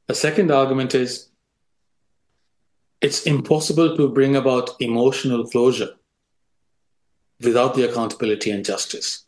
The 0.09 0.15
second 0.15 0.51
argument 0.51 0.95
is 0.95 1.30
it's 3.01 3.23
impossible 3.23 3.97
to 3.97 4.09
bring 4.09 4.37
about 4.37 4.81
emotional 4.81 5.47
closure 5.47 5.95
without 7.41 7.75
the 7.75 7.89
accountability 7.89 8.51
and 8.51 8.65
justice. 8.65 9.25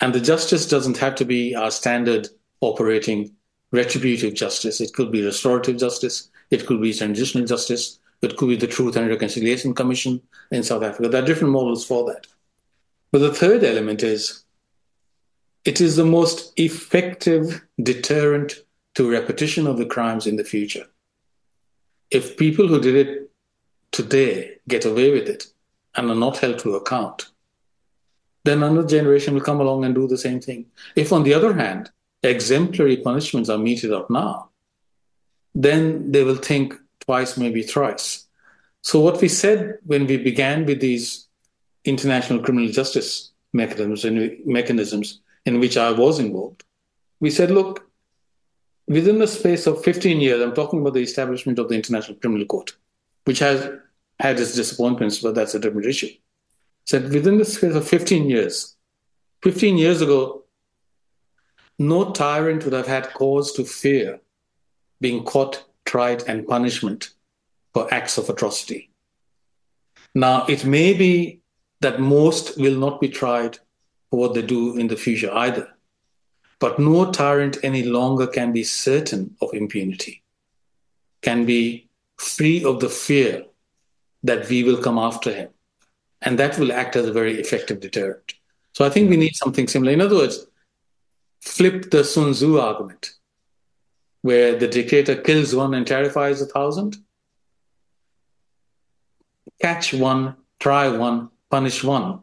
And 0.00 0.14
the 0.14 0.20
justice 0.20 0.68
doesn't 0.68 0.98
have 0.98 1.14
to 1.16 1.24
be 1.24 1.54
our 1.54 1.70
standard 1.70 2.28
operating 2.60 3.34
retributive 3.72 4.34
justice. 4.34 4.80
It 4.80 4.92
could 4.92 5.10
be 5.10 5.24
restorative 5.24 5.78
justice. 5.78 6.30
It 6.50 6.66
could 6.66 6.80
be 6.80 6.92
transitional 6.92 7.46
justice. 7.46 7.98
It 8.22 8.36
could 8.36 8.48
be 8.48 8.56
the 8.56 8.66
Truth 8.66 8.96
and 8.96 9.08
Reconciliation 9.08 9.74
Commission 9.74 10.22
in 10.50 10.62
South 10.62 10.82
Africa. 10.82 11.08
There 11.08 11.22
are 11.22 11.26
different 11.26 11.52
models 11.52 11.84
for 11.84 12.04
that. 12.06 12.26
But 13.10 13.18
the 13.18 13.34
third 13.34 13.64
element 13.64 14.02
is 14.02 14.44
it 15.64 15.80
is 15.80 15.96
the 15.96 16.04
most 16.04 16.52
effective 16.56 17.62
deterrent 17.82 18.64
to 18.94 19.10
repetition 19.10 19.66
of 19.66 19.78
the 19.78 19.86
crimes 19.86 20.26
in 20.26 20.36
the 20.36 20.44
future. 20.44 20.86
If 22.14 22.36
people 22.36 22.68
who 22.68 22.80
did 22.80 22.94
it 22.94 23.30
today 23.90 24.58
get 24.68 24.84
away 24.84 25.10
with 25.10 25.28
it 25.28 25.46
and 25.96 26.10
are 26.10 26.22
not 26.26 26.38
held 26.38 26.60
to 26.60 26.76
account, 26.76 27.26
then 28.44 28.62
another 28.62 28.86
generation 28.86 29.34
will 29.34 29.40
come 29.40 29.60
along 29.60 29.84
and 29.84 29.94
do 29.94 30.06
the 30.06 30.18
same 30.18 30.40
thing. 30.40 30.66
If, 30.94 31.12
on 31.12 31.24
the 31.24 31.34
other 31.34 31.52
hand, 31.54 31.90
exemplary 32.22 32.98
punishments 32.98 33.50
are 33.50 33.58
meted 33.58 33.92
out 33.92 34.10
now, 34.10 34.50
then 35.54 36.12
they 36.12 36.22
will 36.22 36.36
think 36.36 36.74
twice, 37.00 37.36
maybe 37.36 37.62
thrice. 37.62 38.26
So, 38.82 39.00
what 39.00 39.20
we 39.20 39.28
said 39.28 39.78
when 39.84 40.06
we 40.06 40.16
began 40.16 40.66
with 40.66 40.80
these 40.80 41.26
international 41.84 42.42
criminal 42.42 42.70
justice 42.70 43.32
mechanisms, 43.52 44.04
mechanisms 44.46 45.20
in 45.46 45.58
which 45.58 45.76
I 45.76 45.90
was 45.90 46.20
involved, 46.20 46.62
we 47.18 47.30
said, 47.30 47.50
look, 47.50 47.83
within 48.86 49.18
the 49.18 49.26
space 49.26 49.66
of 49.66 49.82
15 49.82 50.20
years, 50.20 50.40
I'm 50.40 50.54
talking 50.54 50.80
about 50.80 50.94
the 50.94 51.02
establishment 51.02 51.58
of 51.58 51.68
the 51.68 51.74
International 51.74 52.16
Criminal 52.18 52.46
Court, 52.46 52.76
which 53.24 53.38
has 53.38 53.70
had 54.20 54.38
its 54.38 54.54
disappointments, 54.54 55.18
but 55.18 55.34
that's 55.34 55.54
a 55.54 55.58
different 55.58 55.86
issue. 55.86 56.10
Said 56.86 57.10
within 57.10 57.38
the 57.38 57.44
space 57.44 57.74
of 57.74 57.88
15 57.88 58.28
years, 58.28 58.76
15 59.42 59.78
years 59.78 60.02
ago, 60.02 60.44
no 61.78 62.12
tyrant 62.12 62.64
would 62.64 62.72
have 62.72 62.86
had 62.86 63.12
cause 63.14 63.52
to 63.52 63.64
fear 63.64 64.20
being 65.00 65.24
caught, 65.24 65.64
tried, 65.84 66.22
and 66.28 66.46
punishment 66.46 67.10
for 67.72 67.92
acts 67.92 68.16
of 68.16 68.30
atrocity. 68.30 68.90
Now, 70.14 70.46
it 70.46 70.64
may 70.64 70.94
be 70.94 71.40
that 71.80 72.00
most 72.00 72.56
will 72.56 72.78
not 72.78 73.00
be 73.00 73.08
tried 73.08 73.58
for 74.10 74.20
what 74.20 74.34
they 74.34 74.42
do 74.42 74.76
in 74.76 74.86
the 74.86 74.96
future 74.96 75.32
either. 75.34 75.73
But 76.64 76.78
no 76.78 77.12
tyrant 77.12 77.58
any 77.62 77.82
longer 77.82 78.26
can 78.26 78.50
be 78.50 78.64
certain 78.64 79.36
of 79.42 79.52
impunity, 79.52 80.22
can 81.20 81.44
be 81.44 81.90
free 82.16 82.64
of 82.64 82.80
the 82.80 82.88
fear 82.88 83.44
that 84.22 84.48
we 84.48 84.64
will 84.64 84.80
come 84.80 84.96
after 84.98 85.30
him. 85.30 85.50
And 86.22 86.38
that 86.38 86.58
will 86.58 86.72
act 86.72 86.96
as 86.96 87.04
a 87.06 87.12
very 87.12 87.38
effective 87.38 87.80
deterrent. 87.80 88.32
So 88.72 88.86
I 88.86 88.88
think 88.88 89.10
we 89.10 89.18
need 89.18 89.36
something 89.36 89.68
similar. 89.68 89.92
In 89.92 90.00
other 90.00 90.16
words, 90.16 90.46
flip 91.42 91.90
the 91.90 92.02
Sun 92.02 92.32
Tzu 92.32 92.58
argument, 92.58 93.10
where 94.22 94.58
the 94.58 94.66
dictator 94.66 95.16
kills 95.16 95.54
one 95.54 95.74
and 95.74 95.86
terrifies 95.86 96.40
a 96.40 96.46
thousand. 96.46 96.96
Catch 99.60 99.92
one, 99.92 100.36
try 100.60 100.88
one, 100.88 101.28
punish 101.50 101.84
one, 101.84 102.20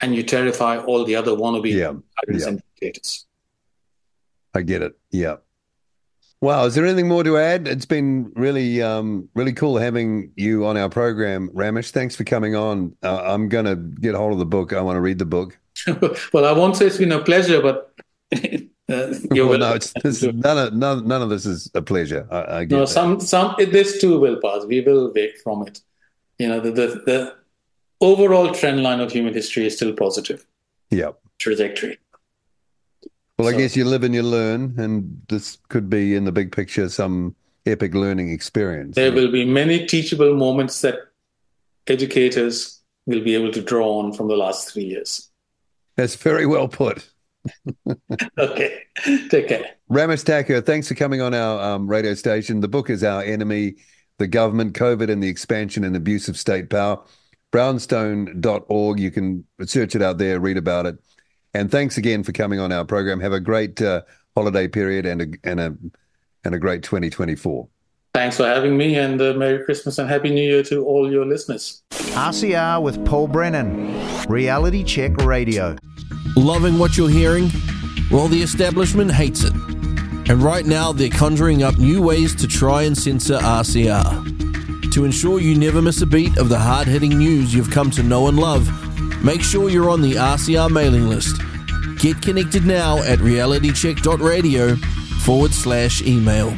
and 0.00 0.12
you 0.16 0.24
terrify 0.24 0.78
all 0.78 1.04
the 1.04 1.14
other 1.14 1.30
wannabe 1.30 1.72
yeah. 1.72 1.92
yeah. 2.28 2.56
dictators. 2.80 3.26
I 4.54 4.62
get 4.62 4.82
it. 4.82 4.98
Yeah. 5.10 5.36
Wow. 6.40 6.64
Is 6.64 6.74
there 6.74 6.86
anything 6.86 7.08
more 7.08 7.22
to 7.22 7.36
add? 7.36 7.68
It's 7.68 7.86
been 7.86 8.32
really, 8.34 8.80
um, 8.82 9.28
really 9.34 9.52
cool 9.52 9.76
having 9.76 10.32
you 10.36 10.66
on 10.66 10.76
our 10.76 10.88
program, 10.88 11.50
Ramesh. 11.50 11.90
Thanks 11.90 12.16
for 12.16 12.24
coming 12.24 12.56
on. 12.56 12.96
Uh, 13.02 13.22
I'm 13.22 13.48
going 13.48 13.66
to 13.66 13.76
get 13.76 14.14
hold 14.14 14.32
of 14.32 14.38
the 14.38 14.46
book. 14.46 14.72
I 14.72 14.80
want 14.80 14.96
to 14.96 15.00
read 15.00 15.18
the 15.18 15.26
book. 15.26 15.58
well, 16.32 16.44
I 16.44 16.52
won't 16.52 16.76
say 16.76 16.86
it's 16.86 16.98
been 16.98 17.12
a 17.12 17.22
pleasure, 17.22 17.60
but 17.60 17.94
uh, 18.90 19.14
well, 19.30 19.58
no, 19.58 19.78
none 20.32 20.58
of 20.58 20.74
none, 20.74 21.06
none 21.06 21.22
of 21.22 21.30
this 21.30 21.46
is 21.46 21.70
a 21.74 21.82
pleasure. 21.82 22.26
I, 22.30 22.36
I 22.36 22.64
no, 22.64 22.80
that. 22.80 22.88
some 22.88 23.20
some 23.20 23.54
this 23.58 24.00
too 24.00 24.18
will 24.18 24.40
pass. 24.40 24.64
We 24.64 24.80
will 24.80 25.12
wake 25.14 25.38
from 25.42 25.66
it. 25.66 25.80
You 26.38 26.48
know, 26.48 26.60
the, 26.60 26.70
the 26.70 26.86
the 27.06 27.34
overall 28.00 28.52
trend 28.52 28.82
line 28.82 29.00
of 29.00 29.12
human 29.12 29.32
history 29.32 29.66
is 29.66 29.76
still 29.76 29.92
positive. 29.92 30.46
Yeah, 30.90 31.10
trajectory. 31.38 31.98
Well, 33.40 33.50
so, 33.50 33.56
I 33.56 33.58
guess 33.58 33.74
you 33.74 33.86
live 33.86 34.04
and 34.04 34.14
you 34.14 34.22
learn, 34.22 34.74
and 34.76 35.22
this 35.30 35.56
could 35.68 35.88
be 35.88 36.14
in 36.14 36.24
the 36.24 36.32
big 36.32 36.52
picture 36.52 36.90
some 36.90 37.34
epic 37.64 37.94
learning 37.94 38.30
experience. 38.30 38.96
There 38.96 39.12
will 39.12 39.32
be 39.32 39.46
many 39.46 39.86
teachable 39.86 40.34
moments 40.34 40.82
that 40.82 40.96
educators 41.86 42.82
will 43.06 43.22
be 43.22 43.34
able 43.34 43.50
to 43.52 43.62
draw 43.62 44.00
on 44.00 44.12
from 44.12 44.28
the 44.28 44.36
last 44.36 44.70
three 44.70 44.84
years. 44.84 45.30
That's 45.96 46.16
very 46.16 46.44
well 46.44 46.68
put. 46.68 47.08
okay, 48.38 48.82
take 49.30 49.48
care. 49.48 49.70
Ramesh 49.90 50.24
Thakur, 50.24 50.60
thanks 50.60 50.88
for 50.88 50.94
coming 50.94 51.22
on 51.22 51.32
our 51.32 51.60
um, 51.62 51.88
radio 51.88 52.12
station. 52.12 52.60
The 52.60 52.68
book 52.68 52.90
is 52.90 53.02
Our 53.02 53.22
Enemy, 53.22 53.76
The 54.18 54.26
Government, 54.26 54.74
COVID 54.74 55.10
and 55.10 55.22
the 55.22 55.28
Expansion 55.28 55.84
and 55.84 55.96
Abuse 55.96 56.28
of 56.28 56.36
State 56.36 56.68
Power. 56.68 57.02
Brownstone.org. 57.52 59.00
You 59.00 59.10
can 59.10 59.44
search 59.64 59.96
it 59.96 60.02
out 60.02 60.18
there, 60.18 60.38
read 60.38 60.58
about 60.58 60.84
it. 60.84 60.98
And 61.54 61.70
thanks 61.70 61.96
again 61.96 62.22
for 62.22 62.32
coming 62.32 62.60
on 62.60 62.72
our 62.72 62.84
program. 62.84 63.20
Have 63.20 63.32
a 63.32 63.40
great 63.40 63.80
uh, 63.82 64.02
holiday 64.36 64.68
period 64.68 65.06
and 65.06 65.22
a, 65.22 65.26
and 65.48 65.60
a 65.60 65.76
and 66.44 66.54
a 66.54 66.58
great 66.58 66.82
2024. 66.82 67.68
Thanks 68.12 68.36
for 68.36 68.44
having 68.44 68.76
me, 68.76 68.96
and 68.96 69.20
uh, 69.20 69.34
Merry 69.34 69.64
Christmas 69.64 69.98
and 69.98 70.08
Happy 70.08 70.30
New 70.30 70.42
Year 70.42 70.62
to 70.64 70.84
all 70.84 71.10
your 71.10 71.24
listeners. 71.24 71.82
RCR 71.90 72.82
with 72.82 73.04
Paul 73.06 73.28
Brennan, 73.28 74.26
Reality 74.28 74.82
Check 74.82 75.16
Radio. 75.18 75.76
Loving 76.36 76.78
what 76.78 76.96
you're 76.96 77.08
hearing? 77.08 77.50
Well, 78.10 78.26
the 78.26 78.42
establishment 78.42 79.12
hates 79.12 79.44
it. 79.44 79.52
And 79.52 80.42
right 80.42 80.66
now, 80.66 80.92
they're 80.92 81.08
conjuring 81.08 81.62
up 81.62 81.78
new 81.78 82.02
ways 82.02 82.34
to 82.36 82.48
try 82.48 82.82
and 82.82 82.98
censor 82.98 83.38
RCR. 83.38 84.92
To 84.92 85.04
ensure 85.04 85.40
you 85.40 85.56
never 85.56 85.80
miss 85.80 86.02
a 86.02 86.06
beat 86.06 86.36
of 86.36 86.48
the 86.48 86.58
hard 86.58 86.88
hitting 86.88 87.16
news 87.16 87.54
you've 87.54 87.70
come 87.70 87.92
to 87.92 88.02
know 88.02 88.26
and 88.26 88.38
love, 88.38 88.68
Make 89.22 89.42
sure 89.42 89.68
you're 89.68 89.90
on 89.90 90.00
the 90.00 90.12
RCR 90.14 90.70
mailing 90.70 91.08
list. 91.08 91.40
Get 91.98 92.22
connected 92.22 92.64
now 92.64 92.98
at 93.02 93.18
realitycheck.radio 93.18 94.76
forward 95.24 95.52
slash 95.52 96.00
email. 96.02 96.56